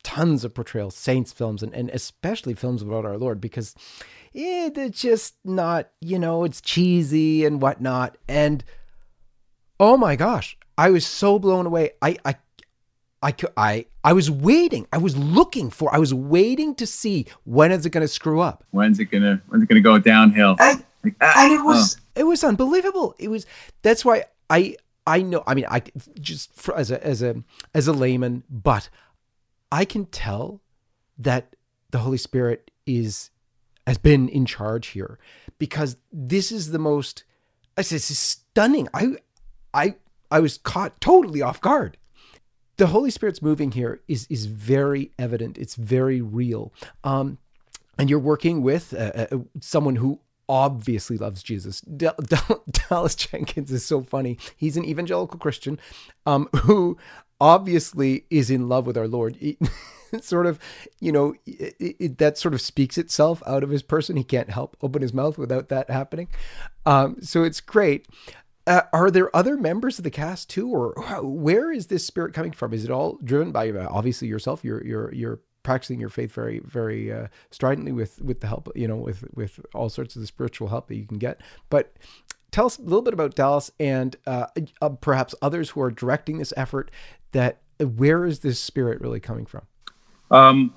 tons 0.03 0.45
of 0.45 0.55
portrayals, 0.55 0.95
saints 0.95 1.33
films, 1.33 1.65
and, 1.65 1.75
and 1.75 1.91
especially 1.91 2.55
films 2.55 2.81
about 2.81 3.05
our 3.05 3.19
Lord, 3.19 3.41
because 3.41 3.75
eh, 4.37 4.71
they're 4.73 4.89
just 4.89 5.35
not, 5.45 5.91
you 6.01 6.17
know, 6.17 6.45
it's 6.45 6.61
cheesy 6.61 7.45
and 7.45 7.61
whatnot. 7.61 8.17
And 8.29 8.63
oh 9.81 9.97
my 9.97 10.15
gosh, 10.15 10.57
I 10.79 10.91
was 10.91 11.05
so 11.05 11.41
blown 11.41 11.67
away. 11.67 11.91
I, 12.01 12.17
I, 12.25 12.37
I, 13.21 13.35
I, 13.57 13.87
I 14.05 14.13
was 14.13 14.31
waiting. 14.31 14.87
I 14.93 14.99
was 14.99 15.17
looking 15.17 15.71
for. 15.71 15.93
I 15.93 15.99
was 15.99 16.15
waiting 16.15 16.77
to 16.77 16.87
see 16.87 17.27
when 17.43 17.73
is 17.73 17.85
it 17.85 17.91
going 17.91 18.03
to 18.03 18.09
screw 18.09 18.41
up. 18.41 18.63
When's 18.71 19.01
it 19.01 19.07
gonna? 19.07 19.43
When's 19.49 19.65
it 19.65 19.69
gonna 19.69 19.81
go 19.81 19.99
downhill? 19.99 20.55
And, 20.61 20.85
and 21.03 21.53
it 21.53 21.65
was, 21.65 21.97
oh. 21.99 22.21
it 22.21 22.25
was 22.25 22.45
unbelievable. 22.45 23.17
It 23.19 23.29
was. 23.29 23.45
That's 23.83 24.05
why 24.05 24.25
I, 24.49 24.77
I 25.07 25.23
know. 25.23 25.43
I 25.47 25.55
mean, 25.55 25.67
I 25.69 25.83
just 26.21 26.53
for, 26.53 26.77
as 26.77 26.91
a 26.91 27.05
as 27.05 27.23
a 27.23 27.43
as 27.75 27.87
a 27.89 27.93
layman, 27.93 28.43
but 28.51 28.89
I 29.71 29.85
can 29.85 30.07
tell 30.07 30.61
that 31.19 31.57
the 31.91 31.99
Holy 31.99 32.19
Spirit 32.19 32.71
is 32.87 33.31
has 33.87 33.99
been 33.99 34.29
in 34.29 34.47
charge 34.47 34.89
here 34.89 35.19
because 35.59 35.97
this 36.13 36.51
is 36.51 36.71
the 36.71 36.79
most 36.79 37.25
I 37.77 37.83
said, 37.83 37.97
this 37.97 38.11
is 38.11 38.19
stunning. 38.19 38.89
I 38.95 39.17
I 39.73 39.95
I 40.31 40.41
was 40.41 40.59
caught 40.59 41.01
totally 41.01 41.43
off 41.43 41.61
guard. 41.61 41.99
The 42.79 42.89
Holy 42.89 43.11
Spirit's 43.11 43.43
moving 43.43 43.73
here 43.73 44.01
is 44.09 44.27
is 44.29 44.47
very 44.47 45.13
evident. 45.19 45.59
It's 45.59 45.75
very 45.75 46.21
real. 46.21 46.73
Um, 47.05 47.39
and 47.99 48.11
you're 48.11 48.19
working 48.19 48.63
with 48.63 48.93
uh, 48.93 49.27
uh, 49.31 49.39
someone 49.61 49.97
who 49.97 50.21
obviously 50.49 51.17
loves 51.17 51.43
Jesus. 51.43 51.81
Dallas 52.89 53.15
Jenkins 53.15 53.73
is 53.73 53.85
so 53.85 54.03
funny. 54.03 54.39
He's 54.57 54.77
an 54.77 54.85
evangelical 54.85 55.39
Christian 55.39 55.79
um, 56.25 56.49
who 56.63 56.97
obviously 57.41 58.25
is 58.31 58.51
in 58.51 58.69
love 58.69 58.87
with 58.87 58.97
our 58.97 59.09
Lord. 59.09 59.39
Sort 60.21 60.47
of, 60.47 60.59
you 61.01 61.13
know, 61.13 61.35
it, 61.45 61.75
it, 61.81 62.19
that 62.19 62.39
sort 62.39 62.55
of 62.55 62.61
speaks 62.61 62.97
itself 62.97 63.43
out 63.45 63.65
of 63.65 63.71
his 63.71 63.83
person. 63.83 64.17
He 64.17 64.23
can't 64.23 64.51
help 64.51 64.77
open 64.81 65.03
his 65.03 65.13
mouth 65.13 65.37
without 65.37 65.69
that 65.69 65.91
happening. 65.91 66.29
Um, 66.87 67.17
so 67.21 67.43
it's 67.43 67.61
great. 67.61 68.07
Uh, 68.69 68.83
are 68.93 69.11
there 69.11 69.35
other 69.35 69.57
members 69.57 69.99
of 69.99 70.05
the 70.05 70.11
cast 70.11 70.49
too, 70.49 70.71
or 70.71 70.95
where 71.23 71.73
is 71.73 71.89
this 71.89 72.07
spirit 72.07 72.35
coming 72.35 72.53
from? 72.53 72.73
Is 72.73 72.85
it 72.85 72.91
all 72.91 73.19
driven 73.23 73.51
by 73.51 73.71
obviously 73.73 74.29
yourself? 74.29 74.65
your 74.65 74.85
your 74.85 75.13
you're 75.13 75.41
practicing 75.67 75.99
your 75.99 76.09
faith 76.09 76.33
very 76.33 76.61
very 76.61 77.13
uh, 77.13 77.27
stridently 77.51 77.91
with 77.91 78.23
with 78.23 78.39
the 78.39 78.47
help 78.47 78.71
you 78.77 78.87
know 78.87 78.95
with 78.95 79.25
with 79.35 79.59
all 79.75 79.89
sorts 79.89 80.15
of 80.15 80.21
the 80.23 80.27
spiritual 80.27 80.69
help 80.69 80.87
that 80.87 80.95
you 80.95 81.05
can 81.05 81.19
get. 81.19 81.41
But 81.69 81.93
tell 82.53 82.67
us 82.67 82.79
a 82.79 82.83
little 82.83 83.03
bit 83.03 83.13
about 83.13 83.35
Dallas 83.35 83.73
and 83.81 84.15
uh, 84.29 84.47
uh, 84.81 84.91
perhaps 84.91 85.35
others 85.43 85.71
who 85.71 85.83
are 85.83 85.91
directing 85.91 86.39
this 86.39 86.55
effort. 86.57 86.93
That 87.33 87.59
where 87.81 88.25
is 88.25 88.39
this 88.39 88.61
spirit 88.61 89.01
really 89.01 89.19
coming 89.19 89.45
from? 89.45 89.63
Um, 90.31 90.73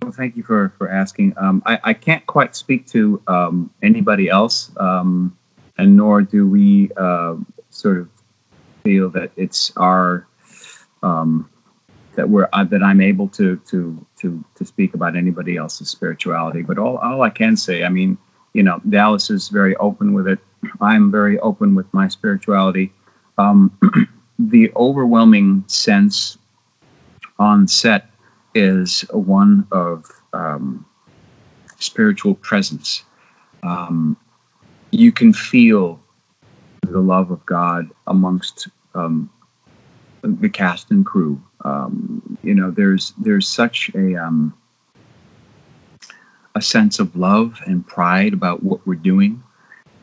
well, 0.00 0.10
thank 0.10 0.38
you 0.38 0.42
for 0.42 0.72
for 0.78 0.90
asking. 0.90 1.34
Um, 1.36 1.62
I, 1.66 1.78
I 1.84 1.92
can't 1.92 2.26
quite 2.26 2.56
speak 2.56 2.86
to 2.86 3.22
um, 3.26 3.70
anybody 3.82 4.30
else, 4.30 4.70
um, 4.78 5.36
and 5.76 5.94
nor 5.94 6.22
do 6.22 6.48
we 6.48 6.90
uh, 6.96 7.36
sort 7.68 7.98
of 7.98 8.08
feel 8.84 9.10
that 9.10 9.32
it's 9.36 9.70
our 9.76 10.26
um, 11.02 11.50
that 12.18 12.28
we're 12.28 12.48
uh, 12.52 12.64
that 12.64 12.82
I'm 12.82 13.00
able 13.00 13.28
to 13.28 13.56
to 13.70 14.04
to 14.16 14.44
to 14.56 14.64
speak 14.64 14.92
about 14.92 15.14
anybody 15.14 15.56
else's 15.56 15.88
spirituality. 15.88 16.62
But 16.62 16.76
all 16.76 16.98
all 16.98 17.22
I 17.22 17.30
can 17.30 17.56
say, 17.56 17.84
I 17.84 17.88
mean, 17.88 18.18
you 18.54 18.64
know, 18.64 18.80
Dallas 18.88 19.30
is 19.30 19.48
very 19.50 19.76
open 19.76 20.14
with 20.14 20.26
it. 20.26 20.40
I'm 20.80 21.12
very 21.12 21.38
open 21.38 21.76
with 21.76 21.86
my 21.94 22.08
spirituality. 22.08 22.92
Um, 23.38 23.70
the 24.38 24.72
overwhelming 24.74 25.62
sense 25.68 26.38
on 27.38 27.68
set 27.68 28.10
is 28.52 29.02
one 29.12 29.68
of 29.70 30.04
um, 30.32 30.84
spiritual 31.78 32.34
presence. 32.34 33.04
Um, 33.62 34.16
you 34.90 35.12
can 35.12 35.32
feel 35.32 36.00
the 36.82 36.98
love 36.98 37.30
of 37.30 37.46
God 37.46 37.88
amongst 38.08 38.66
um, 38.96 39.30
the 40.22 40.48
cast 40.48 40.90
and 40.90 41.06
crew. 41.06 41.40
Um, 41.64 42.38
you 42.42 42.54
know, 42.54 42.70
there's 42.70 43.12
there's 43.18 43.48
such 43.48 43.90
a 43.94 44.16
um, 44.16 44.54
a 46.54 46.62
sense 46.62 46.98
of 46.98 47.14
love 47.16 47.60
and 47.66 47.86
pride 47.86 48.32
about 48.32 48.62
what 48.62 48.86
we're 48.86 48.94
doing 48.94 49.42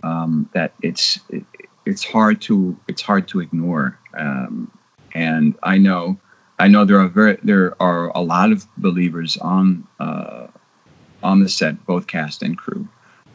um, 0.03 0.49
that 0.53 0.74
it's 0.82 1.20
it, 1.30 1.43
it's 1.86 2.03
hard 2.03 2.41
to 2.41 2.78
it's 2.88 3.01
hard 3.01 3.28
to 3.30 3.39
ignore. 3.39 3.99
and 5.14 5.56
I 5.64 5.78
know 5.78 6.20
I 6.60 6.68
know 6.68 6.86
there 6.86 6.99
are 6.99 7.08
very 7.08 7.38
there 7.43 7.76
are 7.82 8.10
a 8.16 8.22
lot 8.22 8.51
of 8.51 8.66
believers 8.78 9.38
on 9.38 9.88
uh, 9.99 10.47
on 11.24 11.39
the 11.41 11.49
set, 11.49 11.86
both 11.86 12.08
cast 12.08 12.43
and 12.43 12.58
crew, 12.58 12.88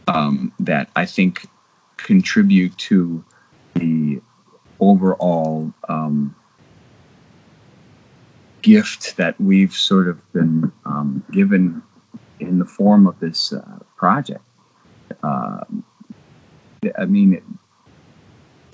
um, 0.09 0.53
that 0.61 0.89
I 0.97 1.05
think 1.05 1.47
contribute 1.97 2.77
to 2.79 3.25
the 3.75 4.21
overall 4.79 5.73
um, 5.89 6.35
gift 8.63 9.17
that 9.17 9.41
we've 9.41 9.75
sort 9.75 10.09
of 10.09 10.33
been 10.33 10.73
um, 10.85 11.25
given 11.33 11.83
in 12.39 12.59
the 12.59 12.65
form 12.65 13.07
of 13.07 13.19
this 13.21 13.53
uh, 13.53 13.79
project. 13.97 14.45
Uh, 15.23 15.65
I 16.99 17.05
mean, 17.05 17.59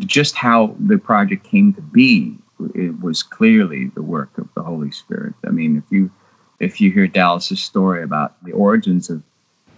just 0.01 0.37
how 0.37 0.77
the 0.79 0.99
project 0.99 1.45
came 1.45 1.73
to 1.75 1.83
be 1.83 2.39
it 2.75 3.01
was 3.01 3.23
clearly 3.23 3.91
the 3.95 4.03
work 4.03 4.39
of 4.39 4.49
the 4.55 4.63
Holy 4.63 4.91
Spirit. 4.91 5.35
I 5.47 5.51
mean, 5.51 5.77
if 5.77 5.85
you 5.91 6.11
if 6.59 6.81
you 6.81 6.91
hear 6.91 7.07
Dallas's 7.07 7.63
story 7.63 8.03
about 8.03 8.43
the 8.45 8.53
origins 8.53 9.11
of, 9.11 9.23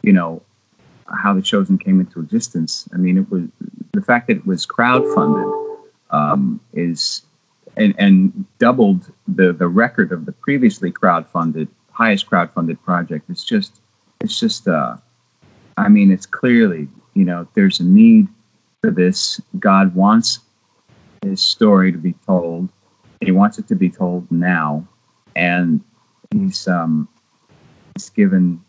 you 0.02 0.12
know, 0.12 0.42
how 1.08 1.34
the 1.34 1.42
chosen 1.42 1.76
came 1.76 1.98
into 1.98 2.20
existence, 2.20 2.88
I 2.94 2.98
mean, 2.98 3.18
it 3.18 3.28
was 3.30 3.44
the 3.92 4.02
fact 4.02 4.28
that 4.28 4.36
it 4.36 4.46
was 4.46 4.64
crowdfunded 4.64 5.78
um, 6.10 6.60
is 6.72 7.22
and, 7.78 7.94
and 7.98 8.44
doubled 8.58 9.12
the 9.26 9.52
the 9.52 9.68
record 9.68 10.12
of 10.12 10.26
the 10.26 10.32
previously 10.32 10.92
crowdfunded 10.92 11.68
highest 11.98 12.30
crowdfunded 12.30 12.80
project. 12.82 13.28
It's 13.28 13.44
just 13.44 13.80
it's 14.20 14.38
just 14.38 14.68
uh, 14.68 14.96
I 15.76 15.88
mean, 15.88 16.10
it's 16.10 16.26
clearly 16.26 16.88
you 17.14 17.24
know 17.24 17.46
there's 17.54 17.80
a 17.80 17.84
need 17.84 18.28
for 18.80 18.90
this. 18.90 19.40
God 19.58 19.94
wants 19.94 20.40
his 21.22 21.40
story 21.40 21.92
to 21.92 21.98
be 21.98 22.14
told. 22.26 22.70
He 23.20 23.32
wants 23.32 23.58
it 23.58 23.66
to 23.68 23.74
be 23.74 23.90
told 23.90 24.30
now, 24.30 24.86
and 25.34 25.82
he's 26.30 26.68
um, 26.68 27.08
he's 27.94 28.10
given 28.10 28.62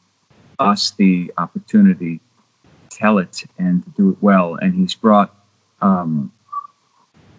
us 0.58 0.92
the 0.92 1.32
opportunity 1.38 2.20
to 2.90 2.98
tell 2.98 3.18
it 3.20 3.44
and 3.58 3.84
to 3.84 3.90
do 3.92 4.10
it 4.10 4.18
well. 4.22 4.56
And 4.56 4.74
he's 4.74 4.96
brought 4.96 5.34
um, 5.82 6.32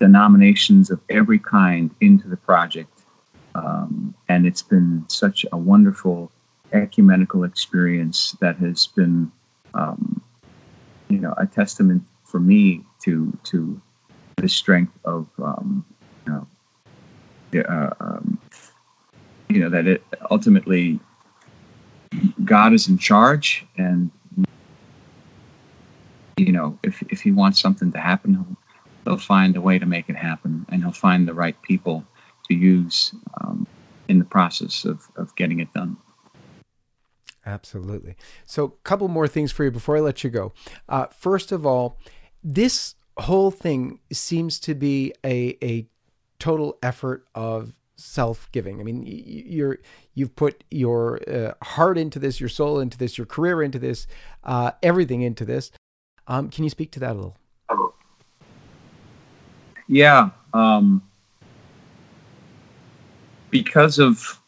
denominations 0.01 0.91
of 0.91 1.01
every 1.11 1.39
kind 1.39 1.95
into 2.01 2.27
the 2.29 2.37
project, 2.37 3.03
um, 3.55 4.15
and 4.29 4.47
it's 4.47 4.63
been 4.63 5.05
such 5.09 5.47
a 5.53 5.57
wonderful 5.57 6.33
ecumenical 6.73 7.45
experience 7.45 8.37
that 8.41 8.57
has 8.57 8.87
been, 8.87 9.31
um, 9.75 10.23
you 11.09 11.19
know, 11.19 11.35
a 11.37 11.47
testament 11.47 12.03
for 12.25 12.41
me 12.41 12.85
to 13.03 13.37
to 13.45 13.81
the 14.37 14.49
strength 14.49 14.93
of 15.05 15.27
um, 15.43 15.85
you 16.27 16.33
know, 16.33 17.63
uh, 17.69 17.91
um, 18.01 18.39
you 19.49 19.61
know 19.61 19.69
that 19.69 19.87
it 19.87 20.03
ultimately 20.31 20.99
God 22.45 22.73
is 22.73 22.89
in 22.89 22.99
charge, 22.99 23.67
and 23.77 24.11
you 26.37 26.53
know 26.53 26.79
if 26.83 27.03
if 27.11 27.21
He 27.21 27.33
wants 27.33 27.61
something 27.61 27.93
to 27.93 27.99
happen, 27.99 28.57
he'll 29.05 29.19
find 29.19 29.57
a 29.57 29.61
way 29.61 29.79
to 29.79 29.87
make 29.87 30.09
it 30.09 30.17
happen, 30.17 30.67
and 30.69 30.83
He'll 30.83 30.93
find 30.93 31.27
the 31.27 31.35
right 31.35 31.61
people 31.63 32.05
to 32.49 32.55
use 32.55 33.15
um, 33.41 33.67
in 34.09 34.19
the 34.19 34.25
process 34.25 34.85
of 34.85 35.09
of 35.17 35.35
getting 35.37 35.61
it 35.61 35.73
done. 35.73 35.97
Absolutely. 37.47 38.17
So, 38.45 38.65
a 38.65 38.71
couple 38.85 39.09
more 39.09 39.27
things 39.27 39.51
for 39.51 39.65
you 39.65 39.71
before 39.71 39.97
I 39.97 40.01
let 40.01 40.23
you 40.23 40.31
go. 40.31 40.53
Uh, 40.89 41.07
first 41.07 41.53
of 41.53 41.65
all, 41.65 41.99
this 42.45 42.95
whole 43.19 43.51
thing 43.51 44.01
seems 44.13 44.59
to 44.61 44.75
be 44.75 45.15
a 45.25 45.57
a 45.63 45.87
total 46.39 46.79
effort 46.83 47.27
of 47.35 47.75
self-giving. 47.97 48.81
I 48.81 48.83
mean, 48.83 49.05
you're 49.07 49.79
you've 50.15 50.35
put 50.37 50.65
your 50.71 51.21
uh, 51.29 51.53
heart 51.63 51.99
into 51.99 52.19
this, 52.19 52.41
your 52.41 52.49
soul 52.49 52.81
into 52.81 52.99
this, 52.99 53.19
your 53.19 53.27
career 53.27 53.63
into 53.63 53.79
this, 53.79 54.07
uh, 54.45 54.73
everything 54.83 55.23
into 55.23 55.45
this. 55.45 55.71
Um, 56.27 56.51
can 56.51 56.65
you 56.65 56.71
speak 56.71 56.91
to 56.93 57.01
that 57.01 57.13
a 57.13 57.15
little? 57.15 57.37
Yeah, 59.93 60.31
um, 60.55 61.03
because 63.51 63.99
of 63.99 64.39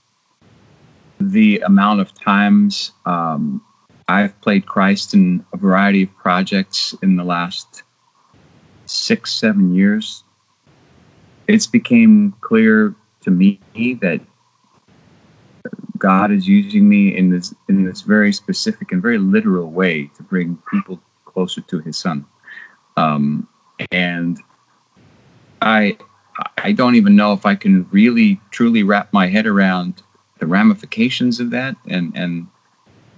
the 1.19 1.59
amount 1.67 1.99
of 2.01 2.15
times 2.15 2.93
um, 3.07 3.61
I've 4.07 4.41
played 4.41 4.67
Christ 4.67 5.15
in 5.15 5.45
a 5.53 5.57
variety 5.57 6.05
of 6.05 6.17
projects 6.17 6.95
in 7.03 7.17
the 7.17 7.25
last 7.25 7.83
six, 8.87 9.35
seven 9.35 9.75
years, 9.75 10.23
it's 11.49 11.67
became 11.67 12.37
clear 12.41 12.95
to 13.23 13.33
me 13.33 13.59
that 13.75 14.21
God 15.99 16.31
is 16.31 16.47
using 16.47 16.89
me 16.89 17.17
in 17.17 17.31
this 17.31 17.53
in 17.69 17.85
this 17.85 18.03
very 18.03 18.33
specific 18.33 18.93
and 18.93 19.03
very 19.03 19.19
literal 19.19 19.73
way 19.73 20.09
to 20.17 20.23
bring 20.23 20.63
people 20.71 21.01
closer 21.25 21.63
to 21.63 21.81
His 21.81 21.99
Son, 21.99 22.25
um, 22.97 23.49
and 23.91 24.39
I 25.63 25.97
I 26.59 26.73
don't 26.73 26.97
even 26.97 27.15
know 27.17 27.33
if 27.33 27.47
I 27.47 27.55
can 27.55 27.89
really 27.91 28.41
truly 28.51 28.83
wrap 28.83 29.13
my 29.13 29.29
head 29.29 29.47
around 29.47 30.03
the 30.39 30.47
ramifications 30.47 31.41
of 31.41 31.51
that 31.51 31.77
and 31.89 32.13
and 32.17 32.49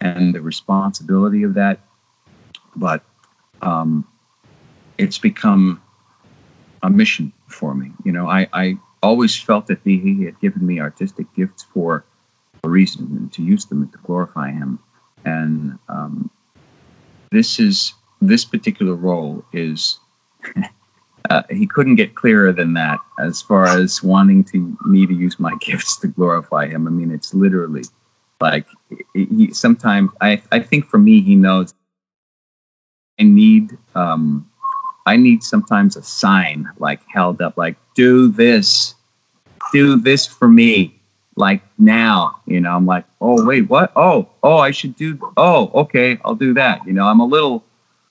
and 0.01 0.35
the 0.35 0.43
responsibility 0.43 1.43
of 1.43 1.55
that, 1.55 1.81
but 2.77 3.03
um, 3.63 4.07
it's 4.99 5.19
become 5.19 5.81
a 6.83 6.91
mission 6.91 7.33
for 7.49 7.75
me. 7.75 7.93
You 8.05 8.13
know, 8.13 8.29
I, 8.29 8.47
I 8.53 8.79
always 9.03 9.35
felt 9.35 9.67
that 9.69 9.81
he, 9.83 9.99
he 9.99 10.25
had 10.25 10.39
given 10.41 10.67
me 10.67 10.81
artistic 10.81 11.33
gifts 11.35 11.63
for 11.73 12.05
a 12.63 12.69
reason 12.69 13.07
and 13.17 13.33
to 13.33 13.43
use 13.43 13.65
them 13.65 13.83
and 13.83 13.93
to 13.93 13.99
glorify 13.99 14.51
him. 14.51 14.79
And 15.25 15.79
um, 15.89 16.31
this 17.31 17.59
is 17.59 17.95
this 18.21 18.45
particular 18.45 18.95
role 18.95 19.45
is 19.55 19.99
uh, 21.35 21.43
he 21.51 21.67
couldn't 21.67 21.97
get 21.97 22.15
clearer 22.15 22.53
than 22.53 22.75
that 22.75 23.01
as 23.19 23.43
far 23.43 23.67
as 23.67 24.03
wanting 24.03 24.45
to 24.45 24.77
me 24.87 25.05
to 25.05 25.13
use 25.13 25.41
my 25.41 25.53
gifts 25.61 25.97
to 25.99 26.07
glorify 26.07 26.69
him. 26.69 26.87
I 26.87 26.91
mean, 26.91 27.11
it's 27.11 27.35
literally 27.35 27.83
like 28.41 28.67
he 29.15 29.53
sometimes 29.53 30.11
I 30.21 30.41
I 30.53 30.61
think 30.61 30.87
for 30.87 30.99
me 30.99 31.23
he 31.23 31.35
knows 31.35 31.75
I 33.19 33.25
need 33.25 33.77
um, 33.97 34.49
I 35.07 35.17
need 35.17 35.43
sometimes 35.43 35.97
a 35.97 36.03
sign 36.03 36.71
like 36.79 37.01
held 37.09 37.43
up, 37.43 37.57
like 37.57 37.77
do 37.95 38.29
this, 38.29 38.95
do 39.73 39.97
this 39.97 40.27
for 40.27 40.47
me, 40.47 41.01
like 41.37 41.63
now. 41.79 42.41
You 42.47 42.61
know, 42.61 42.77
I'm 42.77 42.87
like, 42.87 43.07
oh 43.21 43.45
wait, 43.45 43.69
what? 43.69 43.93
Oh, 43.97 44.29
oh, 44.45 44.59
I 44.59 44.71
should 44.71 44.95
do. 44.95 45.19
Oh, 45.37 45.71
okay, 45.83 46.21
I'll 46.25 46.37
do 46.37 46.55
that. 46.55 46.87
You 46.87 46.93
know, 46.93 47.07
I'm 47.09 47.21
a 47.21 47.27
little 47.27 47.65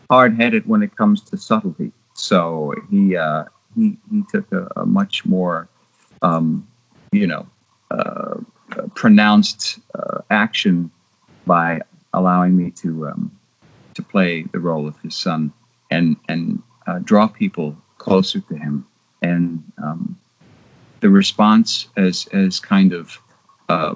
hard 0.09 0.35
headed 0.35 0.67
when 0.67 0.83
it 0.83 0.95
comes 0.97 1.21
to 1.21 1.37
subtlety. 1.37 1.93
So 2.13 2.73
he 2.89 3.15
uh, 3.15 3.45
he 3.75 3.97
he 4.11 4.23
took 4.31 4.51
a, 4.51 4.67
a 4.75 4.85
much 4.85 5.25
more, 5.25 5.67
um, 6.21 6.67
you 7.11 7.27
know, 7.27 7.47
uh, 7.91 8.35
pronounced 8.95 9.79
uh, 9.95 10.21
action 10.29 10.91
by 11.45 11.81
allowing 12.13 12.55
me 12.55 12.71
to 12.71 13.07
um, 13.07 13.31
to 13.95 14.03
play 14.03 14.43
the 14.51 14.59
role 14.59 14.87
of 14.87 14.99
his 15.01 15.15
son 15.15 15.51
and 15.89 16.15
and 16.29 16.61
uh, 16.87 16.99
draw 16.99 17.27
people 17.27 17.75
closer 17.97 18.39
to 18.41 18.55
him. 18.55 18.85
And 19.21 19.63
um, 19.81 20.19
the 20.99 21.09
response 21.09 21.87
has, 21.95 22.27
has 22.33 22.59
kind 22.59 22.93
of 22.93 23.17
uh, 23.69 23.95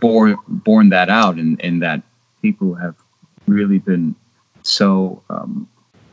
bore, 0.00 0.36
borne 0.48 0.90
that 0.90 1.08
out, 1.08 1.38
in, 1.38 1.58
in 1.60 1.78
that 1.80 2.02
people 2.42 2.74
have 2.74 2.96
really 3.46 3.78
been 3.78 4.14
so 4.62 5.22
um, 5.30 5.68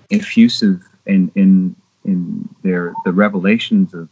effusive 0.09 0.83
in, 1.05 1.31
in, 1.35 1.75
in 2.05 2.47
their 2.63 2.93
the 3.05 3.11
revelations 3.11 3.93
of, 3.93 4.09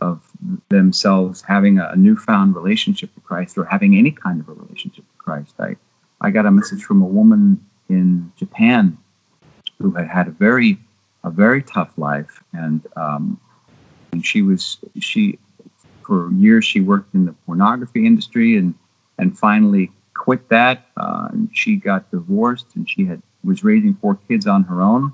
of 0.00 0.22
themselves 0.68 1.42
having 1.42 1.78
a, 1.78 1.88
a 1.88 1.96
newfound 1.96 2.54
relationship 2.54 3.10
with 3.14 3.24
Christ 3.24 3.58
or 3.58 3.64
having 3.64 3.96
any 3.96 4.10
kind 4.10 4.40
of 4.40 4.48
a 4.48 4.52
relationship 4.52 5.04
with 5.10 5.18
Christ. 5.18 5.54
I, 5.58 5.76
I 6.20 6.30
got 6.30 6.46
a 6.46 6.50
message 6.50 6.82
from 6.82 7.02
a 7.02 7.06
woman 7.06 7.64
in 7.88 8.32
Japan 8.36 8.98
who 9.78 9.90
had 9.92 10.08
had 10.08 10.28
a 10.28 10.30
very 10.30 10.78
a 11.24 11.30
very 11.30 11.62
tough 11.62 11.92
life, 11.96 12.42
and 12.52 12.86
um, 12.96 13.40
and 14.12 14.24
she 14.24 14.42
was 14.42 14.78
she 14.98 15.38
for 16.04 16.32
years 16.32 16.64
she 16.64 16.80
worked 16.80 17.14
in 17.14 17.24
the 17.26 17.32
pornography 17.46 18.06
industry, 18.06 18.56
and 18.56 18.74
and 19.18 19.38
finally 19.38 19.90
quit 20.14 20.48
that. 20.48 20.86
Uh, 20.96 21.28
and 21.32 21.50
she 21.52 21.76
got 21.76 22.10
divorced, 22.10 22.66
and 22.74 22.88
she 22.88 23.04
had 23.04 23.22
was 23.44 23.64
raising 23.64 23.94
four 23.94 24.16
kids 24.28 24.46
on 24.46 24.64
her 24.64 24.80
own, 24.80 25.12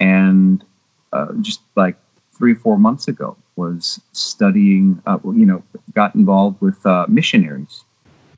and 0.00 0.64
uh, 1.12 1.32
just 1.40 1.60
like 1.76 1.96
three 2.32 2.52
or 2.52 2.56
four 2.56 2.78
months 2.78 3.08
ago 3.08 3.36
was 3.56 4.00
studying. 4.12 5.02
Uh, 5.06 5.18
you 5.24 5.46
know, 5.46 5.62
got 5.94 6.14
involved 6.14 6.60
with 6.60 6.84
uh, 6.86 7.06
missionaries 7.08 7.84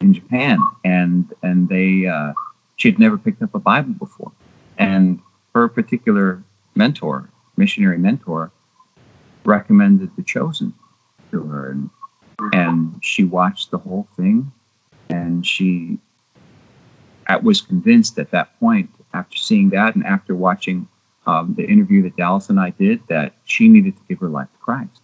in 0.00 0.14
Japan, 0.14 0.58
and 0.84 1.32
and 1.42 1.68
they 1.68 2.06
uh, 2.06 2.32
she 2.76 2.90
had 2.90 2.98
never 2.98 3.18
picked 3.18 3.42
up 3.42 3.54
a 3.54 3.58
Bible 3.58 3.94
before, 3.94 4.32
and 4.78 5.20
her 5.54 5.68
particular 5.68 6.42
mentor, 6.74 7.28
missionary 7.56 7.98
mentor, 7.98 8.50
recommended 9.44 10.14
The 10.16 10.22
Chosen 10.22 10.74
to 11.30 11.42
her, 11.42 11.70
and 11.70 11.90
and 12.52 13.04
she 13.04 13.24
watched 13.24 13.70
the 13.70 13.78
whole 13.78 14.08
thing, 14.16 14.52
and 15.10 15.46
she 15.46 15.98
was 17.42 17.60
convinced 17.60 18.18
at 18.18 18.30
that 18.32 18.58
point, 18.58 18.90
after 19.14 19.36
seeing 19.36 19.70
that, 19.70 19.94
and 19.94 20.04
after 20.04 20.34
watching 20.34 20.88
um, 21.26 21.54
the 21.56 21.64
interview 21.64 22.02
that 22.02 22.16
Dallas 22.16 22.48
and 22.48 22.58
I 22.58 22.70
did, 22.70 23.00
that 23.08 23.34
she 23.44 23.68
needed 23.68 23.96
to 23.96 24.02
give 24.08 24.18
her 24.20 24.28
life 24.28 24.48
to 24.52 24.58
Christ. 24.58 25.02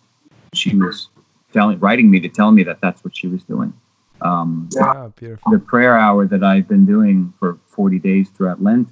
She 0.54 0.74
was 0.74 1.08
telling, 1.52 1.78
writing 1.78 2.10
me 2.10 2.20
to 2.20 2.28
tell 2.28 2.50
me 2.50 2.62
that 2.64 2.80
that's 2.80 3.04
what 3.04 3.16
she 3.16 3.26
was 3.26 3.42
doing. 3.44 3.72
Um, 4.22 4.68
yeah, 4.72 5.10
beautiful. 5.14 5.52
The 5.52 5.58
prayer 5.58 5.96
hour 5.98 6.26
that 6.26 6.42
I've 6.42 6.68
been 6.68 6.86
doing 6.86 7.34
for 7.38 7.58
40 7.66 7.98
days 7.98 8.28
throughout 8.30 8.62
Lent 8.62 8.88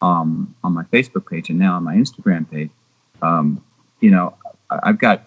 um, 0.00 0.54
on 0.62 0.72
my 0.72 0.84
Facebook 0.84 1.28
page 1.28 1.50
and 1.50 1.58
now 1.58 1.76
on 1.76 1.84
my 1.84 1.94
Instagram 1.94 2.50
page. 2.50 2.70
Um, 3.22 3.62
you 4.00 4.10
know, 4.10 4.36
I've 4.70 4.98
got 4.98 5.24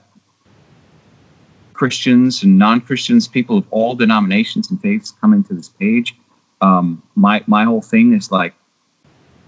Christians 1.74 2.44
and 2.44 2.58
non-Christians, 2.58 3.28
people 3.28 3.58
of 3.58 3.66
all 3.70 3.96
denominations 3.96 4.72
and 4.72 4.82
faiths 4.82 5.12
coming 5.12 5.44
to 5.46 5.54
this 5.54 5.70
page. 5.70 6.16
Um, 6.62 7.04
my 7.16 7.44
my 7.46 7.66
whole 7.66 7.82
thing 7.82 8.14
is 8.14 8.32
like, 8.32 8.54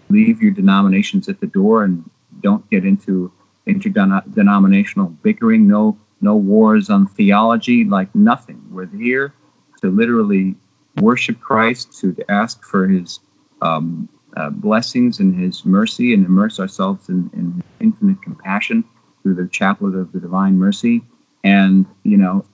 leave 0.09 0.41
your 0.41 0.51
denominations 0.51 1.27
at 1.29 1.39
the 1.39 1.47
door 1.47 1.83
and 1.83 2.09
don't 2.41 2.69
get 2.69 2.85
into 2.85 3.31
interdenominational 3.65 5.07
bickering. 5.23 5.67
No 5.67 5.97
no 6.21 6.35
wars 6.35 6.89
on 6.89 7.07
theology. 7.07 7.83
Like 7.83 8.13
nothing. 8.15 8.61
We're 8.71 8.87
here 8.87 9.33
to 9.81 9.89
literally 9.89 10.55
worship 11.01 11.39
Christ, 11.39 11.99
to, 11.99 12.13
to 12.13 12.31
ask 12.31 12.63
for 12.63 12.87
His 12.87 13.19
um, 13.61 14.09
uh, 14.37 14.49
blessings 14.49 15.19
and 15.19 15.35
His 15.35 15.65
mercy 15.65 16.13
and 16.13 16.25
immerse 16.25 16.59
ourselves 16.59 17.09
in, 17.09 17.29
in 17.33 17.63
infinite 17.79 18.21
compassion 18.21 18.83
through 19.21 19.35
the 19.35 19.47
chaplet 19.47 19.95
of 19.95 20.11
the 20.11 20.19
Divine 20.19 20.57
Mercy. 20.57 21.03
And, 21.43 21.85
you 22.03 22.17
know, 22.17 22.45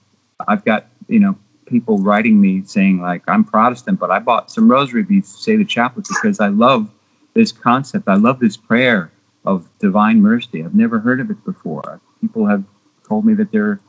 I've 0.48 0.64
got, 0.64 0.86
you 1.08 1.20
know, 1.20 1.36
people 1.66 1.98
writing 1.98 2.40
me 2.40 2.62
saying, 2.64 3.00
like, 3.00 3.22
I'm 3.28 3.44
Protestant, 3.44 3.98
but 3.98 4.10
I 4.10 4.18
bought 4.18 4.50
some 4.50 4.70
rosary 4.70 5.02
beads 5.02 5.34
to 5.34 5.42
say 5.42 5.56
the 5.56 5.64
chaplet 5.64 6.06
because 6.08 6.40
I 6.40 6.48
love 6.48 6.90
this 7.34 7.52
concept. 7.52 8.08
I 8.08 8.14
love 8.14 8.40
this 8.40 8.56
prayer 8.56 9.12
of 9.44 9.68
divine 9.78 10.20
mercy. 10.20 10.64
I've 10.64 10.74
never 10.74 11.00
heard 11.00 11.20
of 11.20 11.30
it 11.30 11.44
before. 11.44 12.00
People 12.20 12.46
have 12.46 12.64
told 13.08 13.24
me 13.24 13.34
that 13.34 13.50
they're 13.52 13.80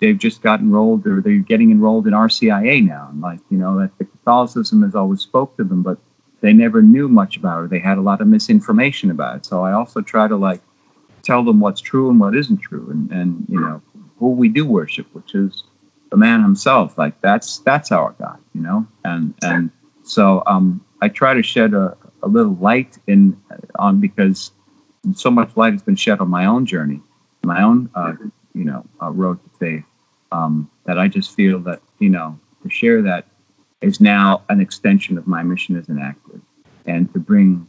they've 0.00 0.18
just 0.18 0.42
got 0.42 0.60
enrolled 0.60 1.06
or 1.06 1.20
they're 1.20 1.36
getting 1.36 1.70
enrolled 1.70 2.08
in 2.08 2.12
RCIA 2.12 2.84
now. 2.84 3.08
And 3.10 3.20
like, 3.20 3.38
you 3.50 3.58
know, 3.58 3.78
that 3.78 3.96
the 3.98 4.04
Catholicism 4.04 4.82
has 4.82 4.96
always 4.96 5.20
spoke 5.20 5.56
to 5.58 5.64
them, 5.64 5.82
but 5.82 5.98
they 6.40 6.52
never 6.52 6.82
knew 6.82 7.06
much 7.06 7.36
about 7.36 7.64
it. 7.64 7.70
They 7.70 7.78
had 7.78 7.98
a 7.98 8.00
lot 8.00 8.20
of 8.20 8.26
misinformation 8.26 9.12
about 9.12 9.36
it. 9.36 9.46
So 9.46 9.64
I 9.64 9.72
also 9.72 10.00
try 10.00 10.26
to 10.26 10.36
like 10.36 10.60
tell 11.22 11.44
them 11.44 11.60
what's 11.60 11.80
true 11.80 12.10
and 12.10 12.18
what 12.18 12.36
isn't 12.36 12.58
true, 12.58 12.88
and 12.90 13.10
and 13.10 13.46
you 13.48 13.60
know 13.60 13.80
who 14.18 14.30
we 14.30 14.48
do 14.48 14.66
worship, 14.66 15.06
which 15.14 15.34
is 15.34 15.64
the 16.10 16.16
man 16.16 16.42
himself. 16.42 16.98
Like 16.98 17.20
that's 17.20 17.58
that's 17.58 17.92
our 17.92 18.12
God, 18.18 18.38
you 18.54 18.60
know. 18.60 18.86
And 19.04 19.34
and 19.42 19.70
so 20.02 20.42
um, 20.46 20.84
I 21.00 21.08
try 21.08 21.32
to 21.32 21.42
shed 21.42 21.74
a, 21.74 21.96
a 22.22 22.28
little 22.28 22.54
light 22.54 22.98
in 23.06 23.40
on 23.76 24.00
because 24.00 24.52
so 25.14 25.30
much 25.30 25.56
light 25.56 25.72
has 25.72 25.82
been 25.82 25.96
shed 25.96 26.20
on 26.20 26.28
my 26.28 26.46
own 26.46 26.64
journey, 26.64 27.00
my 27.42 27.62
own 27.62 27.90
uh, 27.94 28.14
you 28.54 28.64
know 28.64 28.84
uh, 29.00 29.10
road 29.10 29.42
to 29.42 29.58
faith. 29.58 29.84
Um, 30.30 30.70
that 30.86 30.98
I 30.98 31.08
just 31.08 31.34
feel 31.34 31.58
that 31.60 31.82
you 31.98 32.08
know 32.08 32.38
to 32.62 32.70
share 32.70 33.02
that 33.02 33.26
is 33.80 34.00
now 34.00 34.42
an 34.48 34.60
extension 34.60 35.18
of 35.18 35.26
my 35.26 35.42
mission 35.42 35.76
as 35.76 35.88
an 35.88 35.98
actor, 35.98 36.40
and 36.86 37.12
to 37.12 37.18
bring 37.18 37.68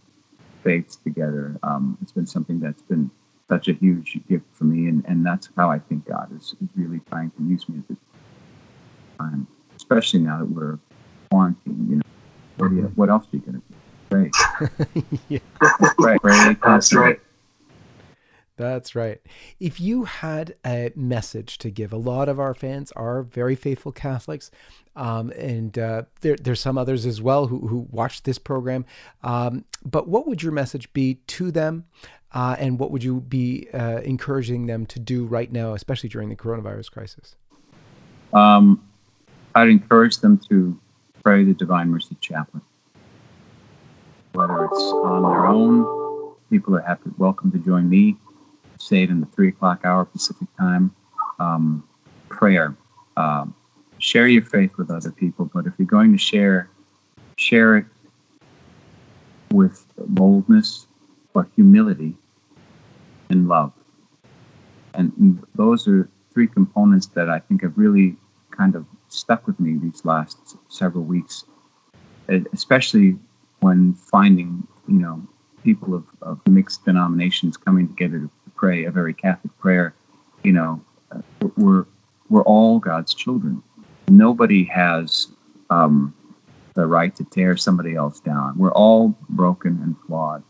faiths 0.64 0.96
together. 0.96 1.58
Um, 1.64 1.98
it's 2.02 2.12
been 2.12 2.28
something 2.28 2.60
that's 2.60 2.82
been 2.84 3.12
such 3.50 3.68
a 3.68 3.74
huge 3.74 4.20
gift 4.30 4.46
for 4.54 4.64
me, 4.64 4.88
and, 4.88 5.04
and 5.08 5.26
that's 5.26 5.50
how 5.58 5.70
I 5.70 5.80
think 5.80 6.06
God 6.08 6.36
is, 6.36 6.56
is 6.62 6.70
really 6.76 7.02
trying 7.10 7.32
to 7.32 7.44
use 7.44 7.68
me 7.68 7.80
at 7.80 7.88
this 7.90 7.98
time, 9.20 9.48
especially 9.76 10.22
now 10.22 10.40
that 10.40 10.46
we're 10.46 10.80
quarantined. 11.30 11.90
You 11.90 11.96
know, 11.98 12.02
what, 12.58 12.72
you, 12.72 12.92
what 12.96 13.10
else 13.10 13.26
are 13.26 13.36
you 13.36 13.40
going 13.40 13.54
to 13.54 13.60
do? 13.70 13.76
Pray. 14.14 14.32
yeah. 15.30 15.40
pray. 15.98 16.18
Pray. 16.20 16.56
That's 16.64 16.94
right. 16.94 17.20
That's 18.56 18.94
right. 18.94 19.20
If 19.60 19.80
you 19.80 20.04
had 20.04 20.56
a 20.66 20.92
message 20.96 21.58
to 21.60 21.72
give, 21.72 21.92
a 21.92 21.98
lot 21.98 22.30
of 22.30 22.40
our 22.40 22.54
fans 22.54 22.92
are 22.92 23.24
very 23.24 23.56
faithful 23.56 23.92
Catholics, 23.92 24.52
um, 24.96 25.32
and 25.32 25.78
uh, 25.78 26.04
there, 26.22 26.36
there's 26.36 26.60
some 26.60 26.78
others 26.78 27.06
as 27.08 27.20
well 27.20 27.48
who, 27.48 27.68
who 27.68 27.88
watch 27.90 28.24
this 28.24 28.38
program. 28.38 28.86
Um, 29.24 29.66
but 29.84 30.08
what 30.08 30.28
would 30.28 30.44
your 30.44 30.52
message 30.52 30.92
be 30.94 31.16
to 31.28 31.50
them, 31.50 31.86
uh, 32.32 32.56
and 32.60 32.78
what 32.78 32.92
would 32.92 33.04
you 33.04 33.22
be 33.22 33.68
uh, 33.74 34.02
encouraging 34.02 34.68
them 34.68 34.86
to 34.88 35.00
do 35.00 35.26
right 35.26 35.52
now, 35.52 35.74
especially 35.74 36.10
during 36.10 36.30
the 36.30 36.36
coronavirus 36.36 36.92
crisis? 36.92 37.36
Um, 38.34 38.88
I'd 39.56 39.70
encourage 39.70 40.18
them 40.18 40.40
to 40.50 40.80
pray 41.24 41.44
the 41.44 41.54
Divine 41.54 41.90
Mercy 41.90 42.16
Chaplet, 42.22 42.62
whether 44.34 44.66
it's 44.66 44.82
on 44.82 45.24
their 45.24 45.46
own. 45.46 46.36
People 46.50 46.76
are 46.76 46.82
happy, 46.82 47.10
welcome 47.18 47.52
to 47.52 47.58
join 47.60 47.90
me 47.90 48.18
say 48.84 49.04
it 49.04 49.10
in 49.10 49.20
the 49.20 49.26
three 49.28 49.50
o'clock 49.50 49.82
hour 49.84 50.06
Pacific 50.06 50.48
time. 50.58 50.94
Um, 51.40 51.84
prayer. 52.30 52.76
Um, 53.16 53.56
share 54.00 54.28
your 54.28 54.44
faith 54.44 54.78
with 54.78 54.92
other 54.92 55.12
people, 55.12 55.50
but 55.54 55.66
if 55.66 55.74
you're 55.78 55.86
going 55.86 56.12
to 56.12 56.18
share, 56.18 56.70
share 57.38 57.78
it 57.78 57.86
with 59.52 59.86
boldness 59.98 60.88
or 61.34 61.48
humility 61.56 62.16
and 63.30 63.48
love. 63.48 63.72
And 64.96 65.44
those 65.56 65.88
are 65.88 66.10
three 66.34 66.48
components 66.48 67.08
that 67.08 67.30
I 67.30 67.40
think 67.40 67.62
have 67.62 67.78
really 67.78 68.18
kind 68.52 68.76
of 68.76 68.86
stuck 69.08 69.48
with 69.48 69.60
me 69.60 69.78
these 69.78 70.04
last 70.06 70.58
several 70.68 71.04
weeks, 71.04 71.46
especially 72.28 73.18
when 73.64 73.94
finding, 73.94 74.68
you 74.90 75.00
know, 75.00 75.26
people 75.64 75.96
of, 75.96 76.04
of 76.22 76.40
mixed 76.48 76.84
denominations 76.84 77.56
coming 77.56 77.88
together 77.88 78.20
to 78.20 78.30
pray 78.56 78.84
a 78.84 78.92
very 78.92 79.14
Catholic 79.14 79.58
prayer, 79.58 79.96
you 80.44 80.52
know, 80.52 80.82
uh, 81.12 81.22
we're 81.56 81.86
we're 82.30 82.44
all 82.44 82.80
God's 82.80 83.14
children. 83.14 83.64
Nobody 84.10 84.66
has 84.66 85.28
um, 85.70 86.14
the 86.74 86.86
right 86.86 87.16
to 87.16 87.24
tear 87.24 87.56
somebody 87.56 87.96
else 87.96 88.20
down. 88.20 88.58
We're 88.58 88.74
all 88.74 89.16
broken 89.30 89.80
and 89.82 89.96
flawed, 90.06 90.44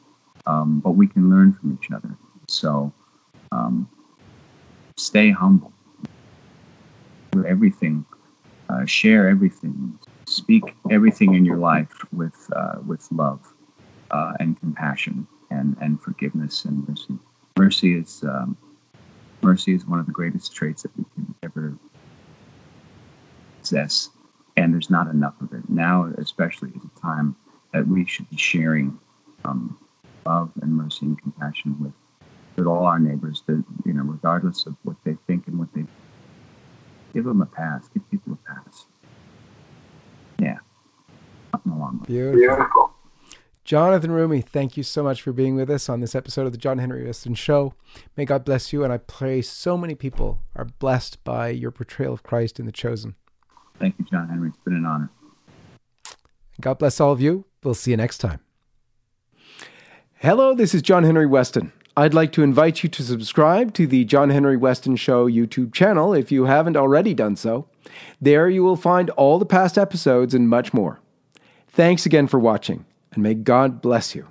um, 0.47 0.79
but 0.79 0.91
we 0.91 1.07
can 1.07 1.29
learn 1.29 1.53
from 1.53 1.77
each 1.79 1.91
other. 1.91 2.17
So, 2.47 2.91
um, 3.51 3.87
stay 4.97 5.29
humble. 5.29 5.71
Do 7.31 7.45
everything, 7.45 8.05
uh, 8.69 8.85
share 8.85 9.27
everything, 9.27 9.99
speak 10.25 10.75
everything 10.89 11.35
in 11.35 11.45
your 11.45 11.57
life 11.57 11.92
with 12.87 13.07
love 13.11 13.53
uh, 14.11 14.33
and 14.39 14.59
compassion 14.59 15.27
and 15.51 15.75
and 15.81 16.01
forgiveness 16.01 16.65
and 16.65 16.87
mercy 16.87 17.19
mercy 17.57 17.95
is 17.95 18.23
um, 18.23 18.57
mercy 19.41 19.73
is 19.73 19.85
one 19.85 19.99
of 19.99 20.05
the 20.05 20.11
greatest 20.11 20.53
traits 20.55 20.83
that 20.83 20.97
we 20.97 21.05
can 21.15 21.35
ever 21.43 21.77
possess, 23.59 24.09
and 24.57 24.73
there's 24.73 24.89
not 24.89 25.07
enough 25.07 25.35
of 25.41 25.53
it 25.53 25.69
now. 25.69 26.11
Especially 26.17 26.69
at 26.75 26.83
a 26.83 27.01
time 27.01 27.35
that 27.73 27.87
we 27.87 28.05
should 28.05 28.29
be 28.29 28.37
sharing 28.37 28.97
um, 29.45 29.77
love 30.25 30.51
and 30.61 30.71
mercy 30.71 31.05
and 31.05 31.21
compassion 31.21 31.75
with 31.79 31.93
with 32.57 32.67
all 32.67 32.85
our 32.85 32.99
neighbors. 32.99 33.43
That 33.47 33.63
you 33.85 33.93
know, 33.93 34.03
regardless 34.03 34.65
of 34.65 34.75
what 34.83 34.97
they 35.03 35.17
think 35.27 35.47
and 35.47 35.59
what 35.59 35.73
they 35.73 35.85
give 37.13 37.25
them 37.25 37.41
a 37.41 37.45
pass. 37.45 37.87
Give 37.93 38.09
people 38.09 38.33
a 38.33 38.53
pass. 38.53 38.87
Yeah, 40.39 40.57
something 41.51 41.71
along. 41.71 41.92
Beautiful. 42.05 42.39
Beautiful. 42.39 42.93
Jonathan 43.63 44.11
Roumie, 44.11 44.43
thank 44.43 44.75
you 44.75 44.83
so 44.83 45.03
much 45.03 45.21
for 45.21 45.31
being 45.31 45.55
with 45.55 45.69
us 45.69 45.87
on 45.87 46.01
this 46.01 46.15
episode 46.15 46.45
of 46.45 46.51
the 46.51 46.57
John 46.57 46.79
Henry 46.79 47.05
Weston 47.05 47.33
Show. 47.33 47.73
May 48.17 48.25
God 48.25 48.43
bless 48.43 48.73
you, 48.73 48.83
and 48.83 48.91
I 48.91 48.97
pray 48.97 49.41
so 49.41 49.77
many 49.77 49.95
people 49.95 50.41
are 50.53 50.65
blessed 50.65 51.23
by 51.23 51.49
your 51.49 51.71
portrayal 51.71 52.13
of 52.13 52.23
Christ 52.23 52.59
in 52.59 52.65
The 52.65 52.73
Chosen. 52.73 53.15
Thank 53.79 53.95
you, 53.97 54.05
John 54.05 54.27
Henry. 54.27 54.49
It's 54.49 54.57
been 54.65 54.75
an 54.75 54.85
honor. 54.85 55.09
God 56.59 56.77
bless 56.77 56.99
all 56.99 57.13
of 57.13 57.21
you. 57.21 57.45
We'll 57.63 57.73
see 57.73 57.91
you 57.91 57.97
next 57.97 58.17
time. 58.17 58.41
Hello, 60.15 60.53
this 60.53 60.75
is 60.75 60.81
John 60.81 61.05
Henry 61.05 61.25
Weston. 61.25 61.71
I'd 61.95 62.13
like 62.13 62.31
to 62.33 62.43
invite 62.43 62.83
you 62.83 62.89
to 62.89 63.03
subscribe 63.03 63.73
to 63.75 63.87
the 63.87 64.03
John 64.03 64.29
Henry 64.29 64.57
Weston 64.57 64.95
Show 64.97 65.29
YouTube 65.29 65.73
channel 65.73 66.13
if 66.13 66.31
you 66.31 66.45
haven't 66.45 66.75
already 66.75 67.13
done 67.13 67.37
so. 67.37 67.67
There 68.19 68.49
you 68.49 68.63
will 68.63 68.75
find 68.75 69.09
all 69.11 69.39
the 69.39 69.45
past 69.45 69.77
episodes 69.77 70.33
and 70.33 70.49
much 70.49 70.73
more. 70.73 70.99
Thanks 71.73 72.05
again 72.05 72.27
for 72.27 72.39
watching 72.39 72.85
and 73.11 73.23
may 73.23 73.33
God 73.33 73.81
bless 73.81 74.15
you. 74.15 74.27